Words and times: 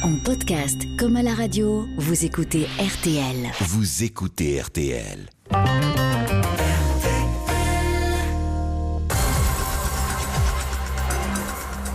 En 0.00 0.16
podcast 0.16 0.86
comme 0.98 1.16
à 1.16 1.22
la 1.22 1.34
radio, 1.34 1.86
vous 1.98 2.24
écoutez 2.24 2.66
RTL. 2.78 3.50
Vous 3.60 4.02
écoutez 4.02 4.60
RTL. 4.60 5.28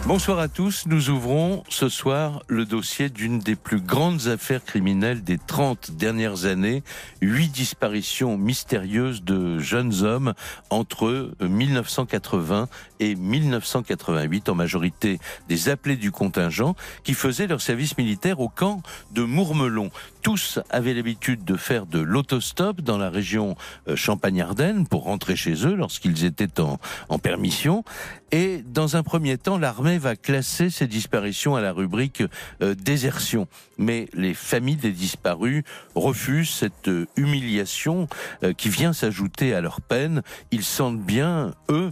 Bonsoir 0.07 0.39
à 0.39 0.47
tous. 0.47 0.85
Nous 0.85 1.09
ouvrons 1.09 1.65
ce 1.67 1.89
soir 1.89 2.41
le 2.47 2.63
dossier 2.63 3.09
d'une 3.09 3.39
des 3.39 3.57
plus 3.57 3.81
grandes 3.81 4.27
affaires 4.27 4.63
criminelles 4.63 5.21
des 5.21 5.37
30 5.37 5.91
dernières 5.91 6.45
années. 6.45 6.81
Huit 7.19 7.49
disparitions 7.49 8.37
mystérieuses 8.37 9.25
de 9.25 9.59
jeunes 9.59 10.05
hommes 10.05 10.33
entre 10.69 11.31
1980 11.41 12.69
et 13.01 13.15
1988, 13.15 14.47
en 14.47 14.55
majorité 14.55 15.19
des 15.49 15.67
appelés 15.67 15.97
du 15.97 16.11
contingent, 16.11 16.73
qui 17.03 17.13
faisaient 17.13 17.47
leur 17.47 17.59
service 17.59 17.97
militaire 17.97 18.39
au 18.39 18.47
camp 18.47 18.81
de 19.11 19.23
Mourmelon. 19.23 19.91
Tous 20.21 20.59
avaient 20.69 20.93
l'habitude 20.93 21.45
de 21.45 21.55
faire 21.55 21.85
de 21.85 21.99
l'autostop 21.99 22.81
dans 22.81 22.97
la 22.97 23.09
région 23.09 23.55
euh, 23.87 23.95
Champagne-Ardenne 23.95 24.87
pour 24.87 25.03
rentrer 25.03 25.35
chez 25.35 25.65
eux 25.65 25.75
lorsqu'ils 25.75 26.25
étaient 26.25 26.59
en, 26.59 26.77
permission. 27.19 27.83
Et 28.31 28.61
dans 28.65 28.97
un 28.97 29.03
premier 29.03 29.37
temps, 29.37 29.57
l'armée 29.57 29.97
va 29.97 30.15
classer 30.15 30.69
ces 30.69 30.87
disparitions 30.87 31.55
à 31.55 31.61
la 31.61 31.71
rubrique 31.71 32.23
euh, 32.61 32.75
désertion. 32.75 33.47
Mais 33.77 34.09
les 34.13 34.33
familles 34.33 34.75
des 34.75 34.91
disparus 34.91 35.63
refusent 35.95 36.49
cette 36.49 36.89
euh, 36.89 37.07
humiliation 37.15 38.07
qui 38.57 38.69
vient 38.69 38.93
s'ajouter 38.93 39.53
à 39.53 39.61
leur 39.61 39.81
peine. 39.81 40.21
Ils 40.51 40.63
sentent 40.63 41.01
bien, 41.01 41.53
eux, 41.69 41.91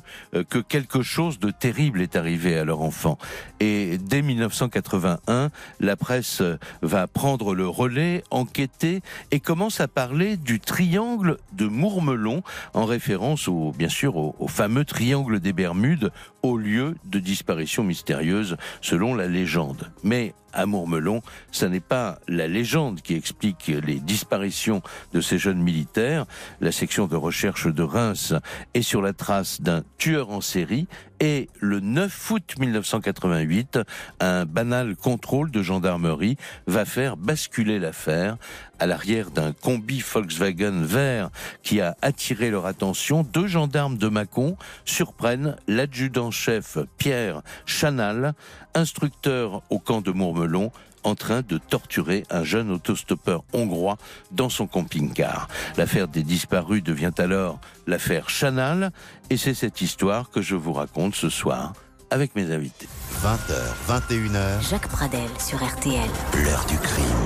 que 0.49 0.59
quelque 0.59 1.01
chose 1.01 1.39
de 1.39 1.51
terrible 1.51 2.01
est 2.01 2.15
arrivé 2.15 2.57
à 2.57 2.63
leur 2.63 2.81
enfant. 2.81 3.17
Et 3.59 3.98
dès 3.98 4.21
1981, 4.21 5.49
la 5.79 5.95
presse 5.95 6.41
va 6.81 7.07
prendre 7.07 7.55
le 7.55 7.67
relais, 7.67 8.14
enquêter 8.31 9.01
et 9.31 9.39
commence 9.39 9.79
à 9.79 9.87
parler 9.87 10.37
du 10.37 10.59
triangle 10.59 11.37
de 11.53 11.67
Mourmelon 11.67 12.43
en 12.73 12.85
référence 12.85 13.48
au, 13.48 13.71
bien 13.71 13.90
sûr, 13.90 14.15
au, 14.17 14.35
au 14.40 14.48
fameux 14.48 14.85
triangle 14.85 15.40
des 15.40 15.53
Bermudes, 15.53 16.12
au 16.41 16.57
lieu 16.57 16.95
de 17.05 17.20
disparition 17.20 17.84
mystérieuse 17.84 18.57
selon 18.81 19.15
la 19.15 19.27
légende. 19.27 19.91
Mais 20.03 20.34
à 20.55 20.65
Mourmelon, 20.65 21.21
ce 21.51 21.65
n'est 21.65 21.81
pas 21.81 22.20
la 22.27 22.48
légende 22.48 23.01
qui 23.01 23.13
explique 23.13 23.67
les 23.67 23.99
disparitions 23.99 24.81
de 25.13 25.21
ces 25.21 25.37
jeunes 25.37 25.62
militaires. 25.62 26.25
La 26.62 26.71
section 26.71 27.07
de 27.07 27.15
recherche 27.15 27.68
de 27.68 27.84
Reims 27.84 28.34
est 28.73 28.81
sur 28.81 29.01
la 29.01 29.13
trace 29.13 29.62
d'un 29.62 29.84
tueur 29.97 30.29
en 30.31 30.41
série 30.41 30.87
et 31.20 31.49
le 31.60 31.80
9 31.80 32.32
août 32.32 32.55
1988, 32.60 33.80
un 34.20 34.46
banal 34.46 34.96
contrôle 34.96 35.52
de 35.52 35.62
gendarmerie 35.62 36.38
va 36.68 36.85
faire 36.85 37.18
basculer 37.18 37.80
l'affaire 37.80 38.38
à 38.80 38.85
l'arrière 38.85 39.32
d'un 39.32 39.54
combi 39.54 40.02
Volkswagen 40.02 40.84
vert 40.84 41.30
qui 41.63 41.82
a 41.82 41.96
attiré 42.02 42.52
leur 42.52 42.66
attention. 42.66 43.24
Deux 43.24 43.48
gendarmes 43.48 43.98
de 43.98 44.08
Mâcon 44.08 44.58
surprennent 44.84 45.55
l'adjudant-chef 45.68 46.77
Pierre 46.98 47.41
Chanal, 47.66 48.34
instructeur 48.74 49.62
au 49.70 49.80
camp 49.80 50.02
de 50.02 50.12
Mourmelon, 50.12 50.71
en 51.05 51.15
train 51.15 51.41
de 51.41 51.57
torturer 51.57 52.23
un 52.29 52.43
jeune 52.43 52.71
autostoppeur 52.71 53.43
hongrois 53.53 53.98
dans 54.31 54.49
son 54.49 54.67
camping-car. 54.67 55.47
L'affaire 55.77 56.07
des 56.07 56.23
disparus 56.23 56.84
devient 56.84 57.13
alors 57.17 57.59
l'affaire 57.87 58.29
Chanal 58.29 58.91
et 59.29 59.37
c'est 59.37 59.53
cette 59.53 59.81
histoire 59.81 60.29
que 60.29 60.41
je 60.41 60.55
vous 60.55 60.73
raconte 60.73 61.15
ce 61.15 61.29
soir 61.29 61.73
avec 62.12 62.35
mes 62.35 62.51
invités. 62.51 62.87
20h, 63.23 63.99
21h, 64.09 64.69
Jacques 64.69 64.88
Pradel 64.89 65.29
sur 65.39 65.63
RTL. 65.63 66.09
l'heure 66.44 66.66
du 66.66 66.78
crime. 66.78 67.25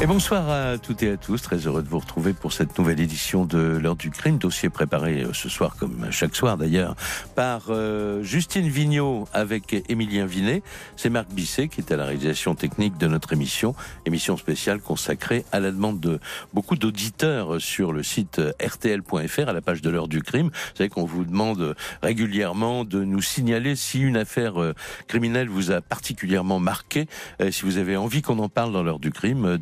Et 0.00 0.06
bonsoir 0.06 0.50
à 0.50 0.78
toutes 0.78 1.04
et 1.04 1.10
à 1.12 1.16
tous, 1.16 1.40
très 1.42 1.58
heureux 1.58 1.82
de 1.82 1.88
vous 1.88 2.00
retrouver 2.00 2.32
pour 2.32 2.52
cette 2.52 2.76
nouvelle 2.76 2.98
édition 2.98 3.44
de 3.44 3.58
l'heure 3.58 3.94
du 3.94 4.10
crime, 4.10 4.36
dossier 4.36 4.68
préparé 4.68 5.22
euh, 5.22 5.32
ce 5.32 5.48
soir 5.48 5.76
comme 5.78 6.10
chaque 6.10 6.34
soir 6.34 6.56
d'ailleurs 6.56 6.96
par 7.36 7.66
euh, 7.68 8.20
Justine 8.24 8.68
Vignot 8.68 9.28
avec 9.32 9.84
Émilien 9.88 10.26
Vinet. 10.26 10.64
C'est 10.96 11.08
Marc 11.08 11.28
Bisset 11.30 11.68
qui 11.68 11.80
est 11.80 11.92
à 11.92 11.96
la 11.96 12.04
réalisation 12.04 12.56
technique 12.56 12.98
de 12.98 13.06
notre 13.06 13.32
émission, 13.32 13.76
émission 14.04 14.36
spéciale 14.36 14.80
consacrée 14.80 15.44
à 15.52 15.60
la 15.60 15.70
demande 15.70 16.00
de 16.00 16.18
beaucoup 16.52 16.74
d'auditeurs 16.74 17.60
sur 17.60 17.92
le 17.92 18.02
site 18.02 18.40
rtl.fr 18.60 19.48
à 19.48 19.52
la 19.52 19.60
page 19.60 19.82
de 19.82 19.90
l'heure 19.90 20.08
du 20.08 20.20
crime. 20.20 20.46
Vous 20.48 20.76
savez 20.78 20.88
qu'on 20.88 21.04
vous 21.04 21.24
demande 21.24 21.76
régulièrement 22.02 22.84
de 22.84 23.04
nous 23.04 23.22
signaler 23.22 23.76
si 23.76 24.00
une 24.00 24.16
affaire 24.16 24.60
euh, 24.60 24.74
criminelle 25.06 25.48
vous 25.48 25.70
a 25.70 25.80
particulièrement 25.80 26.58
marqué, 26.58 27.06
euh, 27.40 27.50
si 27.50 27.62
vous 27.62 27.78
avez 27.78 27.96
envie 27.96 28.22
qu'on 28.22 28.38
en 28.38 28.48
parle 28.48 28.72
dans 28.72 28.82
l'heure 28.82 28.98
du 28.98 29.10
crime, 29.10 29.44
euh, 29.44 29.58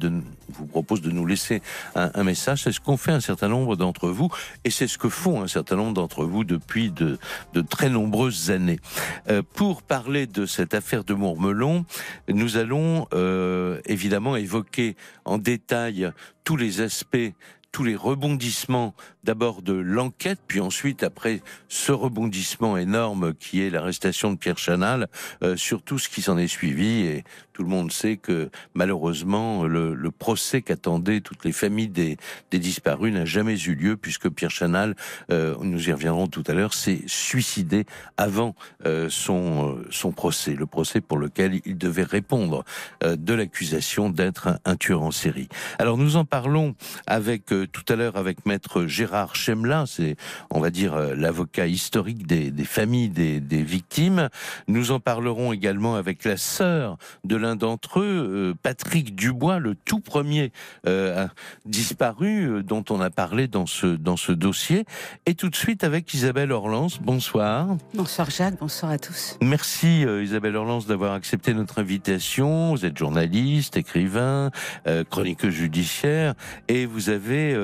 vous 0.49 0.67
propose 0.67 1.01
de 1.01 1.11
nous 1.11 1.27
laisser 1.27 1.63
un, 1.95 2.25
message. 2.25 2.65
C'est 2.65 2.73
ce 2.73 2.81
qu'ont 2.81 2.97
fait 2.97 3.13
un 3.13 3.21
certain 3.21 3.49
nombre 3.49 3.77
d'entre 3.77 4.09
vous 4.09 4.29
et 4.65 4.71
c'est 4.71 4.87
ce 4.87 4.99
que 4.99 5.09
font 5.09 5.43
un 5.43 5.49
certain 5.49 5.77
nombre 5.77 5.95
d'entre 5.95 6.25
vous 6.25 6.45
depuis 6.45 6.91
de, 6.91 7.19
de 7.55 7.61
très 7.61 7.89
nombreuses 7.89 8.51
années. 8.51 8.81
Euh, 9.29 9.43
pour 9.55 9.83
parler 9.83 10.27
de 10.27 10.47
cette 10.47 10.75
affaire 10.75 11.05
de 11.05 11.15
Mourmelon, 11.15 11.85
nous 12.29 12.57
allons 12.57 13.07
euh, 13.13 13.81
évidemment 13.87 14.37
évoquer 14.37 14.97
en 15.25 15.39
détail 15.39 16.11
tous 16.45 16.57
les 16.57 16.81
aspects 16.81 17.33
tous 17.73 17.85
les 17.85 17.97
rebondissements 17.97 18.95
d'abord 19.23 19.63
de 19.63 19.73
l'enquête, 19.73 20.41
puis 20.47 20.61
ensuite 20.61 21.03
après 21.03 21.41
ce 21.69 21.93
rebondissement 21.93 22.77
énorme 22.77 23.35
qui 23.35 23.63
est 23.63 23.71
l'arrestation 23.71 24.33
de 24.33 24.37
Pierre 24.37 24.59
Chanal, 24.59 25.09
euh, 25.43 25.57
sur 25.57 25.83
tout 25.83 25.99
ce 25.99 26.09
qui 26.09 26.23
s'en 26.23 26.39
est 26.39 26.49
suivi. 26.49 27.03
Et 27.03 27.25
tout 27.61 27.67
le 27.67 27.71
monde 27.77 27.93
sait 27.93 28.17
que 28.17 28.49
malheureusement 28.73 29.65
le, 29.65 30.11
procès 30.11 30.63
qu'attendaient 30.63 31.21
toutes 31.21 31.45
les 31.45 31.53
familles 31.53 31.91
des, 31.91 32.17
des 32.51 32.59
disparus 32.59 33.13
n'a 33.13 33.27
jamais 33.27 33.61
eu 33.61 33.75
lieu 33.75 33.99
puisque 33.99 34.31
Pierre 34.31 34.51
Chanal, 34.51 34.97
euh, 35.31 35.55
nous 35.61 35.91
y 35.91 35.93
reviendrons 35.93 36.27
tout 36.27 36.43
à 36.47 36.55
l'heure, 36.55 36.73
s'est 36.73 37.03
suicidé 37.07 37.85
avant 38.17 38.55
euh, 38.87 39.09
son, 39.11 39.77
euh, 39.77 39.87
son 39.91 40.11
procès, 40.11 40.55
le 40.55 40.65
procès 40.65 41.03
pour 41.03 41.19
lequel 41.19 41.61
il 41.67 41.77
devait 41.77 42.03
répondre 42.03 42.65
de 43.03 43.35
l'accusation 43.35 44.09
d'être 44.09 44.59
un, 44.65 44.77
tueur 44.77 45.03
en 45.03 45.11
série. 45.11 45.49
Alors 45.79 45.99
nous 45.99 46.17
en 46.17 46.25
parlons 46.25 46.75
avec 47.07 47.47
tout 47.47 47.93
à 47.93 47.97
l'heure 47.97 48.17
avec 48.17 48.47
maître 48.47 48.87
Gérard 48.87 49.37
Chemelin, 49.37 49.85
c'est 49.85 50.17
on 50.51 50.61
va 50.61 50.71
dire 50.71 50.97
l'avocat 51.15 51.67
historique 51.67 52.27
des, 52.27 52.65
familles 52.65 53.11
des, 53.11 53.39
des 53.41 53.63
victimes. 53.63 54.31
Nous 54.67 54.93
en 54.93 55.01
parlerons 55.01 55.53
également 55.53 55.97
avec 55.97 56.25
la 56.25 56.39
sœur 56.39 56.97
de 57.25 57.37
l'un 57.37 57.50
d'entre 57.57 58.01
eux, 58.01 58.05
euh, 58.05 58.55
Patrick 58.63 59.15
Dubois, 59.15 59.59
le 59.59 59.75
tout 59.75 60.01
premier 60.01 60.53
euh, 60.87 61.27
disparu 61.67 62.47
euh, 62.47 62.63
dont 62.63 62.85
on 62.91 63.01
a 63.01 63.11
parlé 63.11 63.49
dans 63.49 63.67
ce 63.67 63.87
dans 63.87 64.17
ce 64.17 64.33
dossier. 64.33 64.85
Et 65.27 65.35
tout 65.35 65.49
de 65.49 65.57
suite 65.57 65.85
avec 65.85 66.13
Isabelle 66.15 66.53
Orlans. 66.53 66.89
Bonsoir. 67.03 67.69
Bonsoir 67.95 68.31
Jacques, 68.31 68.59
bonsoir 68.59 68.93
à 68.93 68.99
tous. 68.99 69.39
Merci 69.41 70.05
euh, 70.05 70.23
Isabelle 70.23 70.57
Orlans 70.57 70.81
d'avoir 70.81 71.15
accepté 71.15 71.55
notre 71.55 71.81
invitation. 71.81 72.75
Vous 72.75 72.85
êtes 72.85 72.97
journaliste, 72.97 73.77
écrivain, 73.77 74.51
euh, 74.87 75.05
chroniqueuse 75.05 75.55
judiciaire 75.55 76.35
et 76.69 76.87
vous 76.87 77.11
avez, 77.11 77.57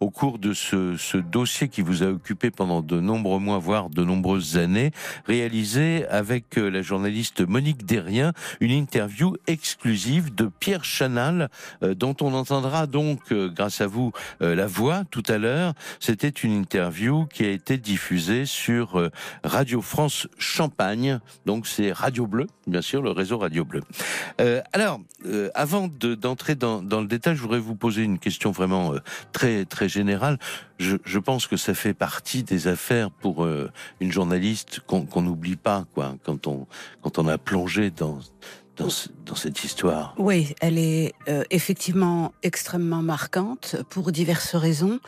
au 0.00 0.10
cours 0.10 0.38
de 0.38 0.52
ce, 0.52 0.96
ce 0.96 1.16
dossier 1.16 1.68
qui 1.68 1.82
vous 1.82 2.02
a 2.02 2.06
occupé 2.06 2.50
pendant 2.50 2.82
de 2.82 3.00
nombreux 3.00 3.38
mois, 3.38 3.58
voire 3.58 3.90
de 3.90 4.02
nombreuses 4.04 4.56
années, 4.56 4.92
réalisé 5.26 6.06
avec 6.08 6.56
la 6.56 6.82
journaliste 6.82 7.46
Monique 7.46 7.84
Derrien 7.84 8.32
une 8.60 8.70
interview 8.70 9.15
exclusive 9.46 10.34
de 10.34 10.46
Pierre 10.46 10.84
Chanal, 10.84 11.48
euh, 11.82 11.94
dont 11.94 12.16
on 12.20 12.34
entendra 12.34 12.86
donc, 12.86 13.20
euh, 13.32 13.48
grâce 13.48 13.80
à 13.80 13.86
vous, 13.86 14.12
euh, 14.42 14.54
la 14.54 14.66
voix 14.66 15.04
tout 15.10 15.22
à 15.28 15.38
l'heure. 15.38 15.74
C'était 16.00 16.28
une 16.28 16.52
interview 16.52 17.26
qui 17.26 17.44
a 17.44 17.50
été 17.50 17.78
diffusée 17.78 18.46
sur 18.46 19.10
Radio 19.44 19.80
France 19.80 20.28
Champagne, 20.38 21.20
donc 21.44 21.66
c'est 21.66 21.92
Radio 21.92 22.26
Bleu, 22.26 22.46
bien 22.66 22.82
sûr, 22.82 23.02
le 23.02 23.10
réseau 23.10 23.38
Radio 23.38 23.64
Bleu. 23.64 23.82
Alors, 24.72 25.00
avant 25.54 25.88
de- 25.88 26.14
d'entrer 26.14 26.54
dans, 26.54 26.82
le 26.82 27.06
détail, 27.06 27.36
je 27.36 27.42
voudrais 27.42 27.58
vous 27.58 27.74
poser 27.74 28.02
une 28.02 28.18
question 28.18 28.50
vraiment 28.50 28.94
très 29.32 29.64
très 29.64 29.88
générale. 29.88 30.38
Je, 30.78 31.18
pense 31.18 31.46
que 31.46 31.56
ça 31.56 31.74
fait 31.74 31.94
partie 31.94 32.42
des 32.42 32.68
affaires 32.68 33.10
pour 33.10 33.46
une 34.00 34.12
journaliste 34.12 34.80
qu'on 34.86 35.22
n'oublie 35.22 35.56
pas, 35.56 35.84
quoi, 35.94 36.16
quand 36.24 36.46
on 36.46 36.66
quand 37.02 37.18
on 37.18 37.28
a 37.28 37.38
plongé 37.38 37.90
dans 37.90 38.18
dans, 38.76 38.90
ce- 38.90 39.08
dans 39.24 39.34
cette 39.34 39.64
histoire. 39.64 40.14
Oui, 40.18 40.54
elle 40.60 40.78
est 40.78 41.14
euh, 41.28 41.44
effectivement 41.50 42.32
extrêmement 42.42 43.02
marquante 43.02 43.76
pour 43.90 44.12
diverses 44.12 44.54
raisons. 44.54 45.00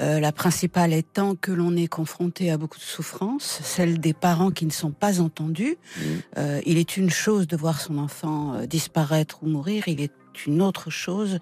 Euh, 0.00 0.18
la 0.20 0.32
principale 0.32 0.92
étant 0.94 1.34
que 1.34 1.52
l'on 1.52 1.76
est 1.76 1.86
confronté 1.88 2.50
à 2.50 2.56
beaucoup 2.56 2.78
de 2.78 2.82
souffrances, 2.84 3.60
celle 3.62 4.00
des 4.00 4.14
parents 4.14 4.50
qui 4.50 4.64
ne 4.64 4.70
sont 4.70 4.90
pas 4.92 5.20
entendus. 5.20 5.76
Mhm. 5.98 6.20
Euh, 6.38 6.60
il 6.64 6.78
est 6.78 6.96
une 6.96 7.10
chose 7.10 7.46
de 7.46 7.56
voir 7.56 7.80
son 7.80 7.98
enfant 7.98 8.54
euh, 8.54 8.66
disparaître 8.66 9.42
ou 9.42 9.46
mourir, 9.48 9.84
il 9.88 10.00
est 10.00 10.12
une 10.46 10.62
autre 10.62 10.88
chose 10.90 11.38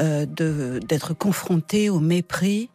euh, 0.00 0.24
de 0.24 0.80
d'être 0.88 1.12
confronté 1.12 1.90
au 1.90 2.00
mépris, 2.00 2.70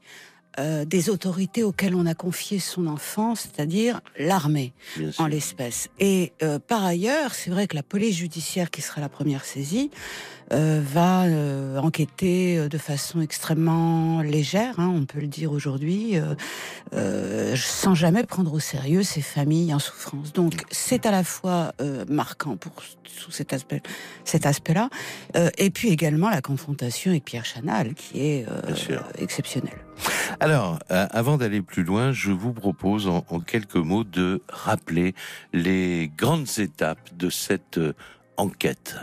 euh, 0.59 0.85
des 0.85 1.09
autorités 1.09 1.63
auxquelles 1.63 1.95
on 1.95 2.05
a 2.05 2.13
confié 2.13 2.59
son 2.59 2.87
enfant, 2.87 3.35
c'est-à-dire 3.35 4.01
l'armée 4.19 4.73
en 5.17 5.25
l'espèce. 5.25 5.89
Et 5.99 6.33
euh, 6.43 6.59
par 6.59 6.83
ailleurs, 6.83 7.33
c'est 7.33 7.49
vrai 7.49 7.67
que 7.67 7.75
la 7.75 7.83
police 7.83 8.17
judiciaire, 8.17 8.69
qui 8.69 8.81
sera 8.81 9.01
la 9.01 9.09
première 9.09 9.45
saisie, 9.45 9.89
euh, 10.51 10.81
va 10.83 11.23
euh, 11.23 11.77
enquêter 11.77 12.57
euh, 12.57 12.67
de 12.67 12.77
façon 12.77 13.21
extrêmement 13.21 14.21
légère, 14.21 14.79
hein, 14.79 14.91
on 14.93 15.05
peut 15.05 15.19
le 15.19 15.27
dire 15.27 15.51
aujourd'hui, 15.51 16.15
sans 17.55 17.95
jamais 17.95 18.23
prendre 18.23 18.53
au 18.53 18.59
sérieux 18.59 19.03
ces 19.03 19.21
familles 19.21 19.73
en 19.73 19.79
souffrance. 19.79 20.33
Donc 20.33 20.63
c'est 20.71 21.05
à 21.05 21.11
la 21.11 21.23
fois 21.23 21.73
marquant 22.07 22.55
pour 22.57 22.71
sous 23.05 23.31
cet 23.31 23.53
aspect, 23.53 23.81
cet 24.25 24.45
aspect-là, 24.45 24.89
et 25.57 25.69
puis 25.69 25.89
également 25.89 26.29
la 26.29 26.41
confrontation 26.41 27.11
avec 27.11 27.25
Pierre 27.25 27.45
Chanal, 27.45 27.93
qui 27.93 28.21
est 28.21 28.45
exceptionnel. 29.17 29.73
Alors, 30.39 30.79
avant 30.89 31.37
d'aller 31.37 31.61
plus 31.61 31.83
loin, 31.83 32.11
je 32.11 32.31
vous 32.31 32.53
propose 32.53 33.07
en, 33.07 33.25
en, 33.29 33.39
quelques 33.39 33.75
mots 33.75 34.03
de 34.03 34.41
rappeler 34.49 35.13
les 35.53 36.11
grandes 36.15 36.59
étapes 36.59 37.15
de 37.15 37.29
cette 37.29 37.79
enquête. 38.37 38.95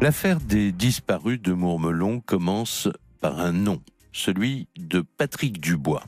L'affaire 0.00 0.40
des 0.40 0.72
disparus 0.72 1.40
de 1.40 1.52
Mourmelon 1.52 2.20
commence 2.20 2.88
par 3.20 3.40
un 3.40 3.52
nom, 3.52 3.80
celui 4.12 4.68
de 4.76 5.00
Patrick 5.00 5.60
Dubois. 5.60 6.04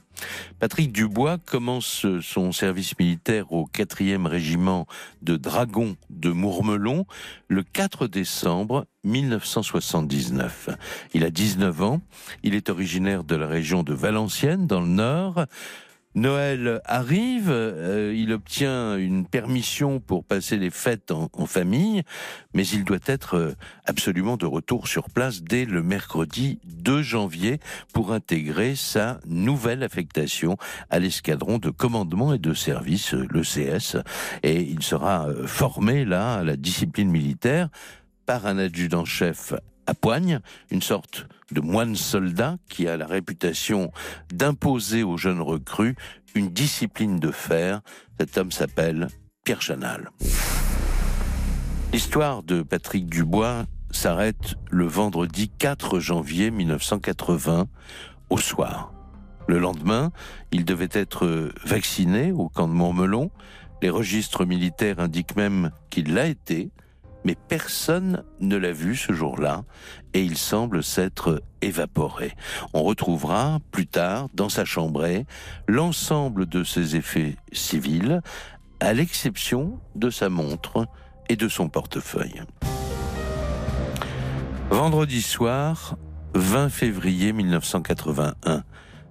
Patrick 0.59 0.93
Dubois 0.93 1.39
commence 1.39 2.07
son 2.21 2.53
service 2.53 2.99
militaire 2.99 3.53
au 3.53 3.67
4e 3.67 4.27
régiment 4.27 4.87
de 5.23 5.37
dragons 5.37 5.97
de 6.11 6.31
Mourmelon 6.31 7.07
le 7.49 7.63
4 7.63 8.07
décembre 8.07 8.87
1979. 9.05 10.71
Il 11.15 11.25
a 11.25 11.31
19 11.31 11.83
ans, 11.83 12.01
il 12.43 12.55
est 12.55 12.69
originaire 12.69 13.25
de 13.25 13.37
la 13.37 13.47
région 13.47 13.83
de 13.83 13.95
Valenciennes 13.95 14.67
dans 14.67 14.81
le 14.81 14.89
nord. 14.89 15.47
Noël 16.17 16.81
arrive, 16.87 17.51
euh, 17.51 18.15
il 18.17 18.33
obtient 18.33 18.97
une 18.97 19.27
permission 19.27 20.01
pour 20.01 20.25
passer 20.25 20.57
les 20.57 20.71
fêtes 20.71 21.11
en, 21.11 21.29
famille, 21.45 22.05
mais 22.55 22.67
il 22.67 22.85
doit 22.85 22.97
être 23.05 23.37
euh, 23.37 23.55
absolument 23.85 24.39
de 24.39 24.47
retour 24.47 24.89
sur 24.89 25.11
place 25.11 25.43
dès 25.43 25.67
le 25.67 25.83
mercredi 25.83 26.59
2 26.65 27.03
janvier 27.03 27.61
pour 27.93 28.15
intégrer 28.15 28.77
sa 28.77 29.21
nouvelle 29.27 29.83
affectation 29.83 30.57
à 30.89 31.01
l'escadron 31.01 31.59
de 31.59 31.69
commandement 31.69 32.33
et 32.33 32.39
de 32.39 32.55
service, 32.55 33.13
euh, 33.13 33.29
l'ECS, 33.31 33.99
et 34.43 34.63
il 34.63 34.83
sera 34.83 35.29
formé 35.45 36.07
là 36.07 36.37
à 36.37 36.45
la 36.45 36.57
discipline 36.57 37.11
militaire 37.11 37.69
par 38.25 38.47
un 38.47 38.57
adjudant-chef 38.57 39.53
à 39.87 39.93
Poigne, 39.93 40.41
une 40.71 40.81
sorte 40.83 41.27
de 41.53 41.61
moine 41.61 41.97
soldat 41.97 42.57
qui 42.69 42.89
a 42.89 42.97
la 42.97 43.07
réputation 43.07 43.93
d'imposer 44.33 45.03
aux 45.03 45.17
jeunes 45.17 45.41
recrues 45.41 45.97
une 46.35 46.49
discipline 46.49 47.19
de 47.19 47.31
fer. 47.31 47.81
Cet 48.19 48.37
homme 48.39 48.53
s'appelle 48.53 49.09
Pierre 49.45 49.63
Chanal. 49.63 50.11
L'histoire 51.93 52.43
de 52.43 52.63
Patrick 52.63 53.07
Dubois 53.07 53.65
s'arrête 53.91 54.55
le 54.71 54.87
vendredi 54.87 55.49
4 55.49 56.01
janvier 56.01 56.51
1980 56.51 57.69
au 58.29 58.39
soir. 58.39 58.93
Le 59.49 59.59
lendemain, 59.59 60.11
il 60.51 60.65
devait 60.65 60.89
être 60.93 61.51
vacciné 61.65 62.33
au 62.33 62.49
camp 62.49 62.67
de 62.67 62.73
Montmelon. 62.73 63.31
Les 63.81 63.91
registres 63.91 64.45
militaires 64.45 64.99
indiquent 64.99 65.37
même 65.37 65.71
qu'il 65.89 66.13
l'a 66.13 66.27
été 66.27 66.71
mais 67.27 67.35
personne 67.35 68.23
ne 68.39 68.57
l'a 68.57 68.71
vu 68.71 68.95
ce 68.95 69.13
jour-là 69.13 69.65
et 70.15 70.23
il 70.23 70.39
semble 70.39 70.85
s'être 70.85 71.43
évaporé. 71.61 72.37
On 72.73 72.85
retrouvera 72.85 73.59
plus 73.73 73.89
tard 73.89 74.29
dans 74.33 74.49
sa 74.49 74.65
chambrée 74.65 75.27
l'ensemble 75.67 76.47
de 76.47 76.63
ses 76.63 76.95
effets 76.95 77.35
civils, 77.51 78.23
à 78.79 78.93
l'exception 78.93 79.81
de 79.97 80.09
sa 80.09 80.29
montre 80.29 80.87
et 81.29 81.35
de 81.35 81.49
son 81.49 81.69
portefeuille. 81.69 82.43
Vendredi 84.71 85.21
soir, 85.21 85.97
20 86.35 86.69
février 86.69 87.33
1981, 87.33 88.63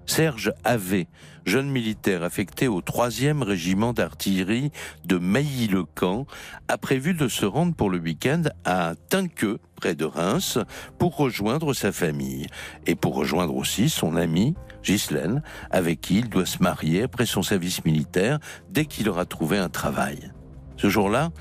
Serge 0.06 0.54
Ave, 0.64 1.06
jeune 1.46 1.70
militaire 1.70 2.24
affecté 2.24 2.68
au 2.68 2.82
3e 2.82 3.44
régiment 3.44 3.94
d'artillerie 3.94 4.72
de 5.06 5.18
Mailly-le-Camp, 5.18 6.26
a 6.68 6.78
prévu 6.78 7.14
de 7.14 7.28
se 7.28 7.46
rendre 7.46 7.76
pour 7.76 7.90
le 7.90 7.98
week-end 7.98 8.44
à 8.66 8.94
Tinqueux, 9.10 9.60
près 9.76 9.96
de 9.96 10.06
Reims, 10.06 10.60
pour 11.00 11.18
rejoindre 11.18 11.74
sa 11.74 11.92
famille 11.92 12.48
et 12.86 12.96
pour 12.96 13.16
rejoindre 13.16 13.56
aussi 13.56 13.90
son 13.90 14.16
ami 14.16 14.56
Ghislaine, 14.84 15.42
avec 15.72 16.02
qui 16.02 16.20
il 16.20 16.30
doit 16.30 16.46
se 16.46 16.62
marier 16.62 17.04
après 17.04 17.26
son 17.26 17.42
service 17.42 17.84
militaire 17.84 18.40
dès 18.70 18.86
qu'il 18.86 19.10
aura 19.10 19.26
trouvé 19.26 19.58
un 19.58 19.70
travail. 19.70 20.32
Ce 20.78 20.90
jour-là, 20.90 21.32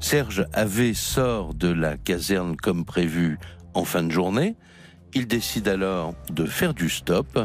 Serge 0.00 0.46
Ave 0.52 0.92
sort 0.92 1.54
de 1.54 1.68
la 1.68 1.96
caserne 1.96 2.56
comme 2.56 2.84
prévu 2.84 3.38
en 3.74 3.84
fin 3.84 4.02
de 4.02 4.10
journée. 4.10 4.56
Il 5.14 5.26
décide 5.26 5.68
alors 5.68 6.14
de 6.30 6.44
faire 6.44 6.74
du 6.74 6.88
stop 6.88 7.38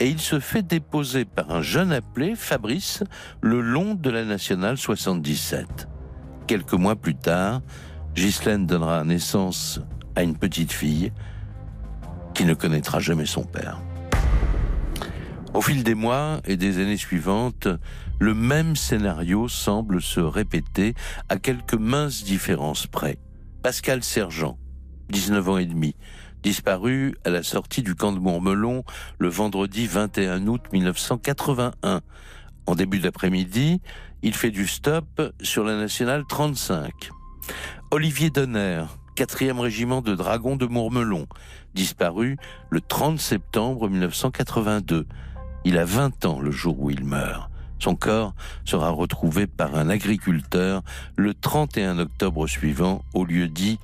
et 0.00 0.08
il 0.08 0.18
se 0.18 0.40
fait 0.40 0.62
déposer 0.62 1.24
par 1.24 1.50
un 1.50 1.62
jeune 1.62 1.92
appelé, 1.92 2.34
Fabrice, 2.34 3.02
le 3.40 3.60
long 3.60 3.94
de 3.94 4.10
la 4.10 4.24
nationale 4.24 4.76
77. 4.76 5.88
Quelques 6.46 6.74
mois 6.74 6.96
plus 6.96 7.14
tard, 7.14 7.62
Ghislaine 8.14 8.66
donnera 8.66 9.04
naissance 9.04 9.80
à 10.16 10.22
une 10.22 10.36
petite 10.36 10.72
fille 10.72 11.12
qui 12.34 12.44
ne 12.44 12.54
connaîtra 12.54 13.00
jamais 13.00 13.26
son 13.26 13.44
père. 13.44 13.80
Au 15.54 15.60
fil 15.60 15.84
des 15.84 15.94
mois 15.94 16.40
et 16.44 16.56
des 16.56 16.80
années 16.80 16.96
suivantes, 16.96 17.68
le 18.18 18.34
même 18.34 18.74
scénario 18.74 19.48
semble 19.48 20.02
se 20.02 20.20
répéter 20.20 20.94
à 21.28 21.36
quelques 21.36 21.74
minces 21.74 22.24
différences 22.24 22.86
près. 22.86 23.18
Pascal 23.62 24.02
Sergent, 24.02 24.58
19 25.10 25.48
ans 25.48 25.58
et 25.58 25.66
demi, 25.66 25.94
disparu 26.44 27.16
à 27.24 27.30
la 27.30 27.42
sortie 27.42 27.82
du 27.82 27.94
camp 27.94 28.12
de 28.12 28.18
Mourmelon 28.18 28.84
le 29.18 29.28
vendredi 29.28 29.86
21 29.86 30.46
août 30.46 30.60
1981. 30.72 32.02
En 32.66 32.74
début 32.74 32.98
d'après-midi, 32.98 33.80
il 34.22 34.34
fait 34.34 34.50
du 34.50 34.66
stop 34.66 35.22
sur 35.40 35.64
la 35.64 35.76
nationale 35.76 36.24
35. 36.28 36.92
Olivier 37.90 38.28
Donner, 38.28 38.84
4e 39.16 39.58
régiment 39.58 40.02
de 40.02 40.14
dragons 40.14 40.56
de 40.56 40.66
Mourmelon, 40.66 41.26
disparu 41.74 42.36
le 42.68 42.82
30 42.82 43.18
septembre 43.18 43.88
1982. 43.88 45.06
Il 45.64 45.78
a 45.78 45.86
20 45.86 46.26
ans 46.26 46.40
le 46.40 46.50
jour 46.50 46.78
où 46.78 46.90
il 46.90 47.04
meurt. 47.04 47.50
Son 47.78 47.96
corps 47.96 48.34
sera 48.66 48.90
retrouvé 48.90 49.46
par 49.46 49.76
un 49.76 49.88
agriculteur 49.88 50.82
le 51.16 51.32
31 51.32 51.98
octobre 51.98 52.46
suivant 52.46 53.02
au 53.14 53.24
lieu 53.24 53.48
dit 53.48 53.78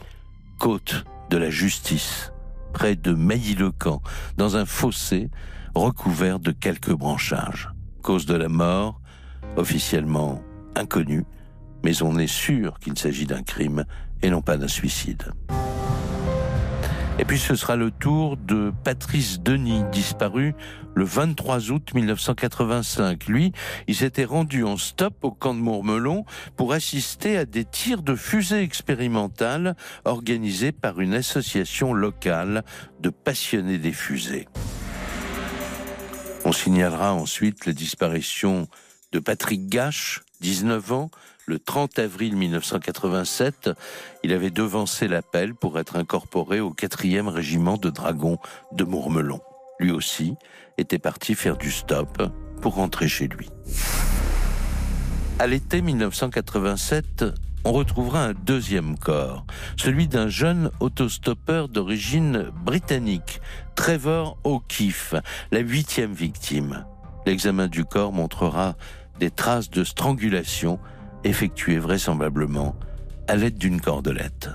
Côte 0.59 1.07
de 1.31 1.39
la 1.39 1.49
Justice 1.49 2.33
près 2.73 2.97
de 2.97 3.13
Mailly-le-Camp, 3.13 4.03
dans 4.37 4.57
un 4.57 4.65
fossé 4.65 5.31
recouvert 5.75 6.39
de 6.39 6.51
quelques 6.51 6.93
branchages. 6.93 7.71
Cause 8.03 8.27
de 8.27 8.35
la 8.35 8.49
mort, 8.49 9.01
officiellement 9.57 10.43
inconnue, 10.77 11.25
mais 11.85 12.03
on 12.03 12.19
est 12.19 12.27
sûr 12.27 12.79
qu'il 12.79 12.99
s'agit 12.99 13.27
d'un 13.27 13.43
crime 13.43 13.85
et 14.23 14.31
non 14.31 14.43
pas 14.43 14.57
d'un 14.57 14.69
suicide. 14.69 15.33
Et 17.21 17.27
puis 17.27 17.39
ce 17.39 17.55
sera 17.55 17.77
le 17.77 17.91
tour 17.91 18.39
de 18.39 18.73
Patrice 18.83 19.41
Denis, 19.41 19.83
disparu 19.93 20.55
le 20.95 21.05
23 21.05 21.71
août 21.71 21.93
1985. 21.93 23.27
Lui, 23.27 23.53
il 23.87 23.95
s'était 23.95 24.25
rendu 24.25 24.65
en 24.65 24.79
stop 24.79 25.13
au 25.21 25.31
camp 25.31 25.53
de 25.53 25.59
Mourmelon 25.59 26.25
pour 26.57 26.73
assister 26.73 27.37
à 27.37 27.45
des 27.45 27.67
tirs 27.67 28.01
de 28.01 28.15
fusées 28.15 28.63
expérimentales 28.63 29.77
organisés 30.07 30.73
par 30.73 30.99
une 30.99 31.13
association 31.13 31.93
locale 31.93 32.65
de 33.01 33.11
passionnés 33.11 33.77
des 33.77 33.93
fusées. 33.93 34.49
On 36.47 36.53
signalera 36.53 37.13
ensuite 37.13 37.67
la 37.67 37.75
disparition 37.75 38.67
de 39.13 39.19
Patrick 39.19 39.69
Gache, 39.69 40.23
19 40.41 40.93
ans, 40.93 41.11
le 41.51 41.59
30 41.59 41.99
avril 41.99 42.37
1987, 42.37 43.71
il 44.23 44.33
avait 44.33 44.53
devancé 44.53 45.09
l'appel 45.09 45.57
pour 45.57 45.81
être 45.81 45.97
incorporé 45.97 46.61
au 46.61 46.71
4e 46.71 47.27
régiment 47.27 47.77
de 47.77 47.91
dragons 47.91 48.39
de 48.71 48.85
Mourmelon. 48.85 49.41
Lui 49.81 49.91
aussi 49.91 50.37
était 50.79 51.01
parti 51.01 51.35
faire 51.35 51.57
du 51.57 51.73
stop 51.73 52.23
pour 52.63 52.77
rentrer 52.77 53.09
chez 53.09 53.27
lui. 53.27 53.49
À 55.41 55.49
l'été 55.49 55.83
1987, 55.83 57.25
on 57.65 57.73
retrouvera 57.73 58.27
un 58.27 58.33
deuxième 58.33 58.97
corps, 58.97 59.45
celui 59.77 60.07
d'un 60.07 60.29
jeune 60.29 60.71
autostoppeur 60.79 61.69
d'origine 61.69 62.53
britannique, 62.65 63.41
Trevor 63.75 64.39
O'Keefe, 64.45 65.17
la 65.51 65.59
huitième 65.59 66.13
victime. 66.13 66.87
L'examen 67.27 67.67
du 67.67 67.85
corps 67.85 68.13
montrera 68.13 68.77
des 69.19 69.33
traces 69.33 69.69
de 69.69 69.83
strangulation 69.83 70.79
effectué 71.25 71.79
vraisemblablement 71.79 72.77
à 73.29 73.37
l'aide 73.37 73.59
d'une 73.59 73.81
cordelette. 73.81 74.51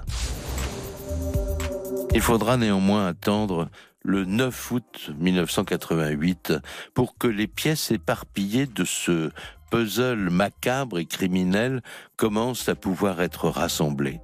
Il 2.14 2.22
faudra 2.22 2.58
néanmoins 2.58 3.08
attendre 3.08 3.70
le 4.04 4.24
9 4.24 4.72
août 4.72 5.12
1988 5.18 6.54
pour 6.94 7.18
que 7.18 7.28
les 7.28 7.48
pièces 7.48 7.92
éparpillées 7.92 8.68
de 8.68 8.86
ce 8.86 9.32
puzzle 9.70 10.30
macabre 10.30 11.00
et 11.00 11.06
criminel 11.06 11.82
commencent 12.16 12.70
à 12.70 12.76
pouvoir 12.76 13.22
être 13.22 13.50
rassemblées. 13.50 14.22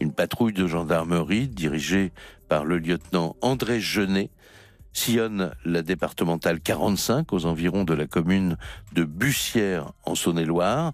Une 0.00 0.12
patrouille 0.12 0.52
de 0.52 0.66
gendarmerie 0.66 1.48
dirigée 1.48 2.12
par 2.48 2.64
le 2.64 2.78
lieutenant 2.78 3.36
André 3.40 3.80
Genet 3.80 4.30
sillonne 4.92 5.52
la 5.64 5.82
départementale 5.82 6.60
45 6.60 7.32
aux 7.32 7.46
environs 7.46 7.84
de 7.84 7.94
la 7.94 8.06
commune 8.06 8.56
de 8.92 9.04
Bussière 9.04 9.92
en 10.04 10.14
Saône-et-Loire. 10.14 10.92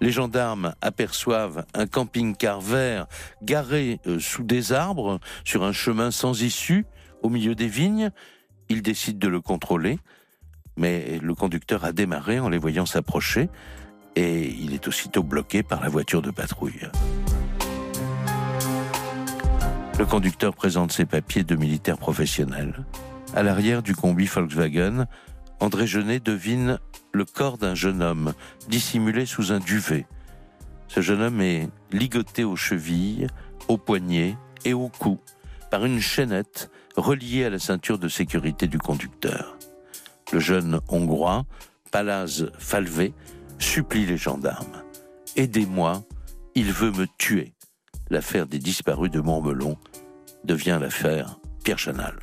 Les 0.00 0.10
gendarmes 0.12 0.74
aperçoivent 0.80 1.64
un 1.74 1.86
camping-car 1.86 2.60
vert 2.60 3.06
garé 3.42 4.00
euh, 4.06 4.20
sous 4.20 4.44
des 4.44 4.72
arbres 4.72 5.18
sur 5.44 5.64
un 5.64 5.72
chemin 5.72 6.10
sans 6.10 6.42
issue 6.42 6.86
au 7.22 7.28
milieu 7.28 7.54
des 7.54 7.66
vignes. 7.66 8.10
Ils 8.68 8.82
décident 8.82 9.18
de 9.18 9.28
le 9.28 9.40
contrôler, 9.40 9.98
mais 10.76 11.18
le 11.20 11.34
conducteur 11.34 11.84
a 11.84 11.92
démarré 11.92 12.38
en 12.38 12.48
les 12.48 12.58
voyant 12.58 12.86
s'approcher 12.86 13.48
et 14.14 14.48
il 14.48 14.74
est 14.74 14.86
aussitôt 14.88 15.22
bloqué 15.22 15.62
par 15.62 15.80
la 15.80 15.88
voiture 15.88 16.22
de 16.22 16.30
patrouille. 16.30 16.88
Le 19.98 20.06
conducteur 20.06 20.54
présente 20.54 20.92
ses 20.92 21.06
papiers 21.06 21.42
de 21.42 21.56
militaire 21.56 21.98
professionnel. 21.98 22.84
À 23.34 23.42
l'arrière 23.42 23.82
du 23.82 23.96
combi 23.96 24.26
Volkswagen, 24.26 25.06
André 25.60 25.86
Genet 25.86 26.20
devine 26.20 26.78
le 27.12 27.24
corps 27.24 27.58
d'un 27.58 27.74
jeune 27.74 28.02
homme 28.02 28.32
dissimulé 28.68 29.26
sous 29.26 29.52
un 29.52 29.58
duvet. 29.58 30.06
Ce 30.86 31.00
jeune 31.00 31.20
homme 31.20 31.40
est 31.40 31.68
ligoté 31.92 32.44
aux 32.44 32.56
chevilles, 32.56 33.26
aux 33.68 33.78
poignets 33.78 34.36
et 34.64 34.72
au 34.72 34.88
cou 34.88 35.18
par 35.70 35.84
une 35.84 36.00
chaînette 36.00 36.70
reliée 36.96 37.44
à 37.44 37.50
la 37.50 37.58
ceinture 37.58 37.98
de 37.98 38.08
sécurité 38.08 38.66
du 38.66 38.78
conducteur. 38.78 39.58
Le 40.32 40.40
jeune 40.40 40.80
Hongrois, 40.88 41.44
Palaz 41.90 42.50
Falvé, 42.58 43.12
supplie 43.58 44.06
les 44.06 44.16
gendarmes. 44.16 44.82
Aidez-moi, 45.36 46.04
il 46.54 46.72
veut 46.72 46.92
me 46.92 47.06
tuer. 47.18 47.52
L'affaire 48.10 48.46
des 48.46 48.58
disparus 48.58 49.10
de 49.10 49.20
Montmelon 49.20 49.76
devient 50.44 50.78
l'affaire 50.80 51.38
Pierre 51.64 51.78
Chanal. 51.78 52.18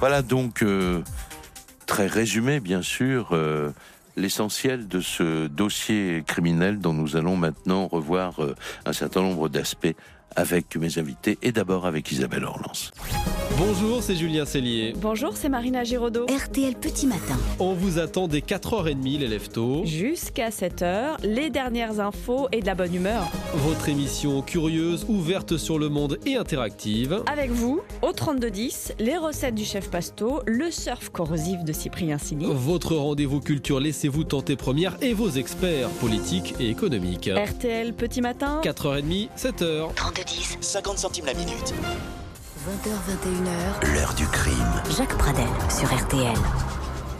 Voilà 0.00 0.22
donc 0.22 0.62
euh, 0.62 1.02
très 1.86 2.06
résumé, 2.06 2.60
bien 2.60 2.82
sûr, 2.82 3.30
euh, 3.32 3.70
l'essentiel 4.16 4.88
de 4.88 5.00
ce 5.00 5.46
dossier 5.46 6.22
criminel 6.26 6.78
dont 6.80 6.92
nous 6.92 7.16
allons 7.16 7.36
maintenant 7.36 7.86
revoir 7.86 8.42
euh, 8.42 8.54
un 8.86 8.92
certain 8.92 9.22
nombre 9.22 9.48
d'aspects 9.48 9.94
avec 10.36 10.76
mes 10.76 10.98
invités 10.98 11.38
et 11.42 11.52
d'abord 11.52 11.86
avec 11.86 12.10
Isabelle 12.10 12.44
Orlance. 12.44 12.90
Bonjour, 13.56 14.02
c'est 14.02 14.16
Julien 14.16 14.44
Cellier. 14.44 14.94
Bonjour, 14.96 15.36
c'est 15.36 15.48
Marina 15.48 15.84
Giraudot. 15.84 16.26
RTL 16.26 16.74
Petit 16.74 17.06
Matin. 17.06 17.36
On 17.60 17.72
vous 17.72 18.00
attend 18.00 18.26
dès 18.26 18.40
4h30 18.40 19.18
les 19.20 19.28
leftos. 19.28 19.84
Jusqu'à 19.84 20.48
7h, 20.48 21.18
les 21.22 21.50
dernières 21.50 22.00
infos 22.00 22.48
et 22.50 22.60
de 22.60 22.66
la 22.66 22.74
bonne 22.74 22.92
humeur. 22.92 23.30
Votre 23.54 23.88
émission 23.88 24.42
curieuse, 24.42 25.06
ouverte 25.08 25.56
sur 25.56 25.78
le 25.78 25.88
monde 25.88 26.18
et 26.26 26.36
interactive. 26.36 27.22
Avec 27.30 27.50
vous, 27.52 27.80
au 28.02 28.12
3210, 28.12 28.94
les 28.98 29.16
recettes 29.16 29.54
du 29.54 29.64
chef 29.64 29.88
Pasto, 29.88 30.42
le 30.46 30.72
surf 30.72 31.10
corrosif 31.10 31.62
de 31.62 31.72
Cyprien 31.72 32.18
Sini. 32.18 32.46
Votre 32.48 32.96
rendez-vous 32.96 33.40
culture 33.40 33.78
Laissez-vous 33.78 34.24
tenter 34.24 34.56
première 34.56 34.96
et 35.00 35.14
vos 35.14 35.30
experts 35.30 35.90
politiques 36.00 36.54
et 36.58 36.70
économiques. 36.70 37.28
RTL 37.28 37.94
Petit 37.94 38.20
Matin. 38.20 38.60
4h30, 38.64 39.28
7h. 39.36 39.90
3210. 40.24 40.58
50 40.60 40.98
centimes 40.98 41.26
la 41.26 41.34
minute. 41.34 41.74
20h21h. 42.66 43.94
L'heure 43.94 44.14
du 44.14 44.26
crime. 44.26 44.82
Jacques 44.96 45.16
Pradel 45.18 45.44
sur 45.68 45.92
RTL. 45.94 46.34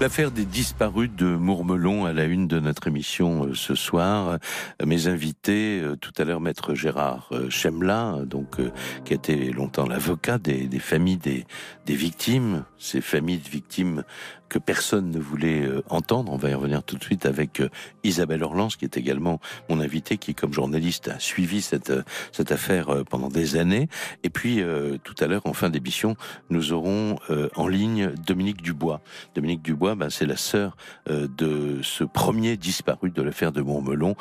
L'affaire 0.00 0.32
des 0.32 0.44
disparus 0.44 1.10
de 1.16 1.36
Mourmelon 1.36 2.04
à 2.04 2.12
la 2.12 2.24
une 2.24 2.48
de 2.48 2.58
notre 2.58 2.88
émission 2.88 3.44
euh, 3.44 3.54
ce 3.54 3.76
soir. 3.76 4.38
Mes 4.84 5.06
invités, 5.06 5.80
euh, 5.80 5.96
tout 5.96 6.12
à 6.18 6.24
l'heure, 6.24 6.40
maître 6.40 6.74
Gérard 6.74 7.28
euh, 7.32 7.48
Chemla, 7.48 8.16
donc 8.26 8.56
qui 9.04 9.12
a 9.12 9.16
été 9.16 9.52
longtemps 9.52 9.86
l'avocat 9.86 10.38
des, 10.38 10.66
des 10.66 10.78
familles 10.80 11.18
des, 11.18 11.44
des 11.86 11.94
victimes, 11.94 12.64
ces 12.76 13.00
familles 13.00 13.38
de 13.38 13.48
victimes 13.48 14.02
que 14.48 14.58
personne 14.58 15.10
ne 15.10 15.18
voulait 15.18 15.62
euh, 15.62 15.82
entendre. 15.88 16.32
On 16.32 16.36
va 16.36 16.50
y 16.50 16.54
revenir 16.54 16.82
tout 16.82 16.96
de 16.96 17.02
suite 17.02 17.26
avec 17.26 17.60
euh, 17.60 17.68
Isabelle 18.02 18.42
Orlance, 18.42 18.76
qui 18.76 18.84
est 18.84 18.96
également 18.96 19.40
mon 19.68 19.80
invitée, 19.80 20.18
qui, 20.18 20.34
comme 20.34 20.52
journaliste, 20.52 21.08
a 21.08 21.18
suivi 21.18 21.62
cette, 21.62 21.90
euh, 21.90 22.02
cette 22.32 22.52
affaire 22.52 23.04
pendant 23.10 23.28
des 23.28 23.56
années. 23.56 23.88
Et 24.22 24.30
puis, 24.30 24.62
tout 25.02 25.14
à 25.20 25.26
l'heure, 25.26 25.42
en 25.46 25.52
fin 25.52 25.70
d'émission, 25.70 26.16
nous 26.50 26.72
aurons 26.72 27.16
en 27.56 27.68
ligne 27.68 28.12
Dominique 28.26 28.62
Dubois. 28.62 29.00
Dominique 29.34 29.62
Dubois, 29.62 29.94
ben, 29.94 30.10
c'est 30.10 30.26
la 30.26 30.36
sœur 30.36 30.76
de 31.08 31.80
ce 31.82 32.04
premier 32.04 32.56
disparu 32.56 33.10
de 33.10 33.22
l'affaire 33.22 33.52
de 33.52 33.60
Montmelon, 33.60 34.16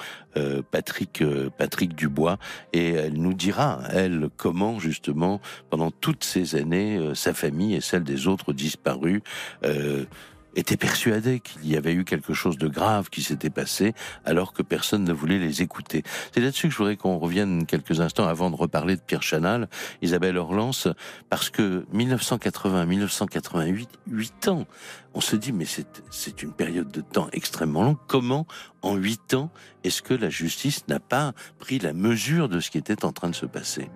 Patrick, 0.72 1.24
Patrick 1.58 1.96
Dubois. 1.96 2.38
Et 2.74 2.92
elle 2.92 3.14
nous 3.22 3.34
dira, 3.34 3.82
elle, 3.90 4.30
comment, 4.38 4.80
justement, 4.80 5.42
pendant 5.70 5.92
toutes 5.92 6.24
ces 6.24 6.56
années, 6.56 7.12
sa 7.14 7.34
famille 7.34 7.76
et 7.76 7.82
celle 7.82 8.04
des 8.04 8.28
autres 8.28 8.54
disparus 8.54 9.22
euh, 9.66 10.06
étaient 10.56 10.78
persuadés 10.78 11.40
qu'il 11.40 11.68
y 11.68 11.78
avait 11.78 11.94
eu 11.94 12.04
quelque 12.04 12.34
chose 12.34 12.58
de 12.58 12.68
grave 12.68 13.10
qui 13.10 13.22
s'était 13.22 13.50
passé 13.50 13.94
alors 14.26 14.54
que 14.54 14.62
personne 14.62 15.04
ne 15.04 15.14
voulait 15.14 15.40
les 15.40 15.62
écouter. 15.62 16.04
C'est 16.34 16.42
là-dessus 16.42 16.68
que 16.68 16.74
je 16.74 16.78
voudrais 16.78 16.98
qu'on 16.98 17.18
revienne 17.18 17.66
quelques 17.66 18.02
instants 18.02 18.28
avant 18.28 18.50
de 18.50 18.56
reparler 18.56 18.96
de 18.96 19.02
Pierre 19.02 19.24
Chanal, 19.24 19.68
Isabelle 20.02 20.38
Orlance, 20.38 20.88
parce 21.30 21.50
que 21.50 21.86
1980, 21.92 22.86
1988, 22.86 23.90
8 24.08 24.48
ans, 24.50 24.66
on 25.14 25.22
se 25.22 25.36
dit 25.36 25.52
mais 25.52 25.66
c'est 25.66 26.44
une 26.44 26.54
période 26.54 26.92
de 26.92 27.02
temps 27.02 27.28
extrêmement 27.34 27.84
longue. 27.84 27.98
Comment 28.08 28.48
en 28.82 28.96
8 28.96 29.34
ans 29.36 29.52
est-ce 29.84 30.02
que 30.02 30.14
la 30.14 30.30
justice 30.30 30.88
n'a 30.88 31.00
pas 31.00 31.34
pris 31.60 31.80
la 31.80 31.94
mesure 31.94 32.50
de 32.50 32.60
ce 32.60 32.72
qui 32.72 32.78
était 32.78 33.06
en 33.06 33.12
train 33.12 33.30
de 33.30 33.36
se 33.36 33.46
passer? 33.46 33.90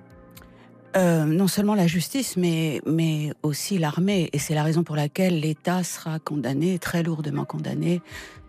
Euh, 0.97 1.25
non 1.25 1.47
seulement 1.47 1.75
la 1.75 1.85
justice, 1.87 2.37
mais, 2.37 2.81
mais 2.85 3.31
aussi 3.43 3.77
l'armée. 3.77 4.29
Et 4.33 4.39
c'est 4.39 4.55
la 4.55 4.63
raison 4.63 4.83
pour 4.83 4.95
laquelle 4.95 5.39
l'État 5.39 5.83
sera 5.83 6.17
condamné, 6.19 6.79
très 6.79 7.03
lourdement 7.03 7.45
condamné, 7.45 8.01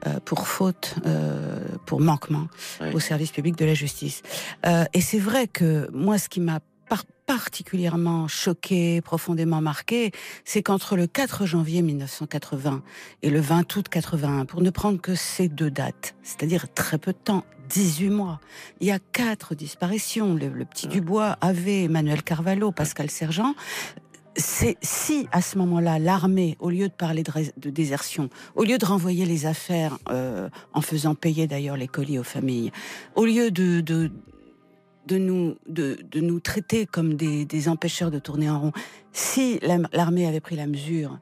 euh, 0.06 0.18
pour 0.24 0.48
faute, 0.48 0.94
euh, 1.06 1.60
pour 1.84 2.00
manquement 2.00 2.46
Oui. 2.80 2.88
au 2.94 3.00
service 3.00 3.32
public 3.32 3.56
de 3.56 3.64
la 3.66 3.74
justice. 3.74 4.22
Et 4.94 5.00
c'est 5.00 5.18
vrai 5.18 5.46
que 5.46 5.90
moi, 5.92 6.16
ce 6.18 6.28
qui 6.28 6.40
m'a 6.40 6.60
par- 6.88 7.04
particulièrement 7.26 8.28
choqué, 8.28 9.02
profondément 9.02 9.60
marqué, 9.60 10.12
c'est 10.46 10.62
qu'entre 10.62 10.96
le 10.96 11.06
4 11.06 11.44
janvier 11.44 11.82
1980 11.82 12.82
et 13.22 13.28
le 13.30 13.40
20 13.40 13.76
août 13.76 13.88
81, 13.90 14.46
pour 14.46 14.62
ne 14.62 14.70
prendre 14.70 14.98
que 15.00 15.14
ces 15.14 15.48
deux 15.48 15.70
dates, 15.70 16.14
c'est-à-dire 16.22 16.72
très 16.72 16.96
peu 16.96 17.12
de 17.12 17.18
temps, 17.18 17.44
18 17.68 18.10
mois, 18.10 18.40
il 18.80 18.86
y 18.86 18.90
a 18.90 18.98
quatre 18.98 19.54
disparitions. 19.54 20.34
Le, 20.34 20.48
le 20.48 20.64
petit 20.64 20.86
Dubois 20.88 21.36
avait 21.40 21.84
Emmanuel 21.84 22.22
Carvalho, 22.22 22.72
Pascal 22.72 23.10
Sergent. 23.10 23.54
C'est 24.36 24.76
si 24.82 25.26
à 25.32 25.42
ce 25.42 25.58
moment-là 25.58 25.98
l'armée, 25.98 26.56
au 26.60 26.70
lieu 26.70 26.88
de 26.88 26.92
parler 26.92 27.24
de, 27.24 27.70
désertion, 27.70 28.30
au 28.54 28.62
lieu 28.62 28.78
de 28.78 28.84
renvoyer 28.86 29.26
les 29.26 29.46
affaires 29.46 29.98
euh, 30.10 30.48
en 30.74 30.80
faisant 30.80 31.16
payer 31.16 31.48
d'ailleurs 31.48 31.76
les 31.76 31.88
colis 31.88 32.18
aux 32.20 32.24
familles, 32.24 32.70
au 33.16 33.24
lieu 33.24 33.50
de, 33.50 33.80
de 33.80 34.10
de 35.06 35.16
nous 35.16 35.56
de, 35.66 35.98
de 36.12 36.20
nous 36.20 36.38
traiter 36.38 36.84
comme 36.86 37.14
des, 37.14 37.46
des 37.46 37.68
empêcheurs 37.70 38.10
de 38.10 38.18
tourner 38.18 38.48
en 38.50 38.60
rond, 38.60 38.72
si 39.12 39.58
la- 39.62 39.78
l'armée 39.92 40.26
avait 40.26 40.40
pris 40.40 40.54
la 40.54 40.66
mesure, 40.66 41.18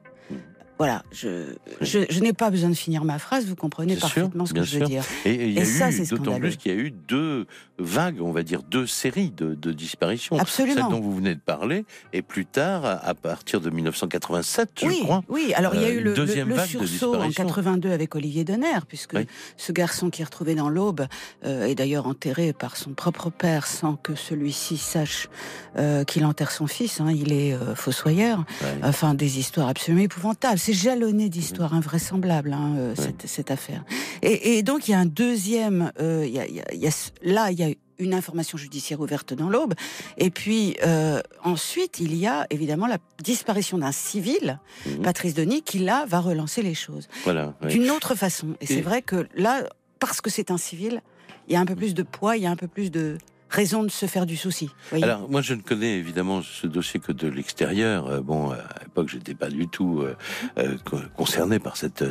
voilà, 0.77 1.03
je 1.11 1.55
je, 1.81 1.99
je 2.09 2.19
n'ai 2.19 2.33
pas 2.33 2.49
besoin 2.51 2.69
de 2.69 2.75
finir 2.75 3.03
ma 3.03 3.17
phrase, 3.19 3.45
vous 3.45 3.55
comprenez 3.55 3.93
sûr, 3.93 4.01
parfaitement 4.01 4.45
ce 4.45 4.53
que 4.53 4.63
je 4.63 4.73
veux 4.73 4.79
sûr. 4.79 4.87
dire. 4.87 5.03
Et, 5.25 5.31
et 5.33 5.45
il 5.47 5.53
y 5.53 5.59
a 5.59 5.61
Et 5.61 5.65
ça, 5.65 5.89
eu, 5.89 5.93
c'est 5.93 6.09
d'autant 6.15 6.39
plus 6.39 6.55
qu'il 6.57 6.71
y 6.71 6.75
a 6.75 6.77
eu 6.77 6.91
deux 6.91 7.45
vagues, 7.79 8.21
on 8.21 8.31
va 8.31 8.43
dire 8.43 8.63
deux 8.63 8.87
séries 8.87 9.31
de, 9.31 9.53
de 9.55 9.71
disparitions. 9.71 10.37
Absolument. 10.39 10.75
Celle 10.81 10.89
dont 10.91 10.99
vous 10.99 11.15
venez 11.15 11.35
de 11.35 11.39
parler, 11.39 11.85
et 12.13 12.21
plus 12.21 12.45
tard, 12.45 12.85
à- 12.85 13.13
partir 13.13 13.61
de 13.61 13.69
1987, 13.69 14.69
je 14.81 14.85
oui, 14.87 14.99
crois. 15.03 15.23
oui. 15.29 15.53
Alors 15.55 15.75
il 15.75 15.81
y 15.81 15.85
a 15.85 15.89
euh, 15.89 15.99
eu 15.99 16.01
le, 16.01 16.13
deuxième 16.13 16.49
le 16.49 16.55
vague 16.55 16.65
de 16.65 16.85
sursaut 16.85 17.15
en 17.15 17.27
disparitions. 17.27 17.45
82 17.47 17.91
avec 17.91 18.15
Olivier 18.15 18.43
Donner, 18.43 18.79
puisque 18.87 19.13
Oui. 19.13 19.27
ce 19.57 19.71
garçon 19.71 20.09
qui 20.09 20.21
est 20.21 20.25
retrouvé 20.25 20.55
dans 20.55 20.69
l'Aube 20.69 21.05
euh, 21.45 21.65
est 21.65 21.75
d'ailleurs 21.75 22.07
enterré 22.07 22.53
par 22.53 22.77
son 22.77 22.91
propre 22.93 23.29
père 23.29 23.67
sans 23.67 23.95
que 23.95 24.15
celui-ci 24.15 24.77
sache 24.77 25.29
euh, 25.77 26.03
qu'il 26.03 26.25
enterre 26.25 26.51
son 26.51 26.67
fils. 26.67 26.99
hein. 27.01 27.11
il 27.13 27.31
est 27.33 27.53
euh, 27.53 27.75
fossoyeur. 27.75 28.45
Enfin, 28.83 29.13
des 29.13 29.39
histoires 29.39 29.67
absolument 29.67 30.03
épouvantables. 30.03 30.59
C'est 30.59 30.73
jalonné 30.73 31.29
d'histoires 31.29 31.71
Mhm. 31.73 31.77
invraisemblables, 31.79 32.53
hein, 32.53 32.93
cette, 32.95 33.27
cette 33.27 33.51
affaire. 33.51 33.83
Et, 34.21 34.57
et 34.57 34.63
donc, 34.63 34.87
il 34.87 34.91
y 34.91 34.93
a 34.93 34.99
un 34.99 35.05
deuxième... 35.05 35.91
il 35.99 36.29
y 36.29 36.39
a, 36.39 36.47
il 36.47 36.55
y 36.55 36.61
a- 36.61 36.73
il 36.73 36.79
y 36.79 36.87
a 36.87 36.91
ce- 36.91 37.09
là, 37.23 37.51
il 37.51 37.59
y 37.59 37.63
a 37.63 37.66
une 37.99 38.13
information 38.13 38.57
judiciaire 38.57 38.99
ouverte 38.99 39.33
dans 39.33 39.49
l'Aube. 39.49 39.73
Et 40.17 40.29
puis, 40.29 40.77
euh, 40.85 41.21
ensuite, 41.43 41.99
il 41.99 42.15
y 42.15 42.27
a 42.27 42.45
évidemment 42.49 42.87
la 42.87 42.97
disparition 43.23 43.77
d'un 43.77 43.91
civil, 43.91 44.59
Mhm. 44.85 45.01
Patrice 45.01 45.33
Denis, 45.33 45.61
qui 45.63 45.79
là 45.79 46.05
va 46.07 46.19
relancer 46.19 46.61
les 46.61 46.73
choses 46.75 47.07
Voilà. 47.23 47.53
ouais. 47.61 47.69
d'une 47.69 47.89
autre 47.91 48.15
façon. 48.15 48.55
Et, 48.61 48.65
Et- 48.65 48.67
c'est 48.67 48.81
vrai 48.81 49.01
que 49.01 49.27
là, 49.35 49.63
parce 49.99 50.21
que 50.21 50.29
c'est 50.29 50.51
un 50.51 50.57
civil, 50.57 51.01
il 51.47 51.53
y 51.53 51.55
a 51.55 51.59
un 51.59 51.65
peu 51.65 51.75
plus 51.75 51.93
de 51.93 52.03
poids, 52.03 52.37
il 52.37 52.43
y 52.43 52.45
a 52.45 52.51
un 52.51 52.55
peu 52.55 52.67
plus 52.67 52.91
de, 52.91 53.17
raison 53.49 53.83
de 53.83 53.89
se 53.89 54.05
faire 54.05 54.25
du 54.25 54.35
souci. 54.37 54.69
voyez. 54.89 55.03
Alors, 55.03 55.29
moi, 55.29 55.41
je 55.41 55.53
ne 55.53 55.61
connais 55.61 55.97
évidemment 55.97 56.41
ce 56.41 56.67
dossier 56.67 56.99
que 56.99 57.11
de 57.11 57.27
l'extérieur. 57.27 58.07
Euh, 58.07 58.21
Bon, 58.21 58.51
à 58.51 58.57
l'époque, 58.83 59.07
j'étais 59.09 59.35
pas 59.35 59.49
du 59.49 59.67
tout 59.69 60.01
euh, 60.01 60.15
euh, 60.57 60.75
co- 60.83 60.99
concerné 61.15 61.59
par 61.59 61.77
cette. 61.77 62.03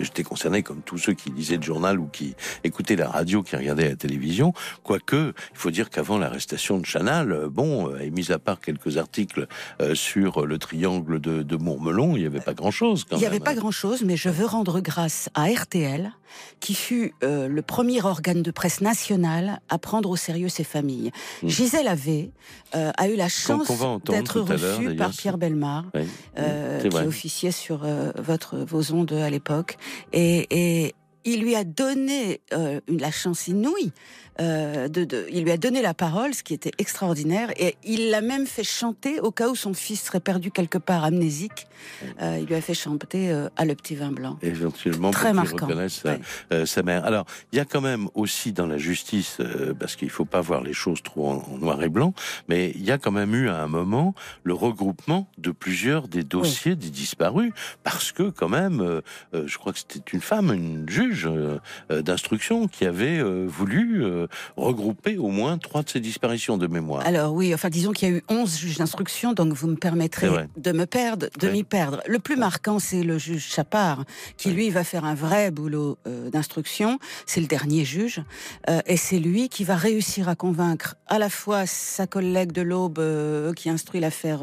J'étais 0.00 0.22
concerné 0.22 0.62
comme 0.62 0.82
tous 0.82 0.98
ceux 0.98 1.14
qui 1.14 1.30
lisaient 1.30 1.56
le 1.56 1.62
journal 1.62 1.98
ou 1.98 2.06
qui 2.08 2.34
écoutaient 2.62 2.96
la 2.96 3.08
radio, 3.08 3.42
qui 3.42 3.56
regardaient 3.56 3.88
la 3.88 3.96
télévision. 3.96 4.52
Quoique, 4.82 5.32
il 5.52 5.56
faut 5.58 5.70
dire 5.70 5.88
qu'avant 5.88 6.18
l'arrestation 6.18 6.78
de 6.78 6.84
Chanal, 6.84 7.46
bon, 7.50 7.96
et 7.96 8.10
mis 8.10 8.32
à 8.32 8.38
part 8.38 8.60
quelques 8.60 8.98
articles 8.98 9.46
sur 9.94 10.44
le 10.46 10.58
triangle 10.58 11.20
de, 11.20 11.42
de 11.42 11.56
Mourmelon, 11.56 12.16
il 12.16 12.20
n'y 12.20 12.26
avait 12.26 12.40
pas 12.40 12.54
grand-chose. 12.54 13.04
quand 13.08 13.16
Il 13.16 13.20
n'y 13.20 13.26
avait 13.26 13.40
pas 13.40 13.52
hein. 13.52 13.54
grand-chose, 13.54 14.02
mais 14.04 14.16
je 14.16 14.28
veux 14.28 14.46
rendre 14.46 14.80
grâce 14.80 15.28
à 15.34 15.46
RTL, 15.46 16.12
qui 16.60 16.74
fut 16.74 17.14
le 17.22 17.60
premier 17.60 18.02
organe 18.02 18.42
de 18.42 18.50
presse 18.50 18.80
national 18.80 19.60
à 19.68 19.78
prendre 19.78 20.10
au 20.10 20.16
sérieux 20.16 20.48
ces 20.48 20.64
familles. 20.64 20.81
Mm. 20.82 21.48
Gisèle 21.48 21.88
Havé 21.88 22.30
euh, 22.74 22.90
a 22.96 23.08
eu 23.08 23.16
la 23.16 23.28
chance 23.28 23.68
d'être 24.04 24.40
reçue 24.40 24.96
par 24.96 25.10
Pierre 25.10 25.38
Belmar. 25.38 25.84
Euh, 26.38 26.80
qui 26.80 26.96
officiait 26.96 27.52
sur 27.52 27.82
euh, 27.84 28.10
votre 28.18 28.56
vos 28.58 28.92
ondes 28.92 29.12
à 29.12 29.30
l'époque 29.30 29.76
et, 30.12 30.46
et 30.50 30.94
il 31.24 31.42
lui 31.42 31.54
a 31.54 31.64
donné 31.64 32.40
euh, 32.52 32.80
la 32.88 33.10
chance 33.10 33.48
inouïe. 33.48 33.92
euh, 34.40 34.88
de, 34.88 35.04
de- 35.04 35.26
il 35.30 35.44
lui 35.44 35.50
a 35.50 35.58
donné 35.58 35.82
la 35.82 35.92
parole, 35.92 36.32
ce 36.32 36.42
qui 36.42 36.54
était 36.54 36.70
extraordinaire, 36.78 37.50
et 37.58 37.76
il 37.84 38.08
l'a 38.08 38.22
même 38.22 38.46
fait 38.46 38.64
chanter 38.64 39.20
au 39.20 39.30
cas 39.30 39.50
où 39.50 39.54
son 39.54 39.74
fils 39.74 40.00
serait 40.04 40.20
perdu 40.20 40.50
quelque 40.50 40.78
part 40.78 41.04
amnésique. 41.04 41.66
Euh, 42.22 42.38
il 42.40 42.46
lui 42.46 42.54
a 42.54 42.62
fait 42.62 42.72
chanter 42.72 43.30
à 43.56 43.64
le 43.66 43.74
petit 43.74 43.94
vin 43.94 44.10
blanc. 44.10 44.38
éventuellement 44.40 45.10
Très 45.10 45.34
pour 45.34 45.42
qu'il 45.42 45.52
reconnaisse 45.52 46.00
sa, 46.02 46.16
Ouais. 46.50 46.64
sa 46.66 46.82
mère. 46.82 47.04
Alors, 47.04 47.26
il 47.52 47.56
y 47.56 47.60
a 47.60 47.66
quand 47.66 47.82
même 47.82 48.08
aussi 48.14 48.52
dans 48.52 48.66
la 48.66 48.78
justice, 48.78 49.36
parce 49.78 49.96
qu'il 49.96 50.08
faut 50.08 50.24
pas 50.24 50.40
voir 50.40 50.62
les 50.62 50.72
choses 50.72 51.02
trop 51.02 51.28
en, 51.28 51.36
en 51.52 51.58
noir 51.58 51.82
et 51.82 51.90
blanc, 51.90 52.14
mais 52.48 52.70
il 52.74 52.82
y 52.84 52.90
a 52.90 52.96
quand 52.96 53.12
même 53.12 53.34
eu 53.34 53.50
à 53.50 53.62
un 53.62 53.68
moment 53.68 54.14
le 54.44 54.54
regroupement 54.54 55.28
de 55.36 55.50
plusieurs 55.50 56.08
des 56.08 56.24
dossiers 56.24 56.74
des 56.74 56.88
disparus, 56.90 57.52
parce 57.82 58.12
que 58.12 58.30
quand 58.30 58.48
même, 58.48 59.02
je 59.34 59.58
crois 59.58 59.74
que 59.74 59.78
c'était 59.80 60.10
une 60.14 60.22
femme, 60.22 60.50
une 60.54 60.88
juge 60.88 61.11
euh, 61.26 61.58
d'instruction 62.02 62.68
qui 62.68 62.84
avait 62.84 63.18
euh, 63.18 63.46
voulu 63.46 64.04
euh, 64.04 64.26
regrouper 64.56 65.16
au 65.18 65.28
moins 65.28 65.58
trois 65.58 65.82
de 65.82 65.88
ces 65.88 66.00
disparitions 66.00 66.56
de 66.56 66.66
mémoire. 66.66 67.06
Alors 67.06 67.32
oui, 67.34 67.54
enfin 67.54 67.68
disons 67.68 67.92
qu'il 67.92 68.08
y 68.08 68.12
a 68.12 68.16
eu 68.16 68.22
11 68.28 68.58
juges 68.58 68.78
d'instruction, 68.78 69.32
donc 69.32 69.52
vous 69.52 69.68
me 69.68 69.76
permettrez 69.76 70.28
de 70.56 70.72
me 70.72 70.86
perdre, 70.86 71.26
de 71.38 71.48
m'y 71.48 71.64
perdre. 71.64 72.00
Le 72.06 72.18
plus 72.18 72.36
marquant, 72.36 72.78
c'est 72.78 73.02
le 73.02 73.18
juge 73.18 73.46
Chapard, 73.46 74.04
qui 74.36 74.50
lui 74.50 74.70
va 74.70 74.84
faire 74.84 75.04
un 75.04 75.14
vrai 75.14 75.50
boulot 75.50 75.98
euh, 76.06 76.30
d'instruction. 76.30 76.98
C'est 77.26 77.40
le 77.40 77.46
dernier 77.46 77.84
juge, 77.84 78.22
euh, 78.68 78.80
et 78.86 78.96
c'est 78.96 79.18
lui 79.18 79.48
qui 79.48 79.64
va 79.64 79.76
réussir 79.76 80.28
à 80.28 80.34
convaincre 80.34 80.96
à 81.06 81.18
la 81.18 81.28
fois 81.28 81.66
sa 81.66 82.06
collègue 82.06 82.52
de 82.52 82.62
l'Aube 82.62 82.98
euh, 82.98 83.52
qui 83.52 83.68
instruit 83.70 84.00
l'affaire 84.00 84.40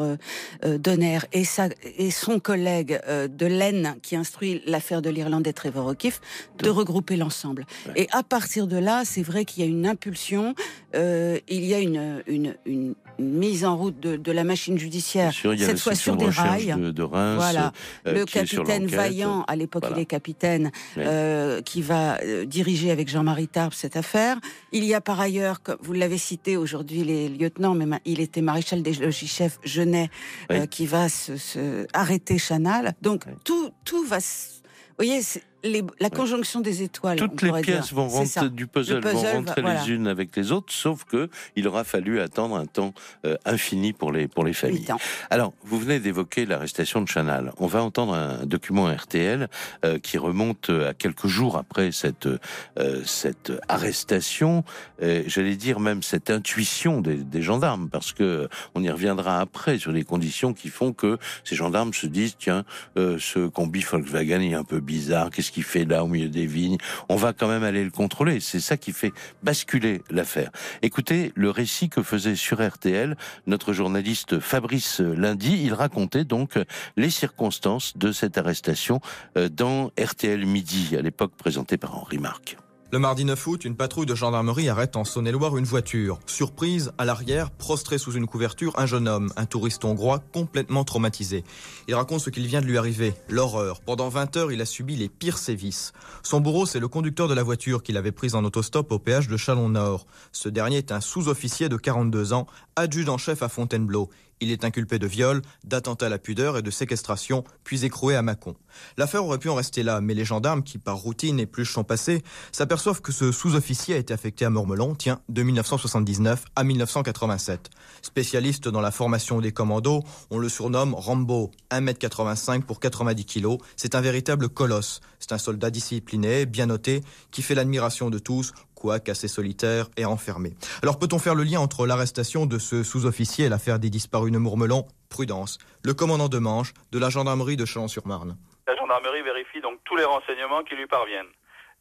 Donner 0.63 1.19
et, 1.33 1.43
sa, 1.43 1.69
et 1.97 2.11
son 2.11 2.39
collègue 2.39 2.99
de 3.07 3.45
l'Aisne 3.45 3.95
qui 4.01 4.15
instruit 4.15 4.61
l'affaire 4.65 5.01
de 5.01 5.09
l'Irlandais 5.09 5.53
Trevor 5.53 5.87
O'Keefe 5.87 6.21
de 6.63 6.69
regrouper 6.69 7.15
l'ensemble. 7.17 7.65
Ouais. 7.87 8.03
Et 8.03 8.07
à 8.11 8.23
partir 8.23 8.67
de 8.67 8.77
là, 8.77 9.03
c'est 9.05 9.21
vrai 9.23 9.45
qu'il 9.45 9.63
y 9.63 9.67
a 9.67 9.69
une 9.69 9.87
impulsion, 9.87 10.55
euh, 10.95 11.39
il 11.47 11.65
y 11.65 11.73
a 11.73 11.79
une, 11.79 12.23
une, 12.27 12.55
une, 12.65 12.95
mise 13.17 13.65
en 13.65 13.75
route 13.75 13.99
de, 13.99 14.15
de 14.15 14.31
la 14.31 14.45
machine 14.45 14.77
judiciaire, 14.79 15.33
sûr, 15.33 15.53
il 15.53 15.59
y 15.59 15.63
a 15.63 15.67
cette 15.67 15.79
fois 15.79 15.93
sur 15.95 16.15
de 16.15 16.25
des 16.25 16.31
rails. 16.31 16.73
de, 16.77 16.91
de 16.91 17.03
Reims, 17.03 17.35
Voilà. 17.35 17.73
euh, 18.07 18.13
le 18.13 18.25
capitaine. 18.25 18.87
Vaillant, 18.87 19.43
à 19.47 19.55
l'époque 19.57 19.83
Voilà. 19.83 19.97
il 19.97 20.01
est 20.03 20.05
capitaine, 20.05 20.71
euh, 20.97 21.61
qui 21.61 21.81
va 21.81 22.17
euh, 22.21 22.45
diriger 22.45 22.91
avec 22.91 23.09
Jean-Marie 23.09 23.49
Tarbes 23.49 23.73
cette 23.73 23.97
affaire. 23.97 24.37
Il 24.71 24.85
y 24.85 24.93
a 24.93 25.01
par 25.01 25.19
ailleurs, 25.19 25.61
comme 25.61 25.77
vous 25.81 25.93
l'avez 25.93 26.17
cité 26.17 26.55
aujourd'hui, 26.57 27.03
les 27.03 27.27
lieutenants, 27.27 27.73
mais 27.75 27.85
ma- 27.85 27.99
il 28.05 28.21
était 28.21 28.41
maréchal 28.41 28.81
des 28.83 28.93
logis-chefs 28.93 29.59
Genet, 29.65 30.09
euh, 30.51 30.61
Oui. 30.61 30.67
qui 30.69 30.85
va 30.85 31.09
se, 31.09 31.35
se 31.35 31.85
arrêter 31.93 32.37
Chanal. 32.37 32.93
Donc 33.01 33.25
tout, 33.43 33.69
tout 33.83 34.05
va. 34.05 34.19
Vous 34.19 35.05
voyez, 35.05 35.21
les- 35.63 35.83
la 35.99 36.09
conjonction 36.09 36.61
des 36.61 36.83
étoiles. 36.83 37.17
Toutes 37.17 37.41
les 37.41 37.51
pièces 37.61 37.87
dire. 37.87 37.95
vont 37.95 38.07
rentrer 38.07 38.49
du 38.49 38.67
puzzle, 38.67 38.95
Le 38.95 39.01
puzzle 39.01 39.15
vont 39.15 39.21
va- 39.23 39.33
rentrer 39.33 39.61
voilà. 39.61 39.83
les 39.83 39.91
unes 39.91 40.07
avec 40.07 40.35
les 40.35 40.51
autres, 40.51 40.71
sauf 40.73 41.03
que 41.05 41.29
il 41.55 41.67
aura 41.67 41.83
fallu 41.83 42.19
attendre 42.19 42.55
un 42.57 42.65
temps 42.65 42.93
euh, 43.25 43.35
infini 43.45 43.93
pour 43.93 44.11
les 44.11 44.27
pour 44.27 44.43
les 44.45 44.53
familles. 44.53 44.87
Alors, 45.29 45.53
vous 45.63 45.79
venez 45.79 45.99
d'évoquer 45.99 46.45
l'arrestation 46.45 47.01
de 47.01 47.07
Chanal. 47.07 47.51
On 47.57 47.67
va 47.67 47.83
entendre 47.83 48.13
un 48.13 48.45
document 48.45 48.85
RTL 48.87 49.47
euh, 49.85 49.99
qui 49.99 50.17
remonte 50.17 50.69
à 50.69 50.93
quelques 50.93 51.27
jours 51.27 51.57
après 51.57 51.91
cette 51.91 52.27
euh, 52.27 53.01
cette 53.05 53.51
arrestation. 53.67 54.63
euh, 55.01 55.23
J'allais 55.27 55.55
dire 55.55 55.79
même 55.79 56.03
cette 56.03 56.29
intuition 56.29 57.01
des, 57.01 57.15
des 57.15 57.41
gendarmes, 57.41 57.89
parce 57.89 58.13
que 58.13 58.47
on 58.75 58.83
y 58.83 58.89
reviendra 58.89 59.39
après 59.39 59.77
sur 59.77 59.91
les 59.91 60.03
conditions 60.03 60.53
qui 60.53 60.69
font 60.69 60.93
que 60.93 61.17
ces 61.43 61.55
gendarmes 61.55 61.93
se 61.93 62.07
disent 62.07 62.35
tiens, 62.37 62.63
euh, 62.97 63.17
ce 63.19 63.47
combi 63.47 63.81
Volkswagen 63.81 64.41
est 64.41 64.53
un 64.53 64.63
peu 64.63 64.79
bizarre. 64.79 65.29
Qu'est-ce 65.29 65.48
qu'il 65.51 65.63
fait 65.63 65.85
là 65.85 66.03
au 66.03 66.07
milieu 66.07 66.29
des 66.29 66.45
vignes 66.45 66.77
On 67.09 67.15
va 67.15 67.33
quand 67.33 67.47
même 67.47 67.63
aller 67.63 67.83
le 67.83 67.91
contrôler. 67.91 68.39
C'est 68.39 68.59
ça 68.59 68.77
qui 68.77 68.91
fait 68.93 69.11
basculer 69.43 70.01
l'affaire. 70.09 70.51
Écoutez 70.81 71.31
le 71.35 71.49
récit 71.49 71.89
que 71.89 72.03
faisait 72.03 72.35
sur 72.35 72.65
RTL 72.65 73.15
notre 73.47 73.73
journaliste 73.73 74.39
Fabrice 74.39 74.99
Lundi. 74.99 75.61
Il 75.63 75.73
racontait 75.73 76.25
donc 76.25 76.57
les 76.97 77.09
circonstances 77.09 77.97
de 77.97 78.11
cette 78.11 78.37
arrestation 78.37 79.01
euh, 79.37 79.49
dans 79.49 79.91
RTL 79.99 80.45
Midi, 80.45 80.95
à 80.97 81.01
l'époque 81.01 81.33
présenté 81.35 81.77
par 81.77 81.97
Henri 81.97 82.17
Marc. 82.17 82.57
Le 82.91 82.97
mardi 82.97 83.23
9 83.23 83.45
août, 83.45 83.65
une 83.65 83.75
patrouille 83.75 84.07
de 84.07 84.15
gendarmerie 84.15 84.67
arrête 84.67 84.95
en 84.95 85.03
Saône-et-Loire 85.03 85.55
une 85.57 85.65
voiture. 85.65 86.17
Surprise, 86.25 86.91
à 86.97 87.05
l'arrière, 87.05 87.51
prostré 87.51 87.99
sous 87.99 88.13
une 88.13 88.25
couverture, 88.25 88.73
un 88.79 88.87
jeune 88.87 89.07
homme, 89.07 89.31
un 89.35 89.45
touriste 89.45 89.85
hongrois 89.85 90.23
complètement 90.33 90.83
traumatisé. 90.83 91.43
Il 91.87 91.93
raconte 91.93 92.21
ce 92.21 92.31
qu'il 92.31 92.47
vient 92.47 92.61
de 92.61 92.65
lui 92.65 92.79
arriver, 92.79 93.13
l'horreur. 93.27 93.81
Pendant 93.81 94.09
20 94.09 94.37
heures, 94.37 94.51
il 94.51 94.59
a 94.59 94.65
subi 94.65 94.95
les 94.95 95.07
pires 95.07 95.37
sévices. 95.37 95.93
Son 96.23 96.41
bourreau, 96.41 96.65
c'est 96.65 96.79
le 96.79 96.87
conducteur 96.87 97.27
de 97.27 97.35
la 97.35 97.43
voiture 97.43 97.83
qu'il 97.83 97.95
avait 97.95 98.11
prise 98.11 98.33
en 98.33 98.43
autostop 98.43 98.91
au 98.91 98.97
péage 98.97 99.27
de 99.27 99.37
Chalon-Nord. 99.37 100.07
Ce 100.31 100.49
dernier 100.49 100.77
est 100.77 100.91
un 100.91 100.99
sous-officier 100.99 101.69
de 101.69 101.77
42 101.77 102.33
ans, 102.33 102.47
adjudant-chef 102.75 103.43
à 103.43 103.49
Fontainebleau. 103.49 104.09
Il 104.41 104.51
est 104.51 104.63
inculpé 104.63 104.99
de 104.99 105.07
viol, 105.07 105.41
d'attentat 105.63 106.05
à 106.05 106.09
la 106.09 106.17
pudeur 106.17 106.57
et 106.57 106.61
de 106.61 106.71
séquestration, 106.71 107.43
puis 107.63 107.83
écroué 107.83 108.15
à 108.15 108.21
Mâcon. 108.21 108.55
L'affaire 108.97 109.25
aurait 109.25 109.37
pu 109.37 109.49
en 109.49 109.55
rester 109.55 109.83
là, 109.83 109.99
mais 110.01 110.13
les 110.13 110.25
gendarmes, 110.25 110.63
qui 110.63 110.77
par 110.77 110.97
routine 110.97 111.39
épluchent 111.39 111.73
son 111.73 111.83
passé, 111.83 112.23
s'aperçoivent 112.51 113.01
que 113.01 113.11
ce 113.11 113.31
sous-officier 113.31 113.95
a 113.95 113.97
été 113.97 114.13
affecté 114.13 114.45
à 114.45 114.49
Mormelon, 114.49 114.95
tiens, 114.95 115.21
de 115.27 115.43
1979 115.43 116.45
à 116.55 116.63
1987. 116.63 117.69
Spécialiste 118.01 118.69
dans 118.69 118.81
la 118.81 118.91
formation 118.91 119.41
des 119.41 119.51
commandos, 119.51 120.03
on 120.29 120.37
le 120.37 120.49
surnomme 120.49 120.93
Rambo, 120.93 121.51
1m85 121.71 122.61
pour 122.61 122.79
90 122.79 123.25
kg. 123.25 123.57
C'est 123.75 123.95
un 123.95 124.01
véritable 124.01 124.49
colosse. 124.49 125.01
C'est 125.19 125.33
un 125.33 125.37
soldat 125.37 125.69
discipliné, 125.69 126.45
bien 126.45 126.67
noté, 126.67 127.01
qui 127.31 127.41
fait 127.41 127.55
l'admiration 127.55 128.09
de 128.09 128.19
tous, 128.19 128.53
quoique 128.79 129.11
assez 129.11 129.27
solitaire 129.27 129.85
et 129.97 130.05
enfermé. 130.05 130.53
Alors 130.81 130.97
peut-on 130.97 131.19
faire 131.19 131.35
le 131.35 131.43
lien 131.43 131.59
entre 131.59 131.85
l'arrestation 131.85 132.45
de 132.45 132.57
ce 132.57 132.83
sous-officier 132.83 133.45
et 133.45 133.49
l'affaire 133.49 133.77
des 133.77 133.89
disparus 133.89 134.31
de 134.31 134.37
Mourmelon? 134.39 134.87
Prudence. 135.09 135.57
Le 135.83 135.93
commandant 135.93 136.29
de 136.29 136.39
Manche 136.39 136.73
de 136.91 136.99
la 136.99 137.09
gendarmerie 137.09 137.57
de 137.57 137.65
Chalon-sur-Marne. 137.65 138.37
La 138.67 138.75
gendarmerie 138.75 139.21
vérifie 139.21 139.61
donc 139.61 139.79
tous 139.83 139.95
les 139.95 140.05
renseignements 140.05 140.63
qui 140.63 140.75
lui 140.75 140.87
parviennent. 140.87 141.33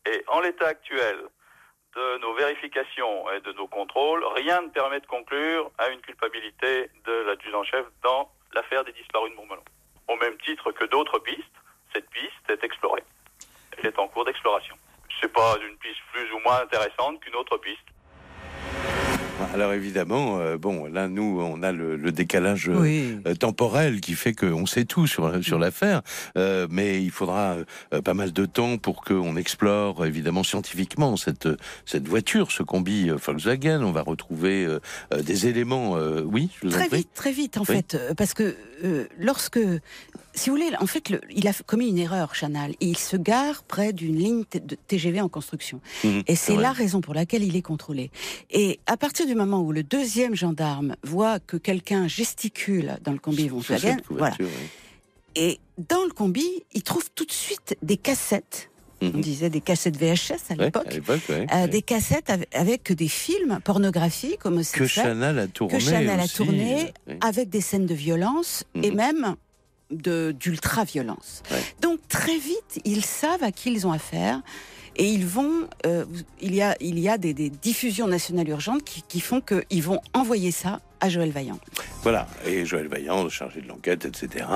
Et 0.06 0.24
en 0.28 0.40
l'état 0.40 0.66
actuel 0.66 1.16
de 1.96 2.20
nos 2.20 2.34
vérifications 2.34 3.30
et 3.32 3.40
de 3.40 3.52
nos 3.52 3.66
contrôles, 3.66 4.24
rien 4.37 4.62
ne 4.62 4.68
permet 4.68 5.00
de 5.00 5.06
conclure 5.06 5.70
à 5.78 5.88
une 5.88 6.00
culpabilité 6.00 6.90
de 7.06 7.12
l'adjudant-chef 7.26 7.87
dans 8.02 8.30
l'affaire 8.54 8.84
des 8.84 8.92
disparus 8.92 9.30
de 9.30 9.37
Mourmelon. 9.37 9.62
Au 10.08 10.16
même 10.16 10.37
titre 10.38 10.72
que 10.72 10.84
d'autres 10.84 11.18
pistes, 11.18 11.42
cette 11.92 12.08
piste 12.11 12.48
est 12.48 12.64
explorée. 12.64 13.04
Elle 13.76 13.87
est 13.87 13.98
en 13.98 14.08
cours 14.08 14.24
d'exploration. 14.24 14.74
C'est 15.20 15.33
pas 15.33 15.57
une 15.68 15.76
piste 15.78 16.00
plus 16.12 16.31
ou 16.33 16.40
moins 16.44 16.61
intéressante 16.62 17.20
qu'une 17.20 17.35
autre 17.35 17.59
piste. 17.59 17.78
Alors 19.54 19.72
évidemment, 19.72 20.40
euh, 20.40 20.59
bon, 20.59 20.87
là 20.87 21.07
nous, 21.07 21.40
on 21.40 21.62
a 21.62 21.70
le, 21.70 21.96
le 21.96 22.11
décalage 22.12 22.68
euh, 22.68 22.81
Oui. 22.81 23.18
euh, 23.26 23.35
temporel 23.37 24.00
qui 24.00 24.14
fait 24.14 24.35
qu'on 24.35 24.66
sait 24.66 24.85
tout 24.85 25.07
sur 25.07 25.42
sur 25.44 25.61
l'affaire, 25.61 26.02
euh, 26.37 26.66
mais 26.70 27.00
il 27.02 27.12
faudra 27.12 27.57
euh, 27.94 28.02
pas 28.02 28.14
mal 28.14 28.33
de 28.33 28.46
temps 28.46 28.78
pour 28.78 29.04
qu'on 29.04 29.37
explore 29.37 30.04
évidemment 30.04 30.42
scientifiquement 30.42 31.16
cette 31.16 31.48
cette 31.87 32.09
voiture, 32.09 32.50
ce 32.50 32.64
combi 32.64 33.11
Volkswagen. 33.11 33.83
On 33.85 33.92
va 33.92 34.02
retrouver 34.02 34.66
des 35.16 35.46
éléments. 35.46 35.96
euh, 35.96 36.22
oui, 36.24 36.50
je 36.61 36.66
vous 36.66 36.74
en 36.74 36.78
Très 36.78 36.88
prie. 36.88 36.98
vite, 36.98 37.14
très 37.14 37.33
vite, 37.33 37.59
en 37.59 37.61
Oui. 37.61 37.66
fait, 37.76 37.96
parce 38.16 38.35
que 38.35 38.57
euh, 38.85 39.07
lorsque, 39.18 39.61
si 40.38 40.48
vous 40.51 40.57
voulez, 40.57 40.70
en 40.81 40.87
fait, 40.87 41.11
le- 41.11 41.20
il 41.31 41.46
a 41.48 41.53
commis 41.66 41.88
une 41.88 41.98
erreur, 41.98 42.35
Chanal. 42.35 42.74
Il 42.81 42.96
se 42.96 43.16
gare 43.16 43.62
près 43.64 43.92
d'une 43.92 44.16
ligne 44.16 44.44
de 44.53 44.77
TGV 44.87 45.20
en 45.20 45.29
construction, 45.29 45.81
Mhm, 46.05 46.22
et 46.27 46.37
c'est 46.37 46.57
la 46.57 46.72
raison 46.72 47.01
pour 47.03 47.12
laquelle 47.14 47.42
il 47.42 47.55
est 47.57 47.62
contrôlé. 47.62 48.11
Et 48.51 48.81
à 48.87 48.96
partir 48.96 49.27
du 49.27 49.35
moment 49.35 49.61
où 49.61 49.72
le 49.72 49.83
deuxième 49.83 50.35
gendarme 50.35 50.96
voit 51.03 51.38
que 51.40 51.57
quelqu'un 51.59 52.09
gesticule 52.09 52.98
dans 53.05 53.12
le 53.12 53.18
combi 53.18 53.42
Sous 53.48 53.57
Volkswagen, 53.57 53.96
cette 53.98 54.07
voilà, 54.09 54.37
oui. 54.40 54.46
et 55.37 55.59
dans 55.90 56.05
le 56.05 56.11
combi, 56.11 56.46
il 56.72 56.83
trouve 56.83 57.05
tout 57.14 57.24
de 57.27 57.33
suite 57.33 57.77
des 57.83 57.96
cassettes 57.96 58.70
on 59.01 59.07
Mhm. 59.11 59.20
disait 59.20 59.48
des 59.48 59.61
cassettes 59.61 59.96
VHS 59.96 60.51
à 60.51 60.55
Ouais, 60.55 60.64
l'époque, 60.64 60.87
à 60.88 60.90
l'époque, 60.90 61.20
ouais. 61.29 61.46
euh, 61.53 61.62
Ouais. 61.62 61.68
des 61.68 61.83
cassettes 61.83 62.31
av- 62.31 62.44
avec 62.53 62.92
des 62.92 63.07
films 63.07 63.61
pornographiques 63.62 64.38
que 64.40 64.48
homosexuels 64.48 64.88
Chanel 64.88 65.38
a 65.38 65.46
tourné. 65.46 65.72
que 65.72 65.79
Chanel 65.79 66.18
a 66.18 66.27
tourné 66.27 66.92
avec 67.20 67.48
des 67.48 67.61
scènes 67.61 67.87
de 67.87 67.94
violence 67.94 68.64
et 68.74 68.90
Mhm. 68.90 68.96
même 68.96 69.37
d'ultra-violence. 69.90 71.42
Ouais. 71.51 71.62
Donc 71.81 72.01
très 72.09 72.38
vite, 72.38 72.81
ils 72.85 73.05
savent 73.05 73.42
à 73.42 73.53
qui 73.53 73.72
ils 73.72 73.87
ont 73.87 73.92
affaire. 73.92 74.42
Et 75.01 75.09
ils 75.09 75.27
vont, 75.27 75.68
euh, 75.87 76.05
il 76.40 76.57
y 76.57 76.61
a, 76.61 76.77
il 76.81 76.98
y 76.98 77.09
a 77.09 77.18
des, 77.18 77.33
des 77.33 77.51
diffusions 77.51 78.09
nationales 78.09 78.48
urgentes 78.48 78.83
qui, 78.83 79.03
qui 79.03 79.20
font 79.20 79.40
qu'ils 79.40 79.83
vont 79.83 80.01
envoyer 80.12 80.51
ça 80.51 80.81
à 81.00 81.08
Joël 81.08 81.30
Vaillant. 81.30 81.58
Voilà, 82.02 82.26
et 82.46 82.64
Joël 82.64 82.88
Vaillant, 82.88 83.28
chargé 83.28 83.61
de 83.61 83.68
l'enquête, 83.68 84.04
etc. 84.04 84.46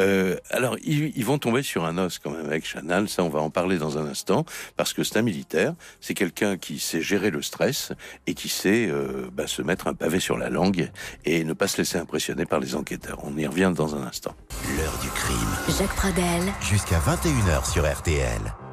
Euh, 0.00 0.36
alors, 0.50 0.76
ils, 0.84 1.16
ils 1.16 1.24
vont 1.24 1.38
tomber 1.38 1.62
sur 1.62 1.84
un 1.84 1.98
os 1.98 2.18
quand 2.18 2.30
même 2.30 2.46
avec 2.46 2.66
Chanel, 2.66 3.08
ça 3.08 3.22
on 3.22 3.28
va 3.28 3.40
en 3.40 3.50
parler 3.50 3.78
dans 3.78 3.98
un 3.98 4.06
instant, 4.06 4.44
parce 4.76 4.92
que 4.92 5.04
c'est 5.04 5.18
un 5.18 5.22
militaire, 5.22 5.74
c'est 6.00 6.14
quelqu'un 6.14 6.56
qui 6.56 6.78
sait 6.78 7.00
gérer 7.00 7.30
le 7.30 7.42
stress 7.42 7.92
et 8.26 8.34
qui 8.34 8.48
sait 8.48 8.86
euh, 8.88 9.28
bah, 9.32 9.46
se 9.46 9.62
mettre 9.62 9.86
un 9.88 9.94
pavé 9.94 10.20
sur 10.20 10.38
la 10.38 10.50
langue 10.50 10.90
et 11.24 11.44
ne 11.44 11.52
pas 11.52 11.68
se 11.68 11.78
laisser 11.78 11.98
impressionner 11.98 12.46
par 12.46 12.60
les 12.60 12.74
enquêteurs. 12.74 13.20
On 13.24 13.36
y 13.36 13.46
revient 13.46 13.72
dans 13.74 13.94
un 13.94 14.02
instant. 14.02 14.34
L'heure 14.76 14.98
du 15.02 15.08
crime. 15.08 15.76
Jacques 15.78 15.96
Pradel, 15.96 16.52
Jusqu'à 16.60 16.98
21h 16.98 17.70
sur 17.70 17.90
RTL. 17.90 18.65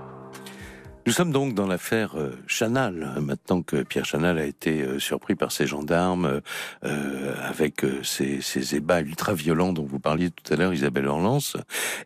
Nous 1.05 1.11
sommes 1.11 1.33
donc 1.33 1.53
dans 1.53 1.67
l'affaire 1.67 2.17
euh, 2.17 2.31
Chanal, 2.47 3.03
hein, 3.03 3.19
maintenant 3.19 3.61
que 3.61 3.83
Pierre 3.83 4.05
Chanal 4.05 4.37
a 4.37 4.45
été 4.45 4.81
euh, 4.81 4.99
surpris 4.99 5.35
par 5.35 5.51
ses 5.51 5.67
gendarmes 5.67 6.41
euh, 6.85 7.35
avec 7.41 7.83
euh, 7.83 8.01
ces, 8.03 8.39
ces 8.39 8.75
ébats 8.75 9.01
ultra-violents 9.01 9.73
dont 9.73 9.83
vous 9.83 9.99
parliez 9.99 10.31
tout 10.31 10.53
à 10.53 10.55
l'heure, 10.55 10.73
Isabelle 10.73 11.07
Orlance, 11.07 11.57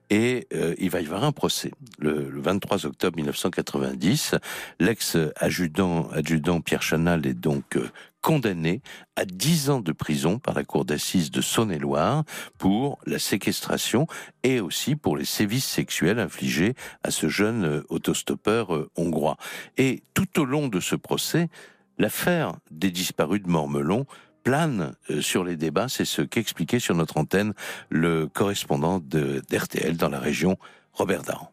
et 0.10 0.48
euh, 0.56 0.74
il 0.80 0.90
va 0.90 1.02
y 1.02 1.06
avoir 1.06 1.24
un 1.26 1.32
procès. 1.32 1.72
Le, 2.00 2.28
le 2.28 2.42
23 2.42 2.88
octobre 2.88 3.18
1990, 3.18 4.34
l'ex-adjudant 4.80 6.10
adjudant 6.12 6.62
Pierre 6.62 6.82
Chanal 6.82 7.28
est 7.28 7.36
donc 7.36 7.78
condamné 8.22 8.82
à 9.16 9.26
10 9.26 9.70
ans 9.70 9.80
de 9.82 9.92
prison 9.92 10.40
par 10.40 10.54
la 10.54 10.64
cour 10.64 10.86
d'assises 10.86 11.32
de 11.32 11.42
Saône-et-Loire 11.42 12.24
pour 12.58 13.00
la 13.06 13.20
séquestration 13.20 14.08
et 14.44 14.60
aussi 14.60 14.96
pour 14.96 15.18
les 15.18 15.26
sévices 15.26 15.66
sexuels 15.66 16.20
infligés 16.20 16.74
à 17.04 17.12
ce 17.12 17.30
jeune 17.30 17.66
euh, 17.66 17.84
autostoppeur 17.90 18.76
euh, 18.76 18.90
hongrois. 18.96 19.38
Et 19.78 20.04
tout 20.14 20.40
au 20.40 20.46
long 20.46 20.68
de 20.68 20.80
ce 20.80 20.96
procès, 20.96 21.50
l'affaire 21.98 22.54
des 22.72 22.92
disparus 22.92 23.42
de 23.42 23.50
Mormelon 23.50 24.06
plane 24.44 24.96
euh, 25.10 25.22
sur 25.22 25.44
les 25.44 25.58
débats. 25.58 25.90
C'est 25.90 26.06
ce 26.06 26.22
qu'expliquait 26.22 26.80
sur 26.80 26.96
notre 26.96 27.18
antenne 27.18 27.54
le 27.90 28.28
correspondant 28.28 29.00
d'RTL 29.00 29.98
dans 29.98 30.10
la 30.10 30.20
région, 30.20 30.58
Robert 30.94 31.24
Daran. 31.24 31.52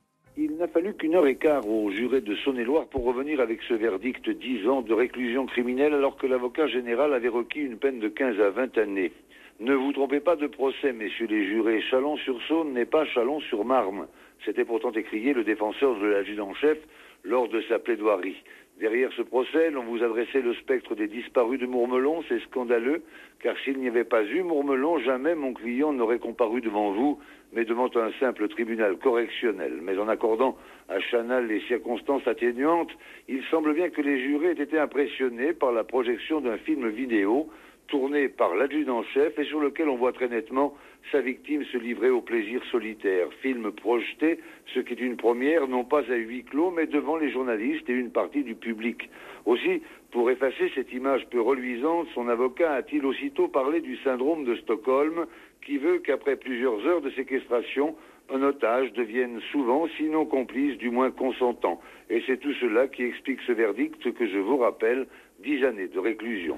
Il 0.64 0.68
n'a 0.68 0.72
fallu 0.72 0.94
qu'une 0.94 1.14
heure 1.14 1.26
et 1.26 1.34
quart 1.34 1.68
aux 1.68 1.90
jurés 1.90 2.22
de 2.22 2.34
Saône-et-Loire 2.36 2.86
pour 2.86 3.04
revenir 3.04 3.38
avec 3.38 3.60
ce 3.68 3.74
verdict 3.74 4.30
10 4.30 4.66
ans 4.66 4.80
de 4.80 4.94
réclusion 4.94 5.44
criminelle 5.44 5.92
alors 5.92 6.16
que 6.16 6.26
l'avocat 6.26 6.68
général 6.68 7.12
avait 7.12 7.28
requis 7.28 7.60
une 7.60 7.76
peine 7.76 8.00
de 8.00 8.08
15 8.08 8.40
à 8.40 8.48
20 8.48 8.78
années. 8.78 9.12
Ne 9.60 9.74
vous 9.74 9.92
trompez 9.92 10.20
pas 10.20 10.36
de 10.36 10.46
procès, 10.46 10.94
messieurs 10.94 11.26
les 11.26 11.44
jurés. 11.44 11.82
Chalon-sur-Saône 11.82 12.72
n'est 12.72 12.86
pas 12.86 13.04
Chalon-sur-Marne. 13.04 14.06
C'était 14.46 14.64
pourtant 14.64 14.92
écrié 14.92 15.34
le 15.34 15.44
défenseur 15.44 16.00
de 16.00 16.06
l'adjudant-chef 16.06 16.78
lors 17.24 17.46
de 17.48 17.60
sa 17.68 17.78
plaidoirie. 17.78 18.42
Derrière 18.80 19.12
ce 19.12 19.22
procès, 19.22 19.70
l'on 19.70 19.84
vous 19.84 20.02
adressait 20.02 20.40
le 20.40 20.52
spectre 20.54 20.96
des 20.96 21.06
disparus 21.06 21.60
de 21.60 21.66
Mourmelon, 21.66 22.24
c'est 22.28 22.40
scandaleux, 22.40 23.02
car 23.40 23.56
s'il 23.58 23.78
n'y 23.78 23.86
avait 23.86 24.04
pas 24.04 24.24
eu 24.24 24.42
Mourmelon, 24.42 24.98
jamais 24.98 25.36
mon 25.36 25.54
client 25.54 25.92
n'aurait 25.92 26.18
comparu 26.18 26.60
devant 26.60 26.90
vous, 26.90 27.20
mais 27.52 27.64
devant 27.64 27.88
un 27.94 28.10
simple 28.18 28.48
tribunal 28.48 28.96
correctionnel. 28.96 29.78
Mais 29.80 29.96
en 29.96 30.08
accordant 30.08 30.56
à 30.88 30.98
Chanal 30.98 31.46
les 31.46 31.60
circonstances 31.68 32.26
atténuantes, 32.26 32.90
il 33.28 33.44
semble 33.44 33.74
bien 33.74 33.90
que 33.90 34.02
les 34.02 34.20
jurés 34.20 34.50
aient 34.50 34.62
été 34.62 34.76
impressionnés 34.76 35.52
par 35.52 35.70
la 35.70 35.84
projection 35.84 36.40
d'un 36.40 36.58
film 36.58 36.88
vidéo 36.88 37.48
tourné 37.86 38.28
par 38.28 38.56
l'adjudant-chef 38.56 39.38
et 39.38 39.44
sur 39.44 39.60
lequel 39.60 39.88
on 39.88 39.96
voit 39.96 40.12
très 40.12 40.28
nettement 40.28 40.74
sa 41.12 41.20
victime 41.20 41.64
se 41.64 41.78
livrer 41.78 42.10
au 42.10 42.20
plaisir 42.20 42.62
solitaire. 42.70 43.28
Film 43.40 43.70
projeté, 43.72 44.38
ce 44.74 44.80
qui 44.80 44.94
est 44.94 45.00
une 45.00 45.16
première, 45.16 45.68
non 45.68 45.84
pas 45.84 46.02
à 46.10 46.16
huis 46.16 46.44
clos, 46.44 46.70
mais 46.70 46.86
devant 46.86 47.16
les 47.16 47.30
journalistes 47.30 47.88
et 47.88 47.92
une 47.92 48.10
partie 48.10 48.42
du 48.42 48.54
public. 48.54 49.08
Aussi, 49.44 49.82
pour 50.10 50.30
effacer 50.30 50.70
cette 50.74 50.92
image 50.92 51.26
peu 51.30 51.40
reluisante, 51.40 52.08
son 52.14 52.28
avocat 52.28 52.72
a-t-il 52.74 53.04
aussitôt 53.04 53.48
parlé 53.48 53.80
du 53.80 53.96
syndrome 53.98 54.44
de 54.44 54.56
Stockholm, 54.56 55.26
qui 55.64 55.78
veut 55.78 55.98
qu'après 55.98 56.36
plusieurs 56.36 56.86
heures 56.86 57.00
de 57.00 57.10
séquestration, 57.10 57.94
un 58.32 58.42
otage 58.42 58.92
devienne 58.94 59.40
souvent, 59.52 59.86
sinon 59.96 60.24
complice, 60.24 60.78
du 60.78 60.90
moins 60.90 61.10
consentant. 61.10 61.80
Et 62.10 62.22
c'est 62.26 62.38
tout 62.38 62.54
cela 62.54 62.88
qui 62.88 63.02
explique 63.02 63.40
ce 63.46 63.52
verdict 63.52 64.12
que 64.14 64.26
je 64.26 64.38
vous 64.38 64.56
rappelle, 64.56 65.06
dix 65.40 65.64
années 65.64 65.88
de 65.88 65.98
réclusion. 65.98 66.56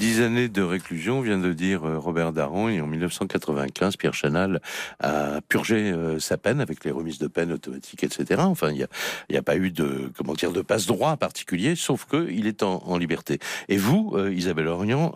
Dix 0.00 0.22
années 0.22 0.48
de 0.48 0.62
réclusion, 0.62 1.20
vient 1.20 1.36
de 1.36 1.52
dire 1.52 1.86
euh, 1.86 1.98
Robert 1.98 2.32
Daron, 2.32 2.70
et 2.70 2.80
en 2.80 2.86
1995, 2.86 3.98
Pierre 3.98 4.14
Chanal 4.14 4.62
a 4.98 5.42
purgé 5.46 5.92
euh, 5.92 6.18
sa 6.18 6.38
peine 6.38 6.62
avec 6.62 6.86
les 6.86 6.90
remises 6.90 7.18
de 7.18 7.26
peine 7.26 7.52
automatiques, 7.52 8.02
etc. 8.02 8.40
Enfin, 8.46 8.70
il 8.70 8.86
n'y 9.28 9.36
a, 9.36 9.42
pas 9.42 9.56
eu 9.56 9.70
de, 9.70 10.10
comment 10.16 10.32
dire, 10.32 10.52
de 10.52 10.62
passe-droit 10.62 11.18
particulier, 11.18 11.76
sauf 11.76 12.06
que 12.06 12.30
il 12.30 12.46
est 12.46 12.62
en, 12.62 12.96
liberté. 12.96 13.40
Et 13.68 13.76
vous, 13.76 14.14
euh, 14.14 14.32
Isabelle 14.32 14.68
Orient, 14.68 15.12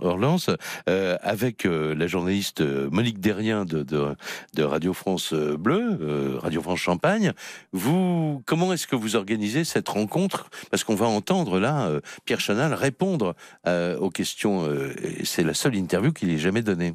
avec 0.87 1.65
la 1.65 2.07
journaliste 2.07 2.61
Monique 2.61 3.21
Derrien 3.21 3.65
de, 3.65 4.15
Radio 4.59 4.93
France 4.93 5.33
Bleu, 5.33 6.39
Radio 6.43 6.61
France 6.61 6.81
Champagne, 6.81 7.33
vous, 7.73 8.43
comment 8.45 8.71
est-ce 8.75 8.87
que 8.87 8.97
vous 8.97 9.17
organisez 9.17 9.65
cette 9.65 9.89
rencontre? 9.89 10.51
Parce 10.71 10.85
qu'on 10.85 10.95
va 10.95 11.07
entendre 11.07 11.59
là 11.59 11.91
Pierre 12.27 12.41
Chanal 12.41 12.75
répondre 12.75 13.35
aux 13.67 14.11
questions. 14.11 14.74
Euh, 14.75 14.95
c'est 15.25 15.43
la 15.43 15.55
seule 15.55 15.77
interview 15.77 16.13
qu'il 16.13 16.31
ait 16.31 16.39
jamais 16.39 16.63
donnée. 16.63 16.95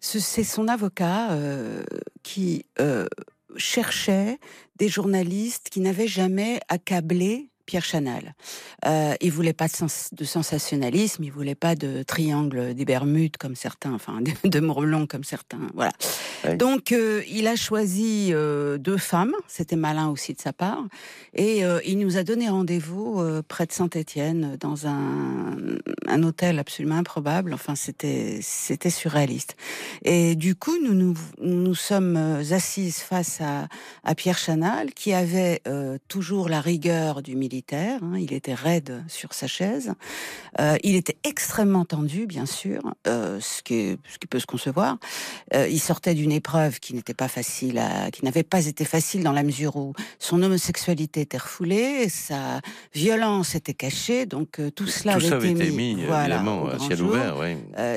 Ce- 0.00 0.18
C'est 0.20 0.44
son 0.44 0.66
avocat 0.68 1.32
euh, 1.32 1.84
qui 2.22 2.66
euh, 2.80 3.06
cherchait 3.56 4.38
des 4.76 4.88
journalistes 4.88 5.68
qui 5.70 5.80
n'avaient 5.80 6.08
jamais 6.08 6.60
accablé 6.68 7.50
Pierre 7.66 7.84
Chanal. 7.84 8.34
Euh, 8.86 9.14
il 9.20 9.30
voulait 9.32 9.52
pas 9.52 9.68
de, 9.68 9.72
sens- 9.72 10.10
de 10.12 10.24
sensationnalisme, 10.24 11.24
il 11.24 11.30
voulait 11.32 11.54
pas 11.54 11.74
de 11.74 12.02
triangle 12.02 12.74
des 12.74 12.84
Bermudes 12.84 13.36
comme 13.36 13.54
certains, 13.56 13.92
enfin 13.92 14.20
de, 14.44 14.60
Morlon 14.60 15.06
comme 15.06 15.24
certains. 15.24 15.60
Voilà. 15.74 15.92
Donc 16.56 16.92
euh, 16.92 17.22
il 17.28 17.46
a 17.46 17.56
choisi 17.56 18.30
euh, 18.32 18.78
deux 18.78 18.96
femmes, 18.96 19.34
c'était 19.46 19.76
malin 19.76 20.08
aussi 20.08 20.34
de 20.34 20.40
sa 20.40 20.52
part, 20.52 20.84
et 21.34 21.64
euh, 21.64 21.80
il 21.84 21.98
nous 21.98 22.16
a 22.16 22.24
donné 22.24 22.48
rendez-vous 22.48 23.22
près 23.48 23.66
de 23.66 23.72
Saint-Étienne 23.72 24.56
dans 24.60 24.86
un, 24.86 25.56
un 26.06 26.22
hôtel 26.22 26.58
absolument 26.58 26.96
improbable. 26.96 27.54
Enfin 27.54 27.74
c'était 27.74 28.40
c'était 28.42 28.90
surréaliste. 28.90 29.56
Et 30.04 30.34
du 30.34 30.54
coup 30.54 30.76
nous 30.82 30.94
nous, 30.94 31.16
nous 31.40 31.74
sommes 31.74 32.16
assises 32.50 32.98
face 32.98 33.40
à, 33.40 33.68
à 34.04 34.14
Pierre 34.14 34.38
Chanal 34.38 34.92
qui 34.94 35.12
avait 35.12 35.62
toujours 36.08 36.48
la 36.48 36.60
rigueur 36.60 37.22
du 37.22 37.36
militaire. 37.56 38.00
hein, 38.02 38.14
il 38.18 38.32
était 38.32 38.54
raide 38.54 39.04
sur 39.08 39.34
sa 39.34 39.46
chaise. 39.46 39.92
Euh, 40.58 40.76
il 40.82 40.96
était 40.96 41.16
extrêmement 41.24 41.84
tendu, 41.84 42.26
bien 42.26 42.46
sûr, 42.46 42.80
euh, 43.06 43.38
ce, 43.40 43.62
qui 43.62 43.74
est- 43.74 43.98
ce 44.10 44.18
qui 44.18 44.26
peut 44.26 44.38
se 44.38 44.46
concevoir. 44.46 44.96
Euh, 45.54 45.68
il 45.68 45.78
sortait 45.80 46.14
d'une 46.14 46.32
épreuve 46.32 46.80
qui 46.80 46.94
n'était 46.94 47.14
pas 47.14 47.28
facile, 47.28 47.78
à, 47.78 48.10
qui 48.10 48.24
n'avait 48.24 48.42
pas 48.42 48.66
été 48.66 48.84
facile 48.84 49.22
dans 49.22 49.32
la 49.32 49.42
mesure 49.42 49.76
où 49.76 49.92
son 50.18 50.42
homosexualité 50.42 51.20
était 51.22 51.38
refoulée, 51.38 52.08
sa 52.08 52.60
violence 52.94 53.54
était 53.54 53.74
cachée, 53.74 54.24
donc 54.26 54.60
tout 54.74 54.86
cela 54.86 55.12
Tout 55.14 55.18
avait 55.20 55.28
ça 55.28 55.34
avait 55.36 55.50
été 55.50 55.70
mis, 55.70 55.92
évidemment, 55.92 56.66
à 56.68 56.78
ciel 56.78 56.96
jour. 56.98 57.10
ouvert. 57.10 57.44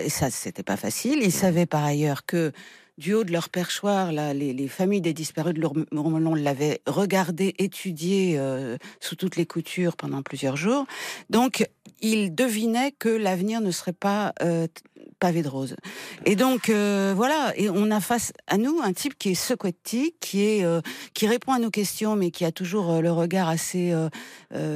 Et 0.04 0.10
ça, 0.10 0.30
c'était 0.30 0.64
pas 0.64 0.78
facile. 0.78 1.20
Ils 1.22 1.32
savaient 1.32 1.66
par 1.66 1.84
ailleurs 1.84 2.26
que 2.26 2.52
du 2.98 3.14
haut 3.14 3.24
de 3.24 3.32
leur 3.32 3.50
perchoir, 3.50 4.12
là, 4.12 4.34
les, 4.34 4.54
les 4.54 4.68
familles 4.68 5.02
des 5.02 5.14
disparus 5.14 5.54
de 5.54 5.60
Lourm- 5.60 5.86
Mourmelon 5.92 6.34
l'avaient 6.34 6.82
regardé, 6.88 7.54
étudié 7.58 8.36
euh, 8.38 8.78
sous 9.02 9.16
toutes 9.16 9.36
les 9.36 9.46
coutures 9.46 9.98
pendant 9.98 10.22
plusieurs 10.22 10.56
jours. 10.56 10.86
Donc, 11.30 11.68
ils 12.02 12.34
devinaient 12.34 12.94
que 12.94 13.10
l'avenir 13.10 13.60
ne 13.60 13.72
serait 13.72 13.94
pas 13.94 14.34
euh, 14.42 14.68
pavé 15.20 15.44
de 15.44 15.50
roses. 15.50 15.76
Et 16.26 16.36
donc, 16.36 16.70
euh, 16.70 17.14
voilà. 17.16 17.54
Et 17.58 17.70
on 17.70 17.92
a 17.92 18.00
face 18.00 18.32
à 18.48 18.58
nous 18.58 18.80
un 18.82 18.94
type 18.94 19.18
qui 19.18 19.32
est 19.32 19.36
Socquetti, 19.36 20.16
qui 20.20 20.44
est 20.44 20.66
qui 21.14 21.28
répond 21.28 21.52
à 21.52 21.60
nos 21.60 21.72
questions, 21.72 22.16
mais 22.16 22.32
qui 22.32 22.46
a 22.46 22.52
toujours 22.52 23.02
le 23.02 23.12
regard 23.12 23.50
assez 23.50 23.94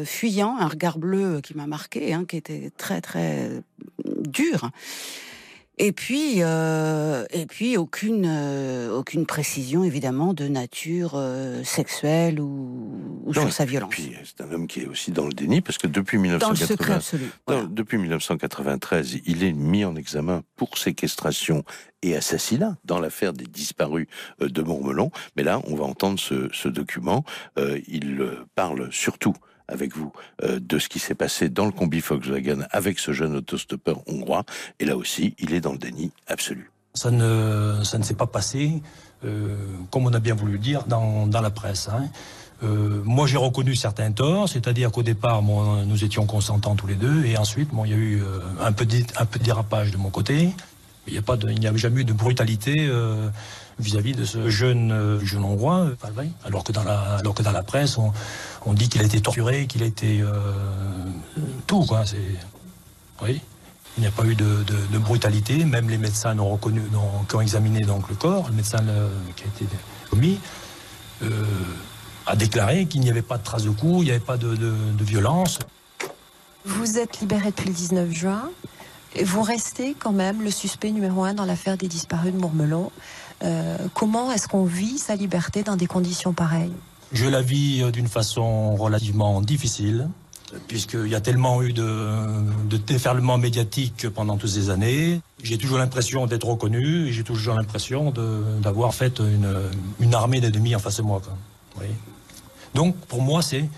fuyant, 0.05 0.57
un 0.57 0.67
regard 0.67 0.97
bleu 0.97 1.41
qui 1.41 1.55
m'a 1.55 1.67
marqué, 1.67 2.13
hein, 2.13 2.25
qui 2.27 2.37
était 2.37 2.71
très 2.77 3.01
très 3.01 3.49
dur. 4.27 4.71
Et 5.81 5.93
puis, 5.93 6.43
euh, 6.43 7.25
et 7.31 7.45
puis 7.45 7.77
aucune, 7.77 8.25
euh, 8.27 8.91
aucune 8.91 9.25
précision 9.25 9.85
évidemment 9.85 10.33
de 10.33 10.49
nature 10.49 11.13
euh, 11.15 11.63
sexuelle 11.63 12.41
ou, 12.41 13.21
ou 13.25 13.33
Non, 13.33 13.43
sur 13.43 13.53
sa 13.53 13.63
et 13.63 13.67
violence. 13.67 13.91
puis, 13.91 14.13
c'est 14.25 14.43
un 14.43 14.51
homme 14.51 14.67
qui 14.67 14.81
est 14.81 14.87
aussi 14.87 15.11
dans 15.11 15.25
le 15.25 15.31
déni, 15.31 15.61
parce 15.61 15.77
que 15.77 15.87
depuis 15.87 16.17
Dans 16.17 16.49
le 16.49 16.55
secret 16.57 16.95
1980, 16.95 16.95
absolu. 16.95 17.29
Non, 17.47 17.63
depuis 17.63 17.97
1993, 17.97 19.19
il 19.25 19.43
est 19.43 19.53
mis 19.53 19.85
en 19.85 19.95
examen 19.95 20.43
pour 20.57 20.77
séquestration 20.77 21.63
et 22.01 22.15
assassinat 22.15 22.77
dans 22.85 22.99
l'affaire 22.99 23.33
des 23.33 23.45
disparus 23.45 24.07
euh, 24.41 24.49
de 24.49 24.61
Montmelon. 24.61 25.11
Mais 25.35 25.43
là, 25.43 25.61
on 25.67 25.75
va 25.75 25.85
entendre 25.85 26.19
ce, 26.19 26.49
ce 26.51 26.67
document. 26.67 27.23
Euh, 27.57 27.79
il 27.87 28.19
euh, 28.21 28.45
parle 28.55 28.91
surtout 28.91 29.35
avec 29.69 29.95
vous 29.95 30.11
euh, 30.43 30.59
de 30.59 30.79
ce 30.79 30.89
qui 30.89 30.99
s'est 30.99 31.15
passé 31.15 31.49
dans 31.49 31.65
le 31.65 31.71
combi 31.71 31.99
Volkswagen 31.99 32.67
avec 32.71 32.99
ce 32.99 33.13
jeune 33.13 33.35
autostoppeur 33.35 34.01
hongrois. 34.07 34.43
Et 34.79 34.85
là 34.85 34.97
aussi, 34.97 35.35
il 35.39 35.53
est 35.53 35.61
dans 35.61 35.71
le 35.71 35.77
déni 35.77 36.11
absolu. 36.27 36.71
Ça 36.93 37.11
ne, 37.11 37.81
ça 37.83 37.97
ne 37.97 38.03
s'est 38.03 38.15
pas 38.15 38.27
passé, 38.27 38.81
euh, 39.23 39.55
comme 39.91 40.05
on 40.05 40.13
a 40.13 40.19
bien 40.19 40.33
voulu 40.33 40.53
le 40.53 40.59
dire, 40.59 40.83
dans, 40.87 41.27
dans 41.27 41.41
la 41.41 41.51
presse. 41.51 41.87
hein. 41.89 42.09
Euh, 42.61 43.01
moi, 43.05 43.25
j'ai 43.25 43.37
reconnu 43.37 43.73
certains 43.75 44.11
torts, 44.11 44.49
c'est-à-dire 44.49 44.91
qu'au 44.91 45.03
départ, 45.03 45.41
nous 45.41 46.03
étions 46.03 46.25
consentants 46.25 46.75
tous 46.75 46.87
les 46.87 46.95
deux, 46.95 47.23
et 47.23 47.37
ensuite, 47.37 47.69
bon, 47.69 47.85
il 47.85 47.91
y 47.91 47.93
a 47.93 47.97
eu 47.97 48.21
un, 48.59 48.73
peu 48.73 48.85
de, 48.85 48.97
peu 49.31 49.39
de 49.39 49.43
dérapage 49.45 49.91
de 49.91 49.97
mon 49.97 50.09
côté. 50.09 50.49
Il 51.07 51.13
n'y 51.13 51.67
a 51.67 51.69
a 51.71 51.77
jamais 51.77 52.01
eu 52.01 52.03
de 52.03 52.11
brutalité 52.11 52.89
vis-à-vis 53.79 54.13
de 54.13 54.25
ce 54.25 54.49
jeune, 54.49 54.91
euh, 54.91 55.19
jeune 55.23 55.43
hongrois, 55.43 55.79
euh, 55.79 55.95
alors 56.45 56.63
que 56.63 56.71
dans 56.71 56.83
la, 56.83 56.99
alors 57.15 57.33
que 57.33 57.43
dans 57.43 57.51
la 57.51 57.63
presse, 57.63 57.97
on, 57.97 58.11
on 58.65 58.73
dit 58.73 58.89
qu'il 58.89 59.01
a 59.01 59.05
été 59.05 59.21
torturé, 59.21 59.67
qu'il 59.67 59.83
a 59.83 59.85
été 59.85 60.21
euh, 60.21 60.31
tout, 61.67 61.85
quoi. 61.85 62.05
C'est, 62.05 62.17
oui. 63.21 63.41
Il 63.97 64.01
n'y 64.01 64.07
a 64.07 64.11
pas 64.11 64.23
eu 64.25 64.35
de, 64.35 64.63
de- 64.91 64.97
brutalité. 64.97 65.65
Même 65.65 65.89
les 65.89 65.97
médecins 65.97 66.33
n'ont 66.33 66.49
reconnu, 66.49 66.81
n'ont- 66.91 67.23
qui 67.27 67.35
ont 67.35 67.41
examiné 67.41 67.81
donc 67.81 68.07
le 68.09 68.15
corps, 68.15 68.47
le 68.47 68.53
médecin 68.55 68.77
qui 69.35 69.43
a 69.43 69.47
été 69.47 69.65
commis, 70.09 70.39
a 72.25 72.35
déclaré 72.35 72.85
qu'il 72.85 73.01
n'y 73.01 73.09
avait 73.09 73.21
pas 73.23 73.37
de 73.37 73.43
traces 73.43 73.63
de 73.63 73.71
coups, 73.71 74.01
il 74.01 74.05
n'y 74.05 74.11
avait 74.11 74.19
pas 74.19 74.37
de, 74.37 74.55
de- 74.55 74.73
de 74.97 75.03
violence. 75.03 75.59
Vous 76.65 76.97
êtes 76.97 77.19
libéré 77.19 77.47
depuis 77.49 77.67
le 77.67 77.73
19 77.73 78.11
juin. 78.11 78.49
Et 79.15 79.23
vous 79.23 79.41
restez 79.41 79.95
quand 79.97 80.11
même 80.11 80.43
le 80.43 80.51
suspect 80.51 80.91
numéro 80.91 81.23
un 81.23 81.33
dans 81.33 81.45
l'affaire 81.45 81.77
des 81.77 81.87
disparus 81.87 82.31
de 82.31 82.37
Mourmelon. 82.37 82.91
Euh, 83.43 83.77
comment 83.93 84.31
est-ce 84.31 84.47
qu'on 84.47 84.65
vit 84.65 84.97
sa 84.97 85.15
liberté 85.15 85.63
dans 85.63 85.75
des 85.75 85.87
conditions 85.87 86.33
pareilles 86.33 86.73
Je 87.13 87.25
la 87.25 87.41
vis 87.41 87.81
euh, 87.81 87.91
d'une 87.91 88.07
façon 88.07 88.75
relativement 88.75 89.41
difficile, 89.41 90.09
puisqu'il 90.67 91.07
y 91.07 91.15
a 91.15 91.21
tellement 91.21 91.61
eu 91.61 91.73
de, 91.73 92.07
de 92.69 92.77
déferlement 92.77 93.37
médiatique 93.37 94.09
pendant 94.09 94.37
toutes 94.37 94.49
ces 94.49 94.69
années. 94.69 95.21
J'ai 95.43 95.57
toujours 95.57 95.77
l'impression 95.77 96.27
d'être 96.27 96.47
reconnu, 96.47 97.07
et 97.07 97.13
j'ai 97.13 97.23
toujours 97.23 97.55
l'impression 97.55 98.11
d'avoir 98.61 98.93
fait 98.93 99.19
une, 99.19 100.13
armée 100.13 100.41
d'ennemis 100.41 100.75
en 100.75 100.79
face 100.79 100.97
de 100.97 101.03
moi. 101.03 101.21
Donc, 102.75 102.95
pour 103.07 103.21
moi, 103.21 103.41
c'est 103.41 103.69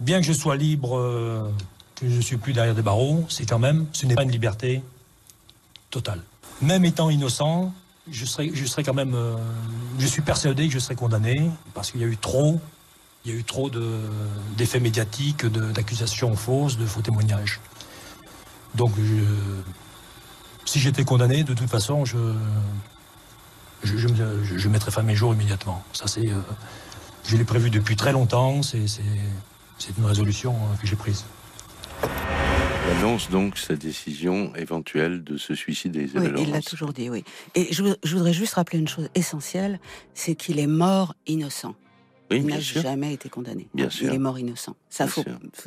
bien 0.00 0.20
que 0.20 0.26
je 0.26 0.32
sois 0.32 0.56
libre, 0.56 0.98
euh, 0.98 1.50
que 1.94 2.08
je 2.08 2.16
ne 2.16 2.20
suis 2.20 2.36
plus 2.36 2.52
derrière 2.52 2.74
des 2.74 2.82
barreaux, 2.82 3.24
c'est 3.28 3.46
quand 3.46 3.58
même, 3.58 3.86
ce 3.92 4.06
n'est 4.06 4.14
pas 4.14 4.24
une 4.24 4.32
liberté 4.32 4.82
totale. 5.90 6.20
Même 6.60 6.84
étant 6.84 7.10
innocent, 7.10 7.72
je 8.10 8.24
serais, 8.24 8.50
je 8.52 8.64
serais 8.66 8.82
quand 8.84 8.94
même, 8.94 9.14
euh, 9.14 9.36
je 9.98 10.06
suis 10.06 10.22
persuadé 10.22 10.66
que 10.68 10.74
je 10.74 10.78
serais 10.78 10.94
condamné 10.94 11.50
parce 11.72 11.90
qu'il 11.90 12.00
y 12.00 12.04
a 12.04 12.06
eu 12.06 12.16
trop, 12.16 12.60
il 13.24 13.32
y 13.32 13.34
a 13.34 13.38
eu 13.38 13.44
trop 13.44 13.70
de, 13.70 14.00
d'effets 14.56 14.80
médiatiques, 14.80 15.46
d'accusations 15.46 16.36
fausses, 16.36 16.76
de 16.76 16.84
faux 16.86 17.00
témoignages. 17.00 17.60
Donc, 18.74 18.92
si 20.64 20.80
j'étais 20.80 21.04
condamné, 21.04 21.44
de 21.44 21.54
toute 21.54 21.70
façon, 21.70 22.04
je, 22.04 22.18
je, 23.84 23.96
je, 23.96 24.08
me- 24.08 24.44
je- 24.44 24.58
je 24.58 24.68
mettrais 24.68 24.90
fin 24.90 25.00
à 25.00 25.04
mes 25.04 25.14
jours 25.14 25.32
immédiatement. 25.32 25.82
Ça, 25.92 26.06
c'est, 26.06 26.28
euh, 26.28 26.40
je 27.26 27.36
l'ai 27.36 27.44
prévu 27.44 27.70
depuis 27.70 27.96
très 27.96 28.12
longtemps. 28.12 28.62
C'est 28.62 28.84
une 29.98 30.04
résolution 30.04 30.54
euh, 30.54 30.76
que 30.80 30.86
j'ai 30.86 30.96
prise. 30.96 31.24
Il 32.86 32.90
annonce 32.98 33.30
donc 33.30 33.56
sa 33.58 33.76
décision 33.76 34.54
éventuelle 34.56 35.24
de 35.24 35.36
se 35.36 35.54
suicider. 35.54 36.08
Oui, 36.14 36.28
il 36.38 36.50
l'a 36.50 36.60
toujours 36.60 36.92
dit, 36.92 37.08
oui. 37.08 37.24
Et 37.54 37.72
je, 37.72 37.82
vou- 37.82 37.94
je 38.02 38.14
voudrais 38.16 38.32
juste 38.32 38.54
rappeler 38.54 38.78
une 38.78 38.88
chose 38.88 39.08
essentielle, 39.14 39.80
c'est 40.12 40.34
qu'il 40.34 40.58
est 40.58 40.66
mort 40.66 41.14
innocent. 41.26 41.74
Oui, 42.30 42.38
il 42.38 42.46
n'a 42.46 42.58
jamais 42.58 43.12
été 43.12 43.28
condamné. 43.28 43.68
Bien 43.74 43.86
il 43.86 43.90
sûr. 43.90 44.12
est 44.12 44.18
mort 44.18 44.38
innocent. 44.38 44.74
Ça, 44.88 45.06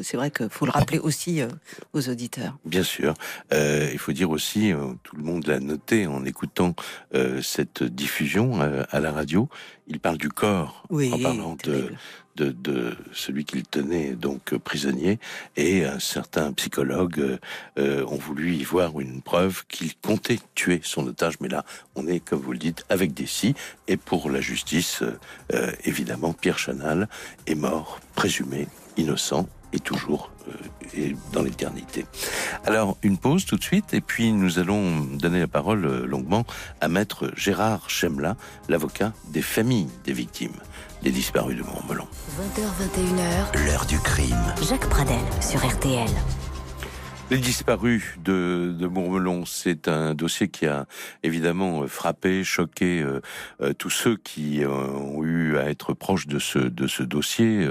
c'est 0.01 0.17
vrai 0.17 0.31
qu'il 0.31 0.49
faut 0.49 0.65
le 0.65 0.71
rappeler 0.71 0.97
aussi 0.97 1.39
euh, 1.41 1.47
aux 1.93 2.09
auditeurs. 2.09 2.57
Bien 2.65 2.81
sûr. 2.83 3.13
Euh, 3.53 3.89
il 3.93 3.99
faut 3.99 4.11
dire 4.11 4.31
aussi, 4.31 4.71
euh, 4.73 4.93
tout 5.03 5.15
le 5.15 5.23
monde 5.23 5.45
l'a 5.45 5.59
noté 5.59 6.07
en 6.07 6.25
écoutant 6.25 6.75
cette 7.43 7.83
diffusion 7.83 8.59
à 8.61 8.99
la 8.99 9.11
radio, 9.11 9.49
il 9.87 9.99
parle 9.99 10.17
du 10.17 10.29
corps 10.29 10.83
Oui, 10.89 11.11
en 11.13 11.19
parlant 11.19 11.57
de. 11.63 11.91
De, 12.43 12.95
celui 13.13 13.45
qu'il 13.45 13.63
tenait 13.63 14.11
donc 14.11 14.55
prisonnier 14.57 15.19
et 15.55 15.85
un 15.85 15.99
certain 15.99 16.53
psychologue 16.53 17.19
euh, 17.19 17.37
euh, 17.79 18.05
ont 18.05 18.17
voulu 18.17 18.53
y 18.53 18.63
voir 18.63 18.99
une 18.99 19.21
preuve 19.21 19.65
qu'il 19.67 19.95
comptait 19.95 20.39
tuer 20.55 20.81
son 20.83 21.07
otage. 21.07 21.39
Mais 21.41 21.49
là, 21.49 21.65
on 21.95 22.07
est, 22.07 22.19
comme 22.19 22.39
vous 22.39 22.51
le 22.51 22.59
dites, 22.59 22.85
avec 22.89 23.13
des 23.13 23.25
si. 23.25 23.55
Et 23.87 23.97
pour 23.97 24.29
la 24.29 24.41
justice, 24.41 25.03
euh, 25.53 25.71
évidemment, 25.83 26.33
Pierre 26.33 26.59
Chanal 26.59 27.07
est 27.45 27.55
mort, 27.55 27.99
présumé 28.15 28.67
innocent 28.97 29.47
et 29.73 29.79
toujours 29.79 30.31
et 30.95 31.13
dans 31.33 31.41
l'éternité. 31.41 32.05
Alors, 32.65 32.97
une 33.03 33.17
pause 33.17 33.45
tout 33.45 33.57
de 33.57 33.63
suite, 33.63 33.93
et 33.93 33.99
puis 33.99 34.31
nous 34.31 34.59
allons 34.59 35.01
donner 35.01 35.41
la 35.41 35.47
parole 35.47 36.05
longuement 36.05 36.45
à 36.79 36.87
maître 36.87 37.29
Gérard 37.35 37.89
Chemla, 37.89 38.37
l'avocat 38.69 39.11
des 39.33 39.41
familles 39.41 39.89
des 40.05 40.13
victimes 40.13 40.55
des 41.03 41.11
disparus 41.11 41.57
de 41.57 41.63
Montmelon. 41.63 42.07
20h21h, 42.39 43.65
L'heure 43.65 43.85
du 43.85 43.99
crime. 43.99 44.53
Jacques 44.67 44.89
Pradel 44.89 45.17
sur 45.41 45.65
RTL. 45.65 46.07
Les 47.29 47.39
disparus 47.39 48.15
de, 48.23 48.73
de 48.79 49.45
c'est 49.45 49.89
un 49.89 50.13
dossier 50.13 50.47
qui 50.47 50.65
a 50.65 50.85
évidemment 51.23 51.83
euh, 51.83 51.87
frappé, 51.87 52.45
choqué 52.45 53.01
euh, 53.01 53.19
euh, 53.59 53.73
tous 53.73 53.89
ceux 53.89 54.15
qui 54.15 54.61
ont 54.65 55.25
eu 55.25 55.57
à 55.57 55.69
être 55.69 55.93
proches 55.93 56.27
de 56.27 56.39
ce 56.39 57.03
dossier, 57.03 57.67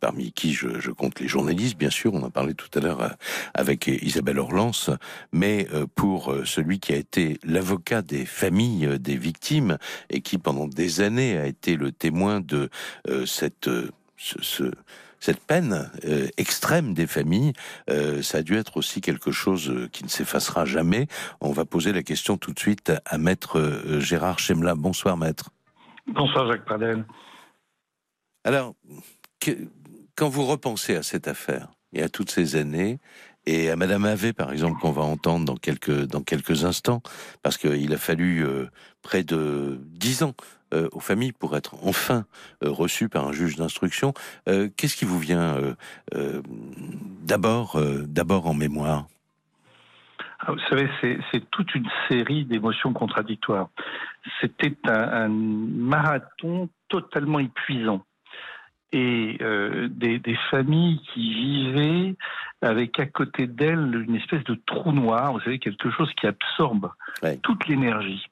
parmi 0.00 0.32
qui 0.32 0.52
je, 0.52 0.90
compte 0.90 1.20
les 1.20 1.28
journalistes, 1.28 1.78
bien 1.78 1.90
sûr. 1.90 2.14
On 2.14 2.22
en 2.22 2.30
parlait 2.30 2.54
tout 2.54 2.68
à 2.76 2.80
l'heure 2.80 3.16
avec 3.54 3.86
Isabelle 3.86 4.40
Orlance, 4.40 4.90
mais 5.32 5.68
pour 5.94 6.34
celui 6.44 6.80
qui 6.80 6.92
a 6.92 6.96
été 6.96 7.38
l'avocat 7.44 8.02
des 8.02 8.26
familles 8.26 8.98
des 8.98 9.16
victimes 9.16 9.78
et 10.10 10.20
qui 10.20 10.38
pendant 10.38 10.66
des 10.66 11.00
années 11.00 11.38
a 11.38 11.46
été 11.46 11.76
le 11.76 11.92
témoin 11.92 12.40
de 12.40 12.70
cette 13.24 13.70
ce- 14.16 14.42
ce 14.42 14.72
cette 15.20 15.40
peine 15.40 15.90
euh, 16.04 16.28
extrême 16.36 16.94
des 16.94 17.06
familles, 17.06 17.52
euh, 17.90 18.22
ça 18.22 18.38
a 18.38 18.42
dû 18.42 18.56
être 18.56 18.76
aussi 18.76 19.00
quelque 19.00 19.32
chose 19.32 19.68
euh, 19.70 19.88
qui 19.88 20.04
ne 20.04 20.08
s'effacera 20.08 20.64
jamais. 20.64 21.06
On 21.40 21.52
va 21.52 21.64
poser 21.64 21.92
la 21.92 22.02
question 22.02 22.36
tout 22.36 22.52
de 22.52 22.58
suite 22.58 22.92
à 23.04 23.18
maître 23.18 23.82
Gérard 23.98 24.38
Chemla. 24.38 24.74
Bonsoir 24.74 25.16
maître. 25.16 25.50
Bonsoir 26.06 26.50
Jacques 26.50 26.64
Pradel. 26.64 27.04
Alors, 28.44 28.74
que- 29.40 29.68
quand 30.14 30.28
vous 30.28 30.44
repensez 30.46 30.96
à 30.96 31.02
cette 31.02 31.28
affaire 31.28 31.68
et 31.92 32.02
à 32.02 32.08
toutes 32.08 32.30
ces 32.30 32.56
années, 32.56 32.98
et 33.46 33.70
à 33.70 33.76
Madame 33.76 34.04
Havé, 34.04 34.32
par 34.32 34.52
exemple, 34.52 34.78
qu'on 34.80 34.90
va 34.92 35.02
entendre 35.02 35.44
dans 35.46 35.56
quelques, 35.56 36.04
dans 36.06 36.22
quelques 36.22 36.64
instants, 36.64 37.02
parce 37.42 37.56
qu'il 37.56 37.92
a 37.94 37.96
fallu 37.98 38.44
euh, 38.44 38.66
près 39.00 39.22
de 39.24 39.80
dix 39.84 40.22
ans 40.22 40.34
euh, 40.74 40.88
aux 40.92 41.00
familles 41.00 41.32
pour 41.32 41.56
être 41.56 41.74
enfin 41.84 42.24
euh, 42.62 42.70
reçues 42.70 43.08
par 43.08 43.26
un 43.26 43.32
juge 43.32 43.56
d'instruction, 43.56 44.12
euh, 44.48 44.68
qu'est-ce 44.76 44.96
qui 44.96 45.04
vous 45.04 45.18
vient 45.18 45.56
d'abord, 47.22 47.80
d'abord 48.06 48.46
en 48.46 48.54
mémoire? 48.54 49.06
Ah, 50.40 50.52
Vous 50.52 50.60
savez, 50.68 50.88
c'est 51.32 51.50
toute 51.50 51.74
une 51.74 51.88
série 52.08 52.44
d'émotions 52.44 52.92
contradictoires. 52.92 53.68
C'était 54.40 54.76
un, 54.84 55.24
un 55.24 55.28
marathon 55.28 56.68
totalement 56.88 57.38
épuisant. 57.38 58.04
Et 58.92 59.38
des, 59.90 60.18
des 60.18 60.38
familles 60.50 61.00
qui 61.12 61.34
vivaient 61.34 62.16
avec 62.62 62.98
à 62.98 63.06
côté 63.06 63.46
d'elles 63.46 64.06
une 64.08 64.16
espèce 64.16 64.42
de 64.44 64.54
trou 64.66 64.92
noir, 64.92 65.32
vous 65.32 65.40
savez, 65.40 65.58
quelque 65.58 65.90
chose 65.90 66.10
qui 66.18 66.26
absorbe 66.26 66.90
Ouais. 67.22 67.38
toute 67.42 67.66
l'énergie. 67.68 68.26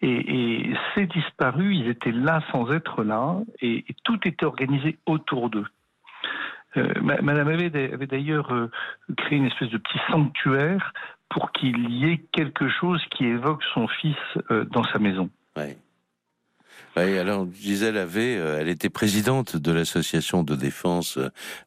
Et, 0.00 0.70
et 0.70 0.76
ces 0.94 1.06
disparus, 1.06 1.76
ils 1.76 1.88
étaient 1.88 2.12
là 2.12 2.40
sans 2.52 2.70
être 2.72 3.02
là, 3.02 3.40
et, 3.60 3.84
tout 4.04 4.18
était 4.24 4.46
organisé 4.46 4.96
autour 5.06 5.50
d'eux. 5.50 5.66
Euh, 6.76 6.92
ma- 7.02 7.20
Madame 7.20 7.48
avait, 7.48 7.70
d'a- 7.70 7.94
avait 7.94 8.06
d'ailleurs 8.06 8.52
euh, 8.52 8.70
créé 9.16 9.38
une 9.38 9.46
espèce 9.46 9.70
de 9.70 9.78
petit 9.78 9.98
sanctuaire 10.10 10.92
pour 11.30 11.50
qu'il 11.52 11.90
y 11.90 12.10
ait 12.10 12.18
quelque 12.32 12.68
chose 12.68 13.04
qui 13.10 13.24
évoque 13.24 13.62
son 13.74 13.88
fils 13.88 14.16
euh, 14.50 14.64
dans 14.66 14.84
sa 14.84 14.98
maison. 14.98 15.28
Oui, 16.98 17.16
alors 17.16 17.46
Gisèle 17.52 17.96
avait, 17.96 18.36
euh, 18.36 18.58
elle 18.60 18.68
était 18.68 18.88
présidente 18.88 19.56
de 19.56 19.70
l'association 19.70 20.42
de 20.42 20.56
défense 20.56 21.16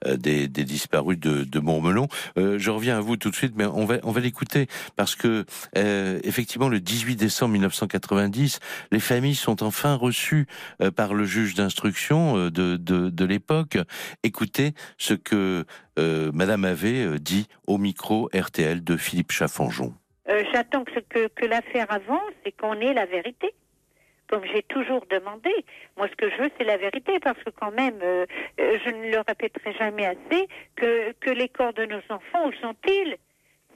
euh, 0.06 0.18
des, 0.18 0.48
disparus 0.48 1.18
de, 1.18 1.60
Montmelon. 1.60 2.08
Euh, 2.38 2.60
je 2.60 2.70
reviens 2.70 2.98
à 2.98 3.02
vous 3.02 3.16
tout 3.16 3.30
de 3.30 3.36
suite, 3.36 3.54
mais 3.56 3.66
on 3.66 3.86
va 3.86 3.96
on 4.04 4.12
va 4.12 4.20
l'écouter 4.20 4.68
parce 4.96 5.16
que 5.16 5.46
effectivement 5.76 6.70
le 6.70 6.80
18 6.80 7.16
décembre 7.16 7.54
1990, 7.54 8.60
les 8.92 9.00
familles 9.00 9.36
sont 9.36 9.64
enfin 9.64 9.96
reçues 9.96 10.48
par 10.96 11.14
le 11.14 11.26
juge 11.26 11.54
d'instruction 11.54 12.50
de, 12.50 12.78
de, 12.78 13.26
l'époque. 13.26 13.78
Écoutez 14.24 14.74
ce 14.98 15.14
que 15.14 15.66
Madame 15.98 16.66
avait 16.66 17.20
dit 17.20 17.48
au 17.68 17.78
micro 17.78 18.30
RTL 18.34 18.84
de 18.84 18.98
Philippe 18.98 19.32
Chaffanjon. 19.32 19.94
J'attends 20.52 20.84
que, 20.84 21.28
que 21.28 21.46
l'affaire 21.46 21.92
avance 21.92 22.34
et 22.46 22.52
qu'on 22.52 22.74
ait 22.76 22.94
la 22.94 23.06
vérité 23.06 23.54
comme 24.32 24.46
j'ai 24.46 24.64
toujours 24.64 25.06
demandé. 25.10 25.52
Moi, 25.98 26.08
ce 26.08 26.16
que 26.16 26.30
je 26.30 26.42
veux, 26.42 26.50
c'est 26.58 26.64
la 26.64 26.78
vérité, 26.78 27.20
parce 27.20 27.38
que 27.44 27.50
quand 27.50 27.72
même, 27.72 28.00
euh, 28.02 28.26
euh, 28.60 28.78
je 28.84 28.90
ne 28.90 29.12
le 29.12 29.20
répéterai 29.28 29.74
jamais 29.74 30.06
assez, 30.06 30.48
que, 30.78 31.12
que 31.20 31.30
les 31.30 31.50
corps 31.50 31.74
de 31.74 31.86
nos 31.86 32.02
enfants, 32.10 32.48
où 32.48 32.54
sont-ils? 32.54 33.18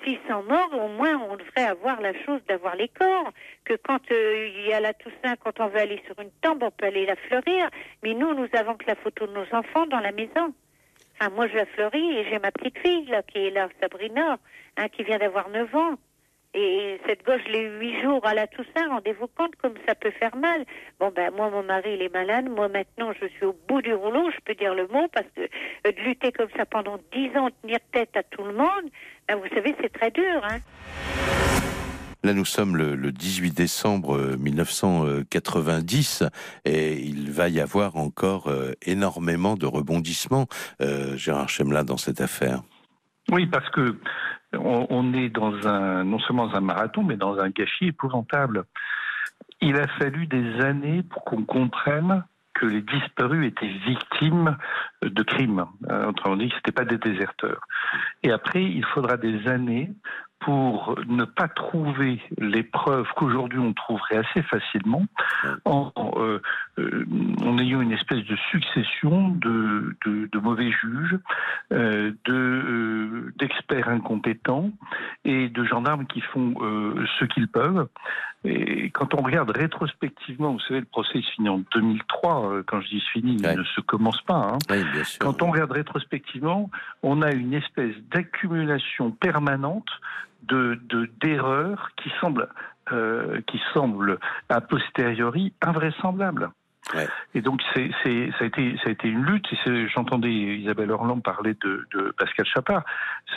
S'ils 0.03 0.19
sont 0.29 0.43
morts, 0.43 0.73
au 0.73 0.87
moins, 0.87 1.17
on 1.29 1.35
devrait 1.35 1.65
avoir 1.69 1.99
la 2.01 2.13
chose 2.23 2.41
d'avoir 2.47 2.75
les 2.75 2.87
corps. 2.87 3.31
Que 3.65 3.73
quand 3.75 3.99
euh, 4.11 4.49
il 4.55 4.67
y 4.67 4.73
a 4.73 4.79
la 4.79 4.93
Toussaint, 4.93 5.35
quand 5.43 5.59
on 5.59 5.67
veut 5.67 5.79
aller 5.79 6.01
sur 6.05 6.19
une 6.19 6.31
tombe, 6.41 6.63
on 6.63 6.71
peut 6.71 6.85
aller 6.85 7.05
la 7.05 7.15
fleurir. 7.15 7.69
Mais 8.03 8.13
nous, 8.13 8.33
nous 8.33 8.47
avons 8.53 8.75
que 8.75 8.85
la 8.87 8.95
photo 8.95 9.27
de 9.27 9.33
nos 9.33 9.53
enfants 9.53 9.87
dans 9.87 9.99
la 9.99 10.11
maison. 10.11 10.53
Moi, 11.33 11.47
je 11.47 11.55
la 11.55 11.65
fleuris 11.65 12.17
et 12.17 12.29
j'ai 12.29 12.39
ma 12.39 12.51
petite 12.51 12.77
fille, 12.79 13.09
qui 13.31 13.47
est 13.47 13.49
là, 13.49 13.69
Sabrina, 13.81 14.37
hein, 14.77 14.89
qui 14.89 15.03
vient 15.03 15.17
d'avoir 15.17 15.49
9 15.49 15.73
ans. 15.75 15.95
Et 16.57 17.01
cette 17.05 17.25
gauche, 17.25 17.41
les 17.51 17.67
huit 17.79 18.01
jours 18.01 18.25
à 18.25 18.33
la 18.33 18.47
Toussaint, 18.47 18.87
rendez-vous 18.89 19.27
compte 19.27 19.53
comme 19.61 19.73
ça 19.85 19.93
peut 19.93 20.11
faire 20.11 20.37
mal. 20.37 20.63
Bon, 21.01 21.11
ben, 21.13 21.29
moi, 21.35 21.49
mon 21.49 21.63
mari, 21.63 21.95
il 21.95 22.01
est 22.01 22.13
malade. 22.13 22.49
Moi, 22.49 22.69
maintenant, 22.69 23.11
je 23.21 23.27
suis 23.27 23.45
au 23.45 23.53
bout 23.67 23.81
du 23.81 23.93
rouleau, 23.93 24.31
je 24.31 24.37
peux 24.45 24.55
dire 24.55 24.73
le 24.73 24.87
mot, 24.87 25.05
parce 25.13 25.27
que 25.35 25.41
euh, 25.41 25.91
de 25.91 26.01
lutter 26.01 26.31
comme 26.31 26.47
ça 26.55 26.65
pendant 26.65 26.97
dix 27.11 27.27
ans, 27.37 27.49
tenir 27.61 27.79
tête 27.91 28.15
à 28.15 28.23
tout 28.23 28.45
le 28.45 28.53
monde, 28.53 28.89
ben, 29.27 29.35
vous 29.35 29.53
savez, 29.53 29.75
c'est 29.81 29.91
très 29.91 30.11
dur, 30.11 30.41
hein. 30.49 30.59
Là, 32.23 32.33
nous 32.33 32.45
sommes 32.45 32.77
le, 32.77 33.11
18 33.11 33.51
décembre 33.51 34.37
1990 34.39 36.21
euh, 36.21 36.29
et 36.63 36.93
il 36.93 37.31
va 37.31 37.49
y 37.49 37.59
avoir 37.59 37.97
encore 37.97 38.47
euh, 38.47 38.71
énormément 38.81 39.55
de 39.55 39.65
rebondissements, 39.65 40.47
Gérard 41.15 41.49
Chemla, 41.49 41.83
dans 41.83 41.97
cette 41.97 42.21
affaire. 42.21 42.61
Oui, 43.31 43.45
parce 43.47 43.69
que 43.71 43.95
on, 44.57 45.13
est 45.13 45.29
dans 45.29 45.67
un, 45.67 46.03
non 46.03 46.19
seulement 46.19 46.47
dans 46.47 46.55
un 46.55 46.61
marathon, 46.61 47.03
mais 47.03 47.17
dans 47.17 47.39
un 47.39 47.49
gâchis 47.49 47.87
épouvantable. 47.87 48.65
Il 49.61 49.77
a 49.77 49.87
fallu 49.87 50.27
des 50.27 50.61
années 50.61 51.03
pour 51.03 51.23
qu'on 51.23 51.43
comprenne 51.43 52.23
que 52.53 52.65
les 52.65 52.81
disparus 52.81 53.47
étaient 53.47 53.73
victimes 53.85 54.57
de 55.01 55.23
crimes. 55.23 55.65
Euh, 55.89 56.07
autrement 56.07 56.37
dit, 56.37 56.49
ce 56.49 56.55
n'étaient 56.55 56.71
pas 56.71 56.85
des 56.85 56.97
déserteurs. 56.97 57.61
Et 58.23 58.31
après, 58.31 58.63
il 58.63 58.85
faudra 58.85 59.17
des 59.17 59.47
années 59.47 59.91
pour 60.39 60.95
ne 61.07 61.23
pas 61.23 61.47
trouver 61.47 62.21
les 62.37 62.63
preuves 62.63 63.07
qu'aujourd'hui 63.15 63.59
on 63.59 63.73
trouverait 63.73 64.17
assez 64.17 64.43
facilement 64.43 65.05
en, 65.65 65.91
euh, 66.17 66.39
euh, 66.77 67.05
en, 67.43 67.57
ayant 67.57 67.81
une 67.81 67.93
espèce 67.93 68.23
de 68.25 68.35
succession 68.51 69.29
de, 69.29 69.95
de, 70.05 70.39
mauvais 70.39 70.71
juges, 70.71 71.17
euh, 71.71 72.11
de 72.25 73.33
d'experts 73.37 73.89
incompétents 73.89 74.71
et 75.23 75.49
de 75.49 75.63
gendarmes 75.63 76.05
qui 76.05 76.21
font 76.21 76.53
ce 76.59 77.25
qu'ils 77.25 77.47
peuvent. 77.47 77.87
Et 78.45 78.89
quand 78.91 79.13
on 79.13 79.21
regarde 79.21 79.51
rétrospectivement, 79.51 80.53
vous 80.53 80.60
savez, 80.62 80.79
le 80.79 80.86
procès 80.86 81.21
se 81.21 81.31
finit 81.36 81.49
en 81.49 81.62
2003. 81.73 82.63
Quand 82.67 82.81
je 82.81 82.89
dis 82.89 82.99
se 82.99 83.12
finit, 83.12 83.36
il 83.36 83.58
ne 83.58 83.63
se 83.63 83.81
commence 83.81 84.21
pas. 84.21 84.53
Hein. 84.53 84.58
Quand 85.19 85.41
on 85.41 85.51
regarde 85.51 85.71
rétrospectivement, 85.71 86.69
on 87.03 87.21
a 87.21 87.31
une 87.31 87.53
espèce 87.53 87.95
d'accumulation 88.12 89.12
permanente 89.12 89.89
de 90.43 90.79
d'erreurs 91.21 91.89
qui 91.97 92.12
semblent 92.21 92.49
euh, 92.91 93.41
qui 93.47 93.60
semblent 93.73 94.19
a 94.49 94.62
posteriori 94.62 95.53
invraisemblables. 95.62 96.51
Et 97.33 97.41
donc 97.41 97.61
c'est, 97.73 97.89
ça, 98.03 98.43
a 98.43 98.45
été, 98.45 99.07
une 99.07 99.25
lutte. 99.25 99.47
J'entendais 99.93 100.31
Isabelle 100.31 100.91
Orland 100.91 101.19
parler 101.19 101.55
de, 101.61 102.13
Pascal 102.17 102.45
Chapard. 102.45 102.83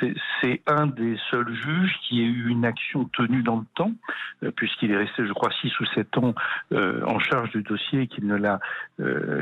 C'est, 0.01 0.61
un 0.67 0.87
des 0.87 1.17
seuls 1.31 1.53
juges 1.55 1.99
qui 2.03 2.21
ait 2.21 2.27
eu 2.27 2.49
une 2.49 2.65
action 2.65 3.05
tenue 3.07 3.43
dans 3.43 3.57
le 3.57 3.65
temps, 3.75 3.93
euh, 4.43 4.51
puisqu'il 4.51 4.91
est 4.93 4.97
resté, 4.97 5.27
je 5.27 5.33
crois, 5.33 5.51
six 5.61 5.73
ou 5.81 5.87
sept 5.87 6.17
ans 6.19 6.35
euh, 6.73 7.03
en 7.07 7.19
charge 7.19 7.51
du 7.51 7.63
dossier, 7.63 8.07
qu'il 8.07 8.27
ne 8.27 8.37
l'a, 8.37 8.61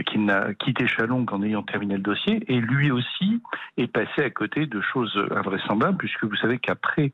qu'il 0.07 0.25
n'a 0.25 0.55
quitté 0.55 0.87
Chalon 0.87 1.25
qu'en 1.25 1.43
ayant 1.43 1.63
terminé 1.63 1.95
le 1.95 2.03
dossier. 2.03 2.43
Et 2.49 2.61
lui 2.61 2.91
aussi 2.91 3.43
est 3.77 3.89
passé 3.89 4.23
à 4.23 4.31
côté 4.31 4.67
de 4.67 4.81
choses 4.81 5.19
invraisemblables, 5.35 5.99
puisque 5.99 6.25
vous 6.25 6.37
savez 6.37 6.59
qu'après 6.59 7.13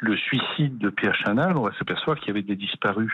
le 0.00 0.16
suicide 0.16 0.78
de 0.78 0.88
Pierre 0.88 1.14
Chanal, 1.14 1.56
on 1.56 1.62
va 1.62 1.72
s'apercevoir 1.78 2.18
qu'il 2.18 2.28
y 2.28 2.30
avait 2.30 2.42
des 2.42 2.56
disparus, 2.56 3.12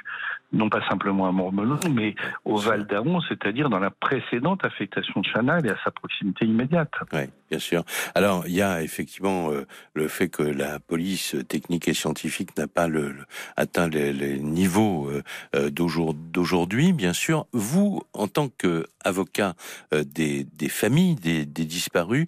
non 0.52 0.68
pas 0.68 0.80
simplement 0.88 1.26
à 1.26 1.32
Mormelon, 1.32 1.80
mais 1.92 2.14
au 2.44 2.56
Val 2.56 2.86
d'Aron, 2.86 3.20
c'est-à-dire 3.22 3.68
dans 3.68 3.80
la 3.80 3.90
précédente 3.90 4.64
affectation 4.64 5.20
de 5.20 5.26
Chanal 5.26 5.66
et 5.66 5.70
à 5.70 5.76
sa 5.84 5.90
proximité 5.90 6.46
immédiate. 6.46 6.92
Oui, 7.12 7.22
bien 7.50 7.58
sûr. 7.58 7.82
Alors, 8.14 8.44
il 8.46 8.54
y 8.54 8.62
a 8.62 8.82
effectivement 8.82 9.50
euh, 9.50 9.66
le 9.94 10.06
fait 10.06 10.28
que 10.28 10.44
la 10.44 10.78
police 10.78 11.36
technique 11.48 11.88
et 11.88 11.94
scientifique 11.94 12.56
n'a 12.56 12.68
pas 12.68 12.86
le, 12.86 13.16
atteint 13.56 13.88
les, 13.88 14.38
niveaux 14.38 15.10
euh, 15.10 15.22
euh, 15.56 15.70
d'aujourd'hui, 15.70 16.92
bien 16.92 17.12
sûr. 17.12 17.46
Vous, 17.52 18.02
en 18.12 18.28
tant 18.28 18.48
qu'avocat 18.48 19.54
des, 19.92 20.44
des 20.44 20.68
familles 20.68 21.16
des, 21.16 21.44
des 21.46 21.64
disparus, 21.64 22.26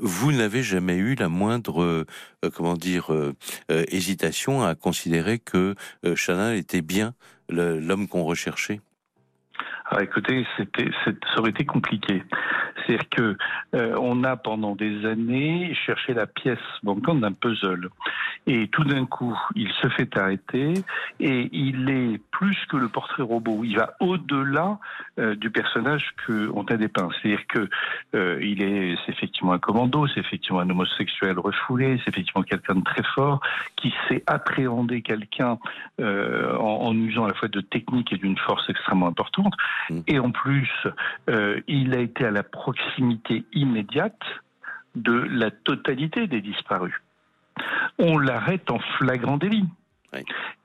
vous 0.00 0.32
n'avez 0.32 0.62
jamais 0.62 0.96
eu 0.96 1.14
la 1.14 1.28
moindre, 1.28 1.82
euh, 1.82 2.04
comment 2.54 2.74
dire, 2.74 3.12
euh, 3.12 3.34
euh, 3.70 3.84
hésitation 3.88 4.62
à 4.62 4.74
considérer 4.74 5.38
que 5.38 5.74
Chanel 6.14 6.56
était 6.56 6.82
bien 6.82 7.14
l'homme 7.48 8.08
qu'on 8.08 8.24
recherchait? 8.24 8.80
Ah, 9.92 10.02
écoutez, 10.02 10.46
c'était, 10.56 10.88
ça 11.04 11.40
aurait 11.40 11.50
été 11.50 11.64
compliqué. 11.64 12.22
C'est-à-dire 12.86 13.08
que 13.10 13.36
euh, 13.74 13.96
on 14.00 14.24
a 14.24 14.36
pendant 14.36 14.74
des 14.74 15.06
années 15.06 15.74
cherché 15.86 16.14
la 16.14 16.26
pièce 16.26 16.58
manquante 16.82 17.20
d'un 17.20 17.32
puzzle, 17.32 17.88
et 18.46 18.68
tout 18.68 18.84
d'un 18.84 19.06
coup, 19.06 19.38
il 19.54 19.70
se 19.80 19.88
fait 19.88 20.16
arrêter, 20.16 20.74
et 21.18 21.48
il 21.52 21.90
est 21.90 22.20
plus 22.30 22.56
que 22.68 22.76
le 22.76 22.88
portrait 22.88 23.22
robot. 23.22 23.62
Il 23.64 23.76
va 23.76 23.94
au-delà 24.00 24.78
euh, 25.18 25.34
du 25.34 25.50
personnage 25.50 26.14
que 26.26 26.50
on 26.54 26.64
a 26.64 26.76
dépeint. 26.76 27.08
C'est-à-dire 27.20 27.46
que 27.48 27.68
euh, 28.14 28.38
il 28.42 28.62
est, 28.62 28.96
c'est 29.04 29.12
effectivement 29.12 29.52
un 29.52 29.58
commando, 29.58 30.06
c'est 30.08 30.20
effectivement 30.20 30.60
un 30.60 30.70
homosexuel 30.70 31.38
refoulé, 31.38 32.00
c'est 32.04 32.10
effectivement 32.10 32.42
quelqu'un 32.42 32.76
de 32.76 32.84
très 32.84 33.02
fort 33.14 33.40
qui 33.76 33.92
sait 34.08 34.22
appréhender 34.26 35.02
quelqu'un 35.02 35.58
en, 35.98 36.62
en 36.62 36.94
usant 36.94 37.24
à 37.24 37.28
la 37.28 37.34
fois 37.34 37.48
de 37.48 37.60
technique 37.60 38.12
et 38.12 38.16
d'une 38.16 38.38
force 38.38 38.68
extrêmement 38.68 39.08
importante. 39.08 39.54
Mm. 39.90 40.00
Et 40.06 40.18
en 40.18 40.30
plus, 40.30 40.70
il 41.68 41.94
a 41.94 42.00
été 42.00 42.24
à 42.24 42.30
la 42.30 42.42
proximité 42.70 43.44
immédiate 43.52 44.22
de 44.94 45.12
la 45.12 45.50
totalité 45.50 46.26
des 46.26 46.40
disparus. 46.40 46.94
On 47.98 48.18
l'arrête 48.18 48.70
en 48.70 48.78
flagrant 48.98 49.36
délit. 49.36 49.66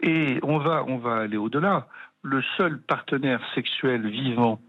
Et 0.01 0.39
on 0.43 0.57
va, 0.57 0.83
on 0.87 0.97
va 0.97 1.17
aller 1.17 1.37
au-delà. 1.37 1.87
Le 2.23 2.41
seul 2.57 2.79
partenaire 2.79 3.41
sexuel 3.53 4.07
vivant 4.07 4.59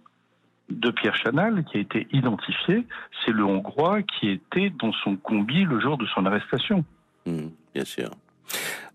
de 0.69 0.91
Pierre 0.91 1.17
Chanal 1.17 1.65
qui 1.65 1.79
a 1.79 1.81
été 1.81 2.07
identifié, 2.13 2.87
c'est 3.25 3.33
le 3.33 3.45
Hongrois 3.45 4.03
qui 4.03 4.29
était 4.29 4.71
dans 4.71 4.93
son 4.93 5.17
combi 5.17 5.65
le 5.65 5.81
jour 5.81 5.97
de 5.97 6.07
son 6.07 6.27
arrestation. 6.27 6.85
Mm, 7.25 7.49
bien 7.75 7.85
sûr. 7.85 8.11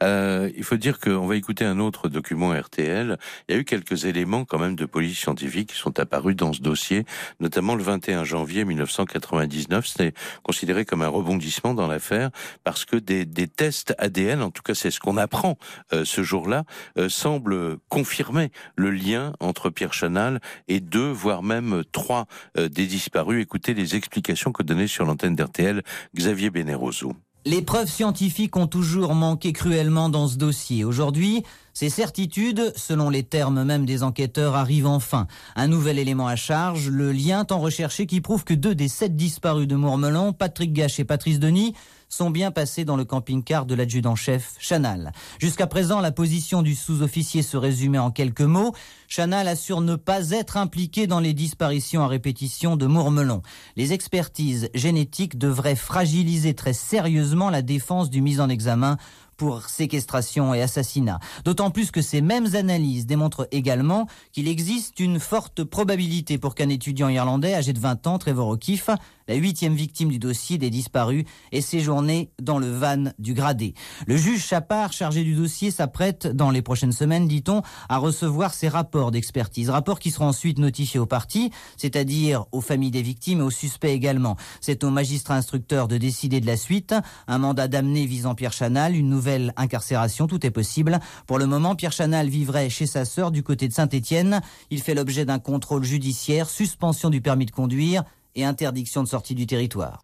Euh, 0.03 0.49
il 0.55 0.63
faut 0.63 0.77
dire 0.77 0.99
qu'on 0.99 1.27
va 1.27 1.35
écouter 1.35 1.65
un 1.65 1.79
autre 1.79 2.09
document 2.09 2.51
RTL. 2.51 3.17
Il 3.47 3.55
y 3.55 3.57
a 3.57 3.61
eu 3.61 3.65
quelques 3.65 4.05
éléments 4.05 4.45
quand 4.45 4.59
même 4.59 4.75
de 4.75 4.85
police 4.85 5.19
scientifique 5.19 5.69
qui 5.69 5.77
sont 5.77 5.99
apparus 5.99 6.35
dans 6.35 6.53
ce 6.53 6.61
dossier, 6.61 7.05
notamment 7.39 7.75
le 7.75 7.83
21 7.83 8.23
janvier 8.23 8.65
1999. 8.65 9.85
C'était 9.85 10.13
considéré 10.43 10.85
comme 10.85 11.01
un 11.01 11.07
rebondissement 11.07 11.73
dans 11.73 11.87
l'affaire 11.87 12.31
parce 12.63 12.85
que 12.85 12.95
des, 12.95 13.25
des, 13.25 13.47
tests 13.47 13.93
ADN, 13.97 14.41
en 14.41 14.51
tout 14.51 14.63
cas 14.63 14.73
c'est 14.73 14.91
ce 14.91 14.99
qu'on 14.99 15.17
apprend 15.17 15.57
euh, 15.93 16.05
ce 16.05 16.23
jour-là, 16.23 16.63
euh, 16.97 17.09
semblent 17.09 17.77
confirmer 17.89 18.51
le 18.75 18.91
lien 18.91 19.33
entre 19.39 19.69
Pierre 19.69 19.93
Chanal 19.93 20.39
et 20.67 20.79
deux, 20.79 21.11
voire 21.11 21.43
même 21.43 21.83
trois 21.91 22.25
euh, 22.57 22.69
des 22.69 22.87
disparus. 22.87 23.41
Écoutez 23.41 23.73
les 23.73 23.95
explications 23.95 24.51
que 24.51 24.63
donnait 24.63 24.87
sur 24.87 25.05
l'antenne 25.05 25.35
d'RTL 25.35 25.83
Xavier 26.15 26.49
Beneroso. 26.49 27.13
Les 27.43 27.63
preuves 27.63 27.89
scientifiques 27.89 28.55
ont 28.55 28.67
toujours 28.67 29.15
manqué 29.15 29.51
cruellement 29.51 30.09
dans 30.09 30.27
ce 30.27 30.35
dossier. 30.37 30.83
Aujourd'hui, 30.85 31.43
Ces 31.73 31.89
certitudes, 31.89 32.73
selon 32.75 33.09
les 33.09 33.23
termes 33.23 33.63
même 33.63 33.85
des 33.85 34.03
enquêteurs, 34.03 34.55
arrivent 34.55 34.87
enfin. 34.87 35.27
Un 35.55 35.67
nouvel 35.67 35.99
élément 35.99 36.27
à 36.27 36.35
charge, 36.35 36.89
le 36.89 37.13
lien 37.13 37.45
tant 37.45 37.59
recherché 37.59 38.05
qui 38.05 38.19
prouve 38.19 38.43
que 38.43 38.53
deux 38.53 38.75
des 38.75 38.89
sept 38.89 39.15
disparus 39.15 39.67
de 39.67 39.75
Mourmelon, 39.75 40.33
Patrick 40.33 40.73
Gache 40.73 40.99
et 40.99 41.05
Patrice 41.05 41.39
Denis, 41.39 41.73
sont 42.11 42.29
bien 42.29 42.51
passés 42.51 42.85
dans 42.85 42.97
le 42.97 43.05
camping-car 43.05 43.65
de 43.65 43.73
l'adjudant-chef 43.73 44.55
Chanal. 44.59 45.13
Jusqu'à 45.39 45.65
présent, 45.65 46.01
la 46.01 46.11
position 46.11 46.61
du 46.61 46.75
sous-officier 46.75 47.41
se 47.41 47.55
résumait 47.57 47.97
en 47.97 48.11
quelques 48.11 48.41
mots. 48.41 48.73
Chanal 49.07 49.47
assure 49.47 49.81
ne 49.81 49.95
pas 49.95 50.31
être 50.31 50.57
impliqué 50.57 51.07
dans 51.07 51.21
les 51.21 51.33
disparitions 51.33 52.03
à 52.03 52.07
répétition 52.07 52.75
de 52.75 52.85
Mourmelon. 52.85 53.41
Les 53.77 53.93
expertises 53.93 54.69
génétiques 54.75 55.37
devraient 55.37 55.75
fragiliser 55.75 56.53
très 56.53 56.73
sérieusement 56.73 57.49
la 57.49 57.61
défense 57.61 58.09
du 58.09 58.21
mise 58.21 58.41
en 58.41 58.49
examen 58.49 58.97
pour 59.41 59.69
séquestration 59.69 60.53
et 60.53 60.61
assassinat. 60.61 61.19
D'autant 61.45 61.71
plus 61.71 61.89
que 61.89 62.03
ces 62.03 62.21
mêmes 62.21 62.53
analyses 62.53 63.07
démontrent 63.07 63.47
également 63.51 64.05
qu'il 64.33 64.47
existe 64.47 64.99
une 64.99 65.19
forte 65.19 65.63
probabilité 65.63 66.37
pour 66.37 66.53
qu'un 66.53 66.69
étudiant 66.69 67.09
irlandais 67.09 67.55
âgé 67.55 67.73
de 67.73 67.79
20 67.79 68.05
ans, 68.05 68.19
Trevor 68.19 68.49
O'Keefe, 68.49 68.91
la 69.27 69.35
huitième 69.35 69.75
victime 69.75 70.09
du 70.09 70.19
dossier 70.19 70.57
des 70.57 70.69
disparus, 70.69 71.25
ait 71.51 71.61
séjourné 71.61 72.31
dans 72.41 72.59
le 72.59 72.71
van 72.71 73.11
du 73.19 73.33
gradé. 73.33 73.73
Le 74.07 74.17
juge 74.17 74.45
Chapard, 74.45 74.93
chargé 74.93 75.23
du 75.23 75.35
dossier, 75.35 75.71
s'apprête 75.71 76.27
dans 76.27 76.49
les 76.49 76.61
prochaines 76.61 76.91
semaines, 76.91 77.27
dit-on, 77.27 77.61
à 77.89 77.97
recevoir 77.97 78.53
ses 78.53 78.67
rapports 78.67 79.11
d'expertise. 79.11 79.69
Rapports 79.69 79.99
qui 79.99 80.11
seront 80.11 80.27
ensuite 80.27 80.59
notifiés 80.59 80.99
aux 80.99 81.05
parties, 81.05 81.51
c'est-à-dire 81.77 82.45
aux 82.51 82.61
familles 82.61 82.91
des 82.91 83.01
victimes 83.01 83.39
et 83.39 83.43
aux 83.43 83.51
suspects 83.51 83.85
également. 83.89 84.35
C'est 84.59 84.83
au 84.83 84.89
magistrat 84.89 85.35
instructeur 85.35 85.87
de 85.87 85.97
décider 85.97 86.39
de 86.39 86.47
la 86.47 86.57
suite. 86.57 86.95
Un 87.27 87.37
mandat 87.37 87.67
d'amener 87.67 88.05
visant 88.05 88.35
Pierre 88.35 88.53
Chanal, 88.53 88.95
une 88.95 89.09
nouvelle 89.09 89.53
incarcération, 89.57 90.27
tout 90.27 90.45
est 90.45 90.51
possible. 90.51 90.99
Pour 91.27 91.37
le 91.37 91.45
moment, 91.45 91.75
Pierre 91.75 91.91
Chanal 91.91 92.29
vivrait 92.29 92.69
chez 92.69 92.85
sa 92.85 93.05
sœur 93.05 93.31
du 93.31 93.43
côté 93.43 93.67
de 93.67 93.73
Saint-Étienne. 93.73 94.41
Il 94.69 94.81
fait 94.81 94.95
l'objet 94.95 95.25
d'un 95.25 95.39
contrôle 95.39 95.83
judiciaire, 95.83 96.49
suspension 96.49 97.09
du 97.09 97.21
permis 97.21 97.45
de 97.45 97.51
conduire 97.51 98.03
et 98.35 98.45
interdiction 98.45 99.03
de 99.03 99.07
sortie 99.07 99.35
du 99.35 99.47
territoire. 99.47 100.03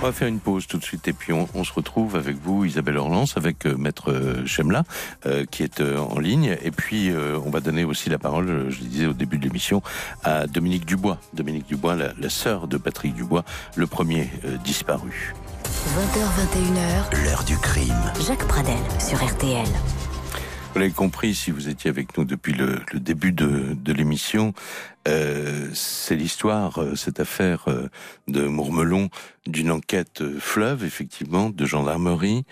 On 0.00 0.06
va 0.06 0.12
faire 0.12 0.28
une 0.28 0.38
pause 0.38 0.68
tout 0.68 0.78
de 0.78 0.84
suite 0.84 1.08
et 1.08 1.12
puis 1.12 1.32
on, 1.32 1.64
se 1.64 1.72
retrouve 1.72 2.14
avec 2.14 2.36
vous, 2.36 2.64
Isabelle 2.64 2.98
Orlance, 2.98 3.36
avec 3.36 3.66
euh, 3.66 3.76
Maître 3.76 4.12
euh, 4.12 4.46
Chemla, 4.46 4.84
euh, 5.26 5.44
qui 5.44 5.64
est 5.64 5.80
en 5.80 6.20
ligne. 6.20 6.56
Et 6.62 6.70
puis 6.70 7.10
on 7.44 7.50
va 7.50 7.58
donner 7.60 7.84
aussi 7.84 8.08
la 8.08 8.18
parole, 8.18 8.66
je 8.68 8.80
le 8.80 8.86
disais 8.86 9.06
au 9.06 9.12
début 9.12 9.38
de 9.38 9.44
l'émission, 9.44 9.82
à 10.22 10.46
Dominique 10.46 10.86
Dubois. 10.86 11.18
Dominique 11.32 11.66
Dubois, 11.66 11.96
la, 11.96 12.12
la 12.16 12.30
sœur 12.30 12.68
de 12.68 12.76
Patrick 12.76 13.14
Dubois, 13.14 13.44
le 13.74 13.86
premier 13.88 14.30
disparu. 14.62 15.34
20h21h, 15.64 17.24
l'heure 17.24 17.44
du 17.44 17.56
crime. 17.58 18.12
Jacques 18.26 18.46
Pradel 18.46 18.78
sur 19.00 19.18
RTL. 19.24 19.66
Vous 20.72 20.80
l'avez 20.80 20.92
compris, 20.92 21.34
si 21.34 21.50
vous 21.50 21.68
étiez 21.68 21.88
avec 21.88 22.16
nous 22.16 22.24
depuis 22.24 22.52
le, 22.52 22.80
début 22.94 23.32
de, 23.32 23.92
l'émission, 23.92 24.52
euh, 25.08 25.70
c'est 25.72 26.14
l'histoire, 26.14 26.80
euh, 26.80 26.94
cette 26.94 27.20
affaire 27.20 27.64
euh, 27.68 27.88
de 28.28 28.46
Mourmelon, 28.46 29.08
d'une 29.46 29.70
enquête 29.70 30.22
fleuve, 30.38 30.84
effectivement, 30.84 31.48
de 31.50 31.64
gendarmerie. 31.64 32.44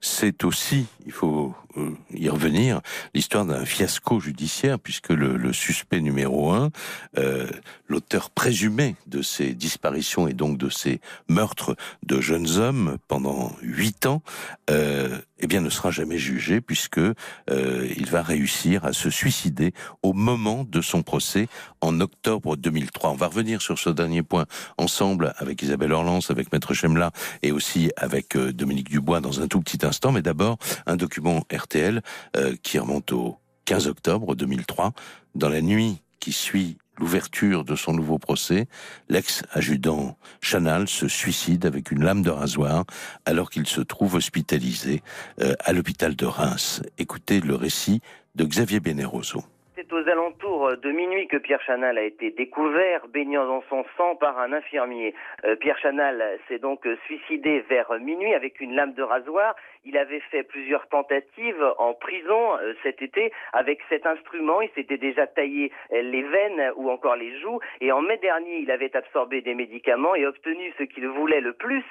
C'est 0.00 0.44
aussi, 0.44 0.86
il 1.06 1.12
faut 1.12 1.54
euh, 1.67 1.67
y 2.12 2.28
revenir, 2.28 2.80
l'histoire 3.14 3.44
d'un 3.44 3.64
fiasco 3.64 4.20
judiciaire, 4.20 4.78
puisque 4.78 5.10
le, 5.10 5.52
suspect 5.52 6.00
numéro 6.00 6.52
un, 6.52 6.70
euh, 7.16 7.48
l'auteur 7.88 8.30
présumé 8.30 8.96
de 9.06 9.22
ces 9.22 9.54
disparitions 9.54 10.28
et 10.28 10.34
donc 10.34 10.58
de 10.58 10.68
ces 10.68 11.00
meurtres 11.28 11.74
de 12.04 12.20
jeunes 12.20 12.58
hommes 12.58 12.98
pendant 13.08 13.52
huit 13.62 14.06
ans, 14.06 14.22
euh, 14.70 15.18
eh 15.40 15.46
bien, 15.46 15.60
ne 15.60 15.70
sera 15.70 15.90
jamais 15.90 16.18
jugé, 16.18 16.60
puisque 16.60 17.00
il 17.48 18.06
va 18.06 18.22
réussir 18.22 18.84
à 18.84 18.92
se 18.92 19.08
suicider 19.08 19.72
au 20.02 20.12
moment 20.12 20.64
de 20.64 20.80
son 20.80 21.02
procès 21.02 21.48
en 21.80 22.00
octobre 22.00 22.56
2003. 22.56 23.10
On 23.10 23.14
va 23.14 23.28
revenir 23.28 23.62
sur 23.62 23.78
ce 23.78 23.90
dernier 23.90 24.22
point 24.24 24.46
ensemble 24.78 25.32
avec 25.36 25.62
Isabelle 25.62 25.92
Orlance, 25.92 26.32
avec 26.32 26.52
Maître 26.52 26.74
Chemla 26.74 27.12
et 27.42 27.52
aussi 27.52 27.92
avec 27.96 28.36
Dominique 28.36 28.90
Dubois 28.90 29.20
dans 29.20 29.40
un 29.40 29.46
tout 29.46 29.60
petit 29.60 29.86
instant. 29.86 30.10
Mais 30.10 30.22
d'abord, 30.22 30.58
un 30.86 30.96
document 30.96 31.44
Euh, 31.76 32.54
qui 32.62 32.78
remonte 32.78 33.12
au 33.12 33.36
15 33.66 33.88
octobre 33.88 34.34
2003. 34.34 34.92
Dans 35.34 35.48
la 35.48 35.60
nuit 35.60 36.02
qui 36.18 36.32
suit 36.32 36.78
l'ouverture 36.98 37.64
de 37.64 37.76
son 37.76 37.92
nouveau 37.92 38.18
procès, 38.18 38.66
l'ex-adjudant 39.08 40.16
Chanal 40.40 40.88
se 40.88 41.08
suicide 41.08 41.66
avec 41.66 41.90
une 41.90 42.02
lame 42.02 42.22
de 42.22 42.30
rasoir 42.30 42.84
alors 43.26 43.50
qu'il 43.50 43.66
se 43.66 43.80
trouve 43.82 44.14
hospitalisé 44.14 45.02
euh, 45.40 45.52
à 45.60 45.72
l'hôpital 45.72 46.16
de 46.16 46.26
Reims. 46.26 46.82
Écoutez 46.98 47.40
le 47.40 47.54
récit 47.54 48.00
de 48.34 48.44
Xavier 48.44 48.80
Beneroso. 48.80 49.40
C'est 49.74 49.92
aux 49.92 50.08
alentours 50.08 50.76
de 50.76 50.90
minuit 50.90 51.28
que 51.28 51.36
Pierre 51.36 51.62
Chanal 51.62 51.98
a 51.98 52.02
été 52.02 52.30
découvert 52.30 53.06
baignant 53.08 53.46
dans 53.46 53.62
son 53.68 53.84
sang 53.96 54.16
par 54.16 54.38
un 54.38 54.52
infirmier. 54.52 55.14
Euh, 55.44 55.54
Pierre 55.56 55.78
Chanal 55.78 56.38
s'est 56.48 56.58
donc 56.58 56.86
suicidé 57.04 57.60
vers 57.68 57.92
minuit 58.00 58.34
avec 58.34 58.60
une 58.60 58.74
lame 58.74 58.94
de 58.94 59.02
rasoir. 59.02 59.54
Il 59.84 59.96
avait 59.96 60.20
fait 60.30 60.42
plusieurs 60.42 60.86
tentatives 60.88 61.64
en 61.78 61.94
prison 61.94 62.56
euh, 62.58 62.74
cet 62.82 63.02
été 63.02 63.32
avec 63.52 63.80
cet 63.88 64.06
instrument. 64.06 64.60
Il 64.60 64.70
s'était 64.74 64.98
déjà 64.98 65.26
taillé 65.26 65.72
euh, 65.92 66.02
les 66.02 66.22
veines 66.22 66.72
ou 66.76 66.90
encore 66.90 67.16
les 67.16 67.38
joues. 67.40 67.60
Et 67.80 67.92
en 67.92 68.02
mai 68.02 68.16
dernier, 68.18 68.58
il 68.58 68.70
avait 68.70 68.94
absorbé 68.96 69.40
des 69.40 69.54
médicaments 69.54 70.14
et 70.14 70.26
obtenu 70.26 70.72
ce 70.78 70.84
qu'il 70.84 71.06
voulait 71.08 71.40
le 71.40 71.52
plus, 71.52 71.84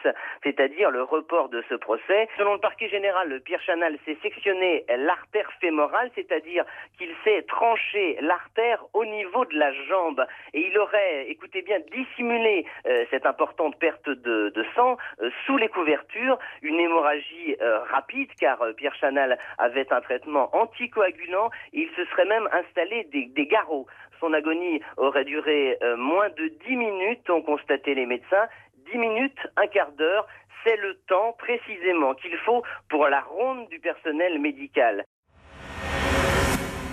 c'est-à-dire 0.44 0.92
le 0.92 1.04
report 1.04 1.50
de 1.50 1.64
ce 1.70 1.76
procès. 1.76 2.28
Selon 2.38 2.54
le 2.54 2.60
parquet 2.60 2.90
général, 2.90 3.42
Pierre 3.42 3.62
Chanal 3.62 3.98
s'est 4.06 4.18
sectionné 4.22 4.86
l'artère 4.98 5.52
fémorale, 5.60 6.12
c'est-à-dire 6.16 6.66
qu'il 6.98 7.14
s'est 7.24 7.44
tranché 7.48 8.18
l'artère 8.22 8.84
au 8.94 9.06
niveau 9.06 9.46
de 9.46 9.58
la 9.58 9.72
jambe. 9.88 10.26
Et 10.54 10.68
il 10.68 10.78
aurait, 10.78 11.30
écoutez 11.30 11.62
bien, 11.62 11.80
dissimulé 11.92 12.66
euh, 12.86 13.06
cette 13.10 13.26
importante 13.26 13.78
perte 13.80 14.10
de, 14.10 14.54
sang 14.76 14.98
sous 15.46 15.58
les 15.58 15.70
couvertures, 15.70 16.38
une 16.62 16.80
hémorragie 16.80 17.56
rapide 17.92 18.30
car 18.40 18.62
euh, 18.62 18.74
Pierre 18.74 18.96
Chanal 18.96 19.38
avait 19.58 19.92
un 19.92 20.02
traitement 20.02 20.50
anticoagulant 20.56 21.50
et 21.74 21.82
il 21.82 21.90
se 21.96 22.06
serait 22.12 22.26
même 22.26 22.48
installé 22.52 23.08
des, 23.12 23.48
garrots. 23.48 23.88
Son 24.20 24.34
agonie 24.34 24.82
aurait 24.98 25.26
duré 25.26 25.78
euh, 25.84 25.96
moins 25.98 26.30
de 26.30 26.52
10 26.68 26.76
minutes, 26.76 27.30
ont 27.30 27.42
constaté 27.42 27.96
les 27.96 28.06
médecins. 28.06 28.48
10 28.92 28.98
minutes, 28.98 29.38
un 29.56 29.68
quart 29.68 29.92
d'heure, 29.92 30.28
c'est 30.66 30.78
le 30.78 30.96
temps 31.08 31.36
précisément 31.38 32.14
qu'il 32.16 32.36
faut 32.46 32.64
pour 32.90 33.08
la 33.08 33.22
ronde 33.22 33.68
du 33.70 33.80
personnel 33.80 34.40
médical. 34.40 35.06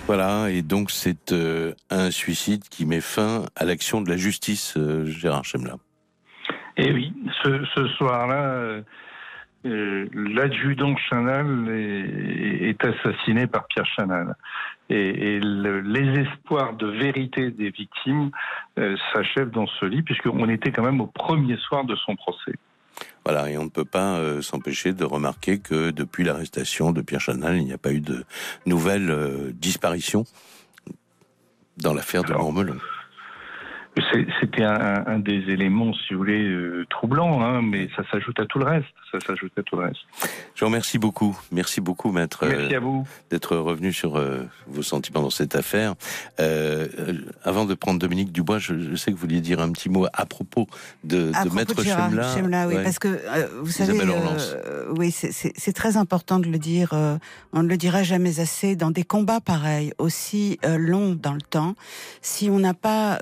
Voilà, 0.06 0.50
et 0.50 0.60
donc 0.60 0.90
c'est 0.90 1.32
euh, 1.32 1.72
un 1.90 2.10
suicide 2.10 2.68
qui 2.68 2.84
met 2.84 3.00
fin 3.00 3.46
à 3.56 3.64
l'action 3.64 4.02
de 4.02 4.10
la 4.10 4.16
justice, 4.16 4.76
Gérard 5.06 5.44
Chemla. 5.44 5.76
Eh 6.76 6.92
oui, 6.92 7.12
ce 7.44 7.86
soir-là, 7.88 8.54
euh, 8.54 8.82
l'adjudant 9.64 10.94
Chanal 10.96 11.68
est, 11.70 12.84
assassiné 12.84 13.46
par 13.46 13.66
Pierre 13.66 13.86
Chanal. 13.86 14.36
Et, 14.90 15.40
les 15.40 16.20
espoirs 16.20 16.74
de 16.74 16.86
vérité 16.86 17.50
des 17.50 17.70
victimes 17.70 18.30
euh, 18.78 18.96
s'achèvent 19.12 19.50
dans 19.50 19.66
ce 19.66 19.86
lit, 19.86 20.02
puisqu'on 20.02 20.48
était 20.48 20.70
quand 20.70 20.82
même 20.82 21.00
au 21.00 21.06
premier 21.06 21.56
soir 21.56 21.84
de 21.84 21.96
son 21.96 22.14
procès. 22.16 22.52
Voilà, 23.24 23.50
et 23.50 23.56
on 23.56 23.64
ne 23.64 23.70
peut 23.70 23.86
pas 23.86 24.18
euh, 24.18 24.42
s'empêcher 24.42 24.92
de 24.92 25.04
remarquer 25.04 25.58
que 25.58 25.90
depuis 25.90 26.24
l'arrestation 26.24 26.92
de 26.92 27.00
Pierre 27.00 27.20
Chanal, 27.20 27.56
il 27.56 27.64
n'y 27.64 27.72
a 27.72 27.78
pas 27.78 27.92
eu 27.92 28.00
de 28.00 28.24
nouvelles 28.66 29.52
disparitions 29.54 30.24
dans 31.78 31.94
l'affaire 31.94 32.22
de 32.22 32.34
Montmelon. 32.34 32.76
C'était 34.40 34.64
un, 34.64 35.20
des 35.20 35.50
éléments, 35.50 35.92
si 35.94 36.14
vous 36.14 36.18
voulez, 36.18 36.42
euh, 36.42 36.84
troublants, 36.90 37.42
hein, 37.42 37.62
mais 37.62 37.88
ça 37.94 38.02
s'ajoute 38.10 38.40
à 38.40 38.46
tout 38.46 38.58
le 38.58 38.64
reste. 38.64 38.88
Ça 39.12 39.20
s'ajoute 39.20 39.52
à 39.56 39.62
tout 39.62 39.76
le 39.76 39.84
reste. 39.84 40.00
Je 40.54 40.60
vous 40.60 40.66
remercie 40.66 40.98
beaucoup. 40.98 41.38
Merci 41.52 41.80
beaucoup, 41.80 42.10
maître. 42.10 42.44
Merci 42.44 42.74
à 42.74 42.80
vous. 42.80 43.06
D'être 43.30 43.56
revenu 43.56 43.92
sur 43.92 44.16
euh, 44.16 44.42
vos 44.66 44.82
sentiments 44.82 45.22
dans 45.22 45.30
cette 45.30 45.54
affaire. 45.54 45.94
Euh, 46.40 46.88
avant 47.44 47.66
de 47.66 47.74
prendre 47.74 48.00
Dominique 48.00 48.32
Dubois, 48.32 48.58
je, 48.58 48.96
sais 48.96 49.12
que 49.12 49.16
vous 49.16 49.22
vouliez 49.22 49.40
dire 49.40 49.60
un 49.60 49.70
petit 49.70 49.88
mot 49.88 50.06
à 50.12 50.26
propos 50.26 50.66
de, 51.04 51.30
à 51.32 51.44
de 51.44 51.50
maître 51.50 51.80
Chemla. 51.80 52.66
oui, 52.66 52.74
parce 52.82 52.98
que 52.98 53.20
vous 53.60 53.70
savez, 53.70 54.00
oui, 54.90 55.12
c'est 55.12 55.72
très 55.72 55.96
important 55.96 56.40
de 56.40 56.48
le 56.48 56.58
dire. 56.58 56.92
on 57.52 57.62
ne 57.62 57.68
le 57.68 57.76
dira 57.76 58.02
jamais 58.02 58.40
assez 58.40 58.74
dans 58.74 58.90
des 58.90 59.04
combats 59.04 59.40
pareils, 59.40 59.92
aussi 59.98 60.58
longs 60.64 61.14
dans 61.14 61.34
le 61.34 61.42
temps. 61.42 61.76
Si 62.22 62.50
on 62.50 62.58
n'a 62.58 62.74
pas 62.74 63.20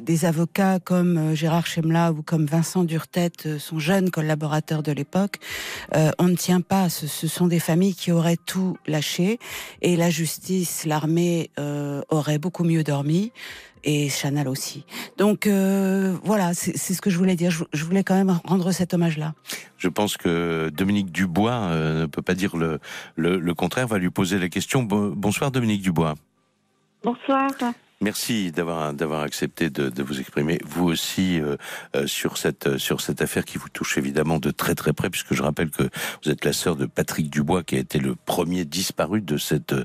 des 0.00 0.24
avocats 0.24 0.78
comme 0.78 1.34
Gérard 1.34 1.66
Chemla 1.66 2.12
ou 2.12 2.22
comme 2.22 2.46
Vincent 2.46 2.84
Durtête, 2.84 3.58
son 3.58 3.78
jeune 3.78 4.10
collaborateur 4.10 4.82
de 4.82 4.92
l'époque, 4.92 5.36
on 5.94 6.24
ne 6.24 6.36
tient 6.36 6.60
pas. 6.60 6.88
Ce, 6.88 7.06
ce, 7.06 7.26
sont 7.26 7.46
des 7.46 7.58
familles 7.58 7.94
qui 7.94 8.12
auraient 8.12 8.36
tout 8.36 8.76
lâché 8.86 9.38
et 9.82 9.96
la 9.96 10.10
justice, 10.10 10.84
l'armée 10.86 11.50
auraient 12.10 12.38
beaucoup 12.38 12.64
mieux 12.64 12.84
dormi 12.84 13.32
et 13.84 14.08
Chanel 14.08 14.48
aussi. 14.48 14.84
Donc 15.16 15.46
euh, 15.46 16.16
voilà, 16.22 16.54
c'est 16.54 16.76
ce 16.76 17.00
que 17.00 17.10
je 17.10 17.18
voulais 17.18 17.36
dire. 17.36 17.50
Je, 17.50 17.84
voulais 17.84 18.04
quand 18.04 18.14
même 18.14 18.38
rendre 18.44 18.70
cet 18.72 18.94
hommage-là. 18.94 19.34
Je 19.76 19.88
pense 19.88 20.16
que 20.16 20.70
Dominique 20.70 21.10
Dubois 21.10 21.52
euh, 21.52 22.02
ne 22.02 22.06
peut 22.06 22.22
pas 22.22 22.34
dire 22.34 22.56
le, 22.56 22.80
le, 23.16 23.38
le, 23.38 23.54
contraire, 23.54 23.86
va 23.86 23.98
lui 23.98 24.10
poser 24.10 24.38
la 24.38 24.48
question. 24.48 24.82
Bonsoir 24.82 25.50
Dominique 25.50 25.82
Dubois. 25.82 26.14
Bonsoir. 27.02 27.50
Merci 28.00 28.52
d'avoir 28.52 28.94
d'avoir 28.94 29.22
accepté 29.22 29.70
de, 29.70 29.88
de, 29.88 30.02
vous 30.04 30.20
exprimer, 30.20 30.60
vous 30.64 30.84
aussi 30.84 31.40
euh, 31.40 31.56
euh, 31.96 32.06
sur 32.06 32.38
cette 32.38 32.78
sur 32.78 33.00
cette 33.00 33.22
affaire 33.22 33.44
qui 33.44 33.58
vous 33.58 33.68
touche 33.68 33.98
évidemment 33.98 34.38
de 34.38 34.52
très 34.52 34.76
très 34.76 34.92
près, 34.92 35.10
puisque 35.10 35.34
je 35.34 35.42
rappelle 35.42 35.70
que 35.70 35.82
vous 36.22 36.30
êtes 36.30 36.44
la 36.44 36.52
sœur 36.52 36.76
de 36.76 36.86
Patrick 36.86 37.28
Dubois, 37.28 37.64
qui 37.64 37.74
a 37.74 37.80
été 37.80 37.98
le 37.98 38.14
premier 38.14 38.64
disparu 38.64 39.20
de 39.20 39.36
cette 39.36 39.72
euh, 39.72 39.84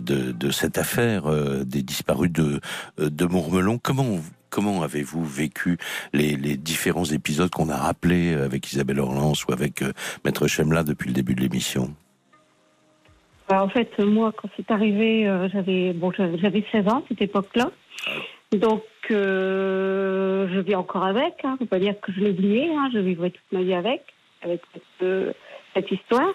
de, 0.00 0.32
de 0.32 0.50
cette 0.50 0.76
affaire 0.76 1.24
des 1.64 1.82
disparus 1.82 2.30
de 2.30 2.60
de 2.98 3.24
Mourmelon. 3.24 3.78
Comment 3.82 4.20
Comment 4.50 4.82
avez-vous 4.82 5.24
vécu 5.24 5.78
les, 6.12 6.36
les, 6.36 6.56
différents 6.56 7.04
épisodes 7.04 7.50
qu'on 7.50 7.68
a 7.68 7.76
rappelés 7.76 8.34
avec 8.34 8.70
Isabelle 8.72 9.00
Orlans 9.00 9.32
ou 9.48 9.52
avec 9.52 9.82
Maître 10.24 10.46
Chemla 10.46 10.84
depuis 10.84 11.08
le 11.08 11.14
début 11.14 11.34
de 11.34 11.40
l'émission? 11.40 11.94
Bah, 13.48 13.62
en 13.62 13.68
fait, 13.68 13.98
moi, 14.00 14.32
quand 14.36 14.48
c'est 14.56 14.70
arrivé, 14.70 15.28
euh, 15.28 15.48
j'avais 15.52 15.92
bon, 15.92 16.12
j'avais 16.12 16.64
16 16.72 16.88
ans 16.88 16.98
à 16.98 17.02
cette 17.08 17.22
époque-là. 17.22 17.70
Donc, 18.52 18.84
euh, 19.10 20.48
je 20.52 20.60
vis 20.60 20.74
encore 20.74 21.04
avec. 21.04 21.34
Hein. 21.44 21.52
ne 21.52 21.56
faut 21.58 21.66
pas 21.66 21.78
dire 21.78 21.98
que 22.00 22.12
je 22.12 22.20
l'ai 22.20 22.30
oublié. 22.30 22.70
Hein. 22.74 22.90
Je 22.92 22.98
vivrai 22.98 23.30
toute 23.30 23.52
ma 23.52 23.62
vie 23.62 23.74
avec, 23.74 24.02
avec 24.42 24.60
cette, 24.72 24.82
euh, 25.02 25.32
cette 25.74 25.90
histoire. 25.90 26.32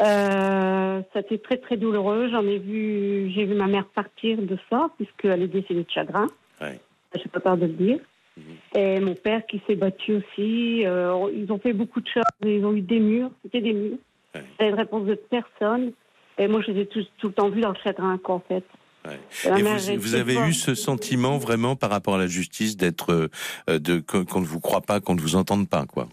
Euh, 0.00 1.02
ça 1.12 1.22
très 1.22 1.58
très 1.58 1.76
douloureux. 1.76 2.28
J'en 2.30 2.46
ai 2.46 2.58
vu, 2.58 3.30
j'ai 3.34 3.44
vu 3.44 3.54
ma 3.54 3.66
mère 3.66 3.84
partir 3.86 4.38
de 4.38 4.56
ça 4.70 4.88
puisqu'elle 4.96 5.42
est 5.42 5.48
décédée 5.48 5.84
de 5.84 5.90
chagrin. 5.90 6.26
Ouais. 6.60 6.80
J'ai 7.14 7.28
pas 7.28 7.40
peur 7.40 7.56
de 7.56 7.66
le 7.66 7.72
dire. 7.72 7.98
Mhm. 8.36 8.80
Et 8.80 9.00
mon 9.00 9.14
père 9.14 9.44
qui 9.46 9.60
s'est 9.66 9.76
battu 9.76 10.14
aussi. 10.14 10.80
ils 10.80 11.46
ont 11.50 11.58
fait 11.58 11.74
beaucoup 11.74 12.00
de 12.00 12.08
choses. 12.08 12.22
Ils 12.42 12.64
ont 12.64 12.72
eu 12.72 12.80
des 12.80 13.00
murs. 13.00 13.30
C'était 13.42 13.60
des 13.60 13.74
murs. 13.74 13.98
Ouais. 14.34 14.42
J'avais 14.58 14.70
une 14.70 14.78
réponse 14.78 15.04
de 15.04 15.14
personne. 15.14 15.92
Et 16.38 16.48
moi, 16.48 16.60
je 16.66 16.72
les 16.72 16.82
ai 16.82 16.86
tout, 16.86 17.02
tout 17.18 17.28
le 17.28 17.34
temps 17.34 17.48
vus 17.48 17.60
dans 17.60 17.70
le 17.70 17.78
chagrin, 17.82 18.18
quoi, 18.18 18.36
en 18.36 18.40
fait. 18.40 18.64
Ouais. 19.06 19.58
Et 19.58 19.62
vous, 19.62 20.00
vous 20.00 20.14
avez 20.14 20.36
eu 20.48 20.52
ce 20.52 20.74
sentiment 20.74 21.36
vraiment 21.36 21.74
par 21.74 21.90
rapport 21.90 22.14
à 22.14 22.18
la 22.18 22.28
justice 22.28 22.76
d'être 22.76 23.28
euh, 23.68 23.78
de 23.78 23.98
qu'on 23.98 24.40
ne 24.40 24.46
vous 24.46 24.60
croit 24.60 24.80
pas, 24.80 25.00
qu'on 25.00 25.14
ne 25.14 25.20
vous 25.20 25.34
entende 25.34 25.68
pas, 25.68 25.86
quoi? 25.86 26.06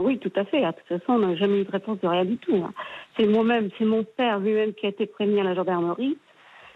Oui, 0.00 0.18
tout 0.18 0.32
à 0.36 0.44
fait. 0.44 0.60
De 0.60 0.66
toute 0.70 1.00
façon, 1.00 1.12
on 1.14 1.18
n'a 1.18 1.36
jamais 1.36 1.60
eu 1.60 1.64
de 1.64 1.70
réponse 1.70 2.00
de 2.00 2.06
rien 2.06 2.24
du 2.24 2.36
tout. 2.38 2.56
Hein. 2.56 2.72
C'est 3.18 3.26
moi-même, 3.26 3.70
c'est 3.76 3.84
mon 3.84 4.04
père 4.04 4.38
lui-même 4.38 4.72
qui 4.72 4.86
a 4.86 4.90
été 4.90 5.06
prévenu 5.06 5.40
à 5.40 5.44
la 5.44 5.54
gendarmerie. 5.54 6.16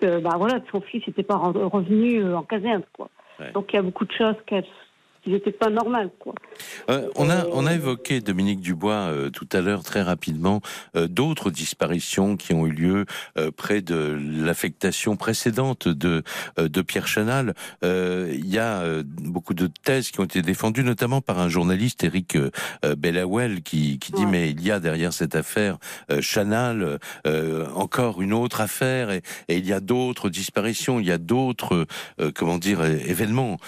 Que, 0.01 0.19
bah 0.19 0.35
voilà, 0.37 0.61
son 0.73 0.81
fils 0.81 1.07
n'était 1.07 1.23
pas 1.23 1.37
revenu 1.37 2.23
euh, 2.23 2.37
en 2.37 2.43
caserne, 2.43 2.83
quoi. 2.93 3.09
Ouais. 3.39 3.53
Donc 3.53 3.73
il 3.73 3.77
y 3.77 3.79
a 3.79 3.83
beaucoup 3.83 4.05
de 4.05 4.13
choses 4.13 4.37
n'était 5.33 5.53
pas 5.53 5.70
normal, 5.70 6.11
quoi. 6.18 6.35
Euh, 6.91 7.09
on 7.16 7.31
a 7.31 7.47
on 7.53 7.66
a 7.66 7.75
évoqué 7.75 8.20
Dominique 8.20 8.61
Dubois 8.61 8.93
euh, 8.93 9.31
tout 9.31 9.49
à 9.53 9.61
l'heure 9.61 9.83
très 9.83 10.03
rapidement 10.03 10.61
euh, 10.97 11.09
d'autres 11.09 11.51
disparitions 11.51 12.37
qui 12.37 12.53
ont 12.53 12.66
eu 12.66 12.70
lieu 12.70 13.07
euh, 13.39 13.51
près 13.51 13.81
de 13.81 14.18
l'affectation 14.20 15.16
précédente 15.16 15.89
de 15.89 16.22
de 16.57 16.83
Pierre 16.83 17.07
Chanal. 17.07 17.55
Il 17.83 18.47
y 18.47 18.59
a 18.59 19.03
beaucoup 19.05 19.55
de 19.55 19.66
thèses 19.66 20.11
qui 20.11 20.20
ont 20.20 20.25
été 20.25 20.43
défendues, 20.43 20.85
notamment 20.85 21.20
par 21.20 21.39
un 21.39 21.49
journaliste 21.49 22.05
Eric 22.05 22.37
Bellawell 22.97 23.62
qui 23.62 23.99
qui 23.99 24.12
dit 24.12 24.27
mais 24.27 24.51
il 24.51 24.62
y 24.62 24.70
a 24.70 24.81
derrière 24.81 25.12
cette 25.12 25.35
affaire 25.35 25.79
Chanal 26.20 26.99
encore 27.75 28.22
une 28.22 28.33
autre 28.33 28.61
affaire 28.61 29.11
et, 29.11 29.22
et 29.49 29.57
il 29.57 29.66
y 29.66 29.72
a 29.72 29.81
d'autres 29.81 30.29
disparitions, 30.29 31.01
il 31.01 31.07
y 31.07 31.12
a 31.12 31.18
d'autres 31.18 31.87
comment 32.35 32.59
dire 32.59 32.85
événements 32.85 33.59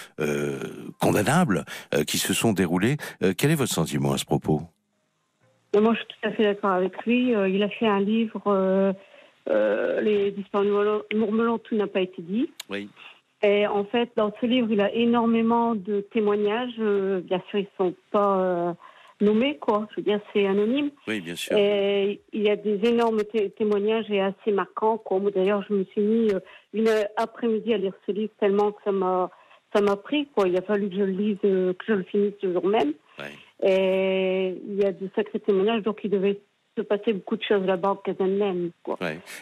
condamnables 0.99 1.46
euh, 1.95 2.05
qui 2.05 2.19
se 2.19 2.35
sont 2.35 2.53
déroulés. 2.53 2.97
Euh, 3.23 3.33
quel 3.37 3.51
est 3.51 3.55
votre 3.55 3.73
sentiment 3.73 4.13
à 4.13 4.19
ce 4.19 4.25
propos? 4.25 4.63
Moi, 5.75 5.93
je 5.93 5.99
suis 5.99 6.07
tout 6.09 6.29
à 6.29 6.33
fait 6.33 6.45
d'accord 6.45 6.71
avec 6.71 7.05
lui. 7.05 7.35
Euh, 7.35 7.49
il 7.49 7.63
a 7.63 7.69
fait 7.69 7.87
un 7.87 8.01
livre, 8.01 8.95
Les 10.03 10.31
disparus 10.33 10.71
Mourmelon, 11.15 11.59
tout 11.59 11.77
n'a 11.77 11.87
pas 11.87 12.01
été 12.01 12.23
dit. 12.23 12.51
Oui. 12.71 12.89
Et 13.43 13.67
en 13.67 13.85
fait, 13.85 14.11
dans 14.17 14.33
ce 14.41 14.47
livre, 14.47 14.69
il 14.71 14.81
a 14.81 14.93
énormément 14.93 15.75
de 15.75 16.01
témoignages. 16.13 16.79
bien 16.79 17.43
sûr, 17.51 17.59
ils 17.59 17.69
ne 17.79 17.85
sont 17.85 17.95
pas 18.11 18.75
nommés, 19.21 19.59
quoi. 19.59 19.87
Je 19.91 19.97
veux 19.97 20.03
dire, 20.03 20.21
c'est 20.33 20.47
anonyme. 20.47 20.91
Oui, 21.07 21.21
bien 21.21 21.37
sûr. 21.37 21.57
Et 21.57 22.21
il 22.33 22.43
y 22.43 22.51
a 22.51 22.57
des 22.57 22.81
énormes 22.89 23.23
témoignages 23.59 24.11
et 24.11 24.21
assez 24.21 24.53
marquants. 24.53 25.03
D'ailleurs, 25.35 25.63
je 25.69 25.75
me 25.75 25.85
suis 25.85 26.01
mis 26.01 26.33
une 26.73 26.89
après-midi 27.17 27.75
à 27.75 27.79
lire 27.79 27.93
ce 28.07 28.13
livre 28.13 28.33
tellement 28.41 28.73
que 28.73 28.83
ça 28.85 28.93
m'a 28.93 29.31
ça 29.77 29.83
m'a 29.83 29.97
pris, 29.97 30.27
quoi. 30.35 30.49
Il 30.49 30.57
a 30.57 30.63
fallu 30.63 30.89
que 30.89 30.97
je 30.97 31.03
le 31.03 31.13
lise, 31.13 31.39
euh, 31.45 31.75
que 31.75 31.85
je 31.87 31.93
le 31.93 32.03
finisse 32.05 32.35
le 32.43 32.55
jour 32.55 32.67
même. 32.67 32.93
Et 33.63 34.55
il 34.69 34.77
y 34.77 34.85
a 34.85 34.93
de 34.93 35.09
sacrés 35.15 35.41
témoignages, 35.41 35.83
donc 35.83 36.01
il 36.05 36.11
devait 36.11 36.41
se 36.77 36.83
passer 36.83 37.15
beaucoup 37.15 37.37
de 37.37 37.43
choses 37.43 37.65
là-bas 37.65 37.97
en 38.19 38.27
même. 38.27 38.71
Quoi. 38.83 38.99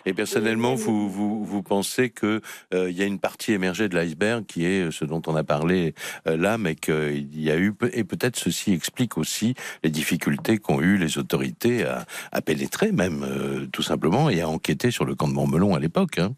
Et 0.07 0.12
personnellement, 0.12 0.76
vous, 0.76 1.09
vous, 1.09 1.45
vous 1.45 1.62
pensez 1.64 2.11
qu'il 2.11 2.41
euh, 2.72 2.91
il 2.91 2.97
y 2.97 3.03
a 3.03 3.07
une 3.07 3.18
partie 3.18 3.53
émergée 3.53 3.89
de 3.89 3.97
l'iceberg 3.97 4.47
qui 4.47 4.64
est 4.64 4.93
ce 4.93 5.05
dont 5.05 5.20
on 5.26 5.35
a 5.35 5.43
parlé 5.43 5.95
euh, 6.28 6.37
là, 6.37 6.59
mais 6.59 6.76
qu'il 6.76 7.41
y 7.41 7.51
a 7.51 7.57
eu, 7.57 7.74
et 7.93 8.05
peut-être 8.05 8.37
ceci 8.37 8.72
explique 8.72 9.18
aussi 9.18 9.55
les 9.82 9.91
difficultés 9.91 10.59
qu'ont 10.59 10.80
eu 10.80 10.97
les 10.97 11.18
autorités 11.18 11.85
à, 11.85 12.05
à 12.30 12.41
pénétrer 12.41 12.93
même, 12.93 13.26
tout 13.72 13.82
simplement, 13.82 14.30
et 14.30 14.41
à 14.41 14.49
enquêter 14.49 14.93
sur 14.93 15.05
le 15.05 15.16
camp 15.16 15.26
de 15.26 15.35
Montmelon 15.35 15.74
à 15.74 15.80
l'époque. 15.80 16.18
Hein. 16.18 16.35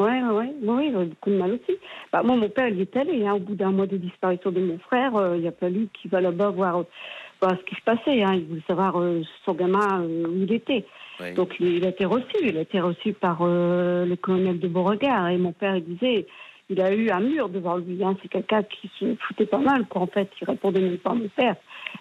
Oui, 0.00 0.10
oui, 0.32 0.46
oui, 0.62 0.94
a 0.94 1.04
beaucoup 1.04 1.30
de 1.30 1.36
mal 1.36 1.52
aussi. 1.52 1.76
Bah, 2.12 2.22
moi, 2.22 2.36
mon 2.36 2.48
père, 2.48 2.68
il 2.68 2.80
est 2.80 2.96
allé. 2.96 3.26
Hein, 3.26 3.34
au 3.34 3.40
bout 3.40 3.54
d'un 3.54 3.72
mois 3.72 3.86
de 3.86 3.96
disparition 3.96 4.52
de 4.52 4.60
mon 4.60 4.78
frère, 4.78 5.16
euh, 5.16 5.36
il 5.36 5.46
a 5.46 5.52
fallu 5.52 5.88
qu'il 5.92 6.10
va 6.10 6.20
là-bas 6.20 6.50
voir, 6.50 6.84
voir, 7.40 7.56
ce 7.58 7.64
qui 7.64 7.74
se 7.74 7.82
passait. 7.82 8.22
Hein. 8.22 8.34
Il 8.34 8.44
voulait 8.46 8.62
savoir 8.66 9.00
euh, 9.00 9.22
son 9.44 9.54
gamin 9.54 10.02
euh, 10.02 10.26
où 10.28 10.42
il 10.42 10.52
était. 10.52 10.84
Donc, 11.34 11.56
il, 11.58 11.84
a 11.84 11.88
été 11.88 12.04
reçu. 12.04 12.36
Il 12.42 12.56
a 12.56 12.60
été 12.60 12.80
reçu 12.80 13.12
par 13.12 13.44
le 13.44 14.14
colonel 14.14 14.60
de 14.60 14.68
Beauregard. 14.68 15.28
Et 15.30 15.36
mon 15.36 15.52
père, 15.52 15.74
il 15.74 15.84
disait 15.84 16.26
il 16.70 16.80
a 16.80 16.92
eu 16.92 17.10
un 17.10 17.20
mur 17.20 17.48
devant 17.48 17.76
lui. 17.76 18.04
Hein. 18.04 18.16
C'est 18.22 18.28
quelqu'un 18.28 18.62
qui 18.62 18.90
se 19.00 19.16
foutait 19.16 19.46
pas 19.46 19.58
mal, 19.58 19.86
quoi, 19.86 20.02
en 20.02 20.06
fait. 20.06 20.30
Il 20.40 20.44
répondait 20.44 20.80
même 20.80 20.98
pas 20.98 21.10
à 21.10 21.14
mon 21.14 21.28
père. 21.28 21.56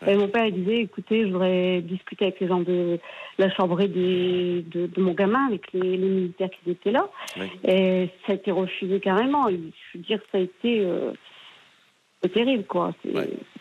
Et 0.06 0.16
mon 0.16 0.28
père, 0.28 0.46
il 0.46 0.54
disait, 0.54 0.82
écoutez, 0.82 1.28
je 1.28 1.32
voudrais 1.32 1.82
discuter 1.82 2.26
avec 2.26 2.40
les 2.40 2.48
gens 2.48 2.62
de 2.62 3.00
la 3.38 3.50
chambre 3.52 3.82
de, 3.84 4.64
de, 4.70 5.02
mon 5.02 5.14
gamin, 5.14 5.48
avec 5.48 5.72
les, 5.74 5.98
militaires 5.98 6.50
qui 6.64 6.72
étaient 6.72 6.92
là. 6.92 7.10
Et 7.64 8.10
ça 8.26 8.34
a 8.34 8.36
été 8.36 8.52
refusé 8.52 9.00
carrément. 9.00 9.50
Je 9.50 9.98
veux 9.98 10.04
dire, 10.04 10.20
ça 10.32 10.38
a 10.38 10.42
été... 10.42 10.82
Euh, 10.82 11.12
terrible, 12.34 12.66
quoi. 12.66 12.94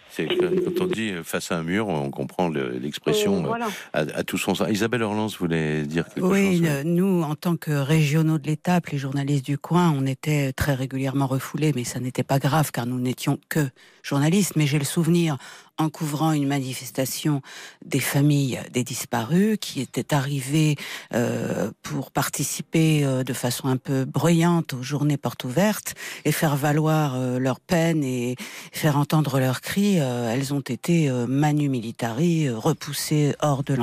C'est 0.08 0.26
quand 0.26 0.80
on 0.80 0.86
dit 0.86 1.12
face 1.24 1.50
à 1.50 1.58
un 1.58 1.62
mur, 1.62 1.88
on 1.88 2.10
comprend 2.10 2.48
l'expression 2.48 3.52
euh, 3.52 3.58
à, 3.92 4.24
tout 4.24 4.38
son 4.38 4.54
sens. 4.54 4.68
Isabelle 4.70 5.02
Orlans 5.02 5.26
voulait 5.38 5.82
dire 5.82 6.04
quelque 6.06 6.20
chose. 6.20 6.32
Oui, 6.32 6.62
nous, 6.84 7.22
en 7.22 7.34
tant 7.34 7.56
que 7.56 7.72
régionaux 7.72 8.38
de 8.38 8.46
l'étape, 8.46 8.86
les 8.88 8.98
journalistes 8.98 9.44
du 9.44 9.58
coin, 9.58 9.90
on 9.90 10.06
était 10.06 10.52
très 10.52 10.74
régulièrement 10.74 11.26
refoulés, 11.26 11.72
mais 11.74 11.84
ça 11.84 12.00
n'était 12.00 12.22
pas 12.22 12.38
grave 12.38 12.70
car 12.72 12.86
nous 12.86 13.00
n'étions 13.00 13.38
que 13.48 13.68
journalistes. 14.02 14.54
Mais 14.56 14.66
j'ai 14.66 14.78
le 14.78 14.84
souvenir 14.84 15.36
en 15.78 15.88
couvrant 15.88 16.32
une 16.32 16.46
manifestation 16.46 17.42
des 17.84 18.00
familles 18.00 18.60
des 18.72 18.84
disparus 18.84 19.58
qui 19.60 19.80
étaient 19.80 20.14
arrivées 20.14 20.76
euh, 21.14 21.70
pour 21.82 22.10
participer 22.10 23.04
euh, 23.04 23.24
de 23.24 23.32
façon 23.32 23.68
un 23.68 23.76
peu 23.76 24.04
bruyante 24.04 24.74
aux 24.74 24.82
journées 24.82 25.16
portes 25.16 25.44
ouvertes 25.44 25.94
et 26.24 26.32
faire 26.32 26.56
valoir 26.56 27.14
euh, 27.16 27.38
leur 27.38 27.60
peine 27.60 28.02
et 28.04 28.36
faire 28.72 28.96
entendre 28.96 29.38
leurs 29.38 29.60
cris. 29.60 30.00
Euh, 30.00 30.32
elles 30.32 30.54
ont 30.54 30.60
été 30.60 31.10
manu 31.28 31.68
militari, 31.68 32.48
repoussées 32.50 33.34
hors 33.40 33.62
de 33.62 33.76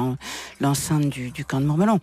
l'enceinte 0.60 1.10
du, 1.10 1.32
du, 1.32 1.46
camp 1.46 1.62
de 1.62 1.66
Montmelon. 1.66 2.00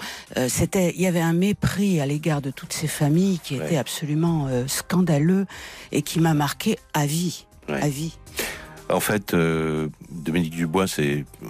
C'était, 0.48 0.92
il 0.94 1.00
y 1.00 1.06
avait 1.06 1.20
un 1.20 1.32
mépris 1.32 2.00
à 2.00 2.06
l'égard 2.06 2.40
de 2.40 2.50
toutes 2.50 2.72
ces 2.72 2.86
familles 2.86 3.38
qui 3.42 3.56
était 3.56 3.76
absolument 3.76 4.48
scandaleux 4.66 5.46
et 5.92 6.02
qui 6.02 6.20
m'a 6.20 6.34
marqué 6.34 6.78
à 6.94 7.06
vie, 7.06 7.46
à 7.68 7.88
vie. 7.88 8.16
En 8.92 9.00
fait, 9.00 9.34
euh, 9.34 9.88
Dominique 10.10 10.54
Dubois, 10.54 10.86
c'est 10.86 11.24
euh, 11.44 11.48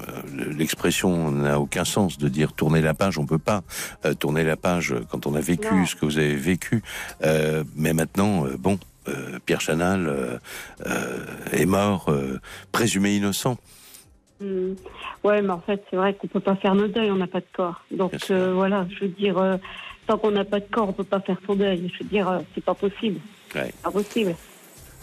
l'expression 0.57 1.31
n'a 1.31 1.59
aucun 1.59 1.85
sens 1.85 2.19
de 2.19 2.29
dire 2.29 2.53
tourner 2.53 2.81
la 2.81 2.95
page. 2.95 3.19
On 3.19 3.27
peut 3.27 3.39
pas 3.39 3.63
euh, 4.05 4.15
tourner 4.15 4.45
la 4.45 4.57
page 4.57 4.95
quand 5.11 5.27
on 5.27 5.35
a 5.35 5.41
vécu 5.41 5.87
ce 5.87 5.97
que 5.97 6.05
vous 6.05 6.19
avez 6.19 6.35
vécu. 6.35 6.83
mais 7.77 7.93
maintenant, 7.93 8.45
bon, 8.59 8.79
Pierre 9.47 9.61
Chanal 9.61 10.41
est 11.53 11.67
mort, 11.67 12.13
présumé 12.73 13.17
innocent. 13.17 13.57
Hmm. 14.41 14.75
Ouais, 15.23 15.43
mais 15.43 15.51
en 15.51 15.61
fait, 15.61 15.83
c'est 15.91 15.97
vrai 15.97 16.15
qu'on 16.15 16.29
peut 16.29 16.41
pas 16.41 16.57
faire 16.57 16.75
nos 16.75 16.89
deuils, 16.89 17.11
on 17.11 17.17
n'a 17.17 17.27
pas 17.27 17.41
de 17.41 17.47
corps. 17.53 17.83
Donc 17.91 18.13
voilà, 18.31 18.87
je 18.91 19.05
veux 19.05 19.11
dire, 19.11 19.59
tant 20.07 20.19
qu'on 20.19 20.31
n'a 20.31 20.45
pas 20.45 20.61
de 20.61 20.67
corps, 20.71 20.89
on 20.89 20.93
peut 20.93 21.05
pas 21.05 21.21
faire 21.21 21.39
son 21.47 21.55
deuil. 21.55 21.91
Je 21.93 22.05
veux 22.05 22.11
dire, 22.11 22.43
c'est 22.55 22.65
pas 22.65 22.75
possible. 22.75 23.21
Ouais. 23.55 23.73
Pas 23.83 23.91
possible. 23.91 24.35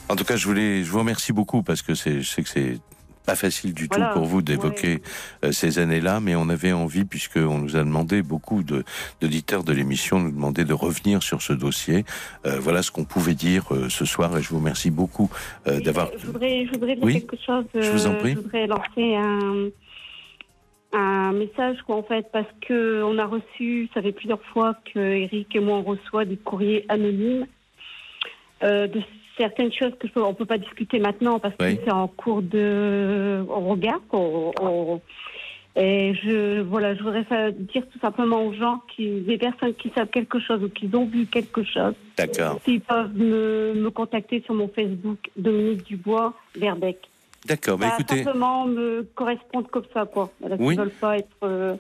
En 0.10 0.16
tout 0.16 0.24
cas, 0.24 0.36
je 0.38 0.48
voulais, 0.48 0.84
je 0.84 0.92
vous 0.92 1.00
remercie 1.00 1.34
beaucoup 1.34 1.64
parce 1.64 1.82
que 1.82 1.94
c'est, 1.94 2.22
je 2.22 2.30
sais 2.30 2.44
que 2.44 2.50
c'est 2.50 2.80
pas 3.26 3.36
facile 3.36 3.74
du 3.74 3.90
tout 3.90 4.02
pour 4.14 4.24
vous 4.24 4.42
d'évoquer 4.42 5.02
euh, 5.44 5.52
ces 5.52 5.80
années-là, 5.80 6.22
mais 6.22 6.36
on 6.38 6.48
avait 6.48 6.72
envie, 6.72 7.04
puisqu'on 7.04 7.58
nous 7.58 7.76
a 7.76 7.80
demandé, 7.80 8.22
beaucoup 8.22 8.64
de, 8.64 8.86
d'auditeurs 9.20 9.66
de 9.66 9.74
l'émission 9.74 10.18
nous 10.20 10.32
demandaient 10.32 10.64
de 10.64 10.74
revenir 10.74 11.22
sur 11.22 11.42
ce 11.42 11.52
dossier. 11.52 12.06
Euh, 12.46 12.58
voilà 12.58 12.82
ce 12.82 12.90
qu'on 12.90 13.04
pouvait 13.04 13.34
dire 13.34 13.66
euh, 13.72 13.90
ce 13.90 14.06
soir 14.06 14.38
et 14.38 14.42
je 14.42 14.48
vous 14.50 14.60
remercie 14.60 14.92
beaucoup 14.92 15.30
d'avoir... 15.66 16.10
Je 16.18 16.26
voudrais, 16.28 16.66
je 16.68 16.72
voudrais 16.72 16.96
dire 16.96 17.06
quelque 17.06 17.38
chose. 17.46 17.66
Je 17.76 17.92
vous 17.92 18.08
en 18.08 18.16
prie. 18.16 18.32
Je 18.32 18.40
voudrais 18.40 18.66
lancer 18.66 19.16
un, 19.16 19.68
un 20.94 21.34
message, 21.34 21.80
quoi, 21.86 21.98
en 21.98 22.04
fait, 22.04 22.28
parce 22.32 22.48
que 22.66 23.04
on 23.04 23.18
a 23.18 23.26
reçu, 23.26 23.90
ça 23.94 24.02
fait 24.02 24.14
plusieurs 24.14 24.42
fois 24.54 24.74
que 24.94 25.00
Eric 25.00 25.54
et 25.54 25.60
moi 25.60 25.80
on 25.80 25.84
reçoit 25.84 26.24
des 26.24 26.38
courriers 26.38 26.86
anonymes 26.88 27.46
de 28.62 29.02
certaines 29.38 29.72
choses 29.72 29.94
que 30.00 30.08
on 30.20 30.34
peut 30.34 30.46
pas 30.46 30.58
discuter 30.58 31.00
maintenant 31.00 31.40
parce 31.40 31.56
que 31.56 31.66
c'est 31.84 31.92
en 31.92 32.08
cours 32.08 32.42
de 32.42 33.44
regard. 33.48 34.02
et 35.76 36.16
je 36.16 36.62
voilà, 36.62 36.96
je 36.96 37.04
voudrais 37.04 37.52
dire 37.52 37.84
tout 37.92 38.00
simplement 38.00 38.44
aux 38.44 38.54
gens 38.54 38.82
qui, 38.96 39.22
des 39.22 39.38
personnes 39.38 39.74
qui 39.76 39.92
savent 39.96 40.08
quelque 40.08 40.40
chose 40.40 40.64
ou 40.64 40.70
qui 40.70 40.90
ont 40.94 41.06
vu 41.06 41.26
quelque 41.26 41.64
chose. 41.64 41.94
D'accord. 42.18 42.60
S'ils 42.66 42.82
peuvent 42.82 43.16
me, 43.16 43.74
me, 43.76 43.90
contacter 43.92 44.42
sur 44.42 44.54
mon 44.54 44.68
Facebook 44.68 45.30
Dominique 45.36 45.86
Dubois 45.86 46.34
Verbec. 46.56 46.98
D'accord, 47.46 47.78
bah 47.78 47.94
écoutez. 47.94 48.24
Simplement 48.24 48.66
me 48.66 49.08
correspondre 49.16 49.70
comme 49.70 49.86
ça, 49.94 50.06
quoi. 50.06 50.32
Voilà, 50.42 50.58
oui. 50.60 50.76
veulent 50.76 50.90
pas 50.90 51.18
être. 51.18 51.78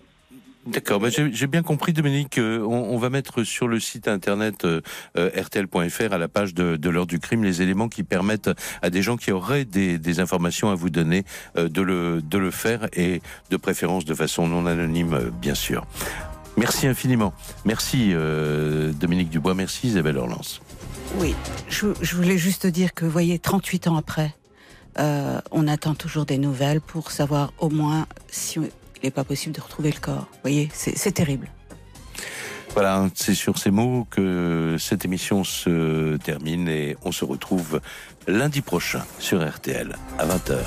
Euh, 0.67 0.71
D'accord, 0.71 0.99
bah, 0.99 1.09
j'ai 1.09 1.47
bien 1.47 1.63
compris 1.63 1.93
Dominique. 1.93 2.39
on, 2.39 2.67
on, 2.67 2.97
va 2.97 3.09
mettre 3.09 3.43
sur 3.43 3.67
le 3.67 3.79
site 3.79 4.07
internet 4.07 4.65
euh, 4.65 4.81
euh 5.17 5.29
rtl.fr 5.35 6.13
à 6.13 6.17
la 6.17 6.27
page 6.27 6.53
de, 6.53 6.89
l'heure 6.89 7.07
du 7.07 7.19
crime 7.19 7.43
les 7.43 7.61
éléments 7.61 7.89
qui 7.89 8.03
permettent 8.03 8.49
à 8.81 8.89
des 8.89 9.01
gens 9.01 9.17
qui 9.17 9.31
auraient 9.31 9.65
des, 9.65 10.19
informations 10.19 10.69
à 10.69 10.75
vous 10.75 10.89
donner 10.89 11.25
euh, 11.57 11.69
de, 11.69 11.81
le, 11.81 12.21
de 12.21 12.37
le 12.37 12.49
faire 12.49 12.87
et 12.93 13.21
de 13.49 13.57
préférence 13.57 14.05
de 14.05 14.15
façon 14.15 14.47
non 14.47 14.65
anonyme, 14.65 15.13
euh, 15.13 15.29
bien 15.29 15.53
sûr. 15.53 15.85
Merci 16.55 16.87
infiniment. 16.87 17.33
Merci 17.65 18.15
Dominique 18.99 19.29
Dubois, 19.29 19.53
merci 19.53 19.89
Isabelle 19.89 20.17
Orlance. 20.17 20.59
Oui, 21.19 21.35
je, 21.69 21.85
je, 22.01 22.15
voulais 22.15 22.39
juste 22.39 22.65
dire 22.65 22.95
que, 22.95 23.05
vous 23.05 23.11
voyez, 23.11 23.37
38 23.37 23.87
ans 23.87 23.95
après, 23.95 24.33
on 24.97 25.67
attend 25.67 25.93
toujours 25.93 26.25
des 26.25 26.39
nouvelles 26.39 26.81
pour 26.81 27.11
savoir 27.11 27.53
au 27.59 27.69
moins 27.69 28.07
si 28.27 28.57
il 29.01 29.05
n'est 29.05 29.11
pas 29.11 29.23
possible 29.23 29.55
de 29.55 29.61
retrouver 29.61 29.91
le 29.91 29.99
corps. 29.99 30.27
Vous 30.31 30.39
voyez, 30.43 30.69
c'est 30.73 31.11
terrible. 31.11 31.49
Voilà, 32.73 33.09
c'est 33.15 33.33
sur 33.33 33.57
ces 33.57 33.71
mots 33.71 34.05
que 34.11 34.75
cette 34.79 35.03
émission 35.03 35.43
se 35.43 36.17
termine 36.17 36.67
et 36.67 36.95
on 37.03 37.11
se 37.11 37.25
retrouve 37.25 37.81
lundi 38.27 38.61
prochain 38.61 39.03
sur 39.19 39.47
RTL 39.47 39.95
à 40.19 40.25
20h. 40.27 40.57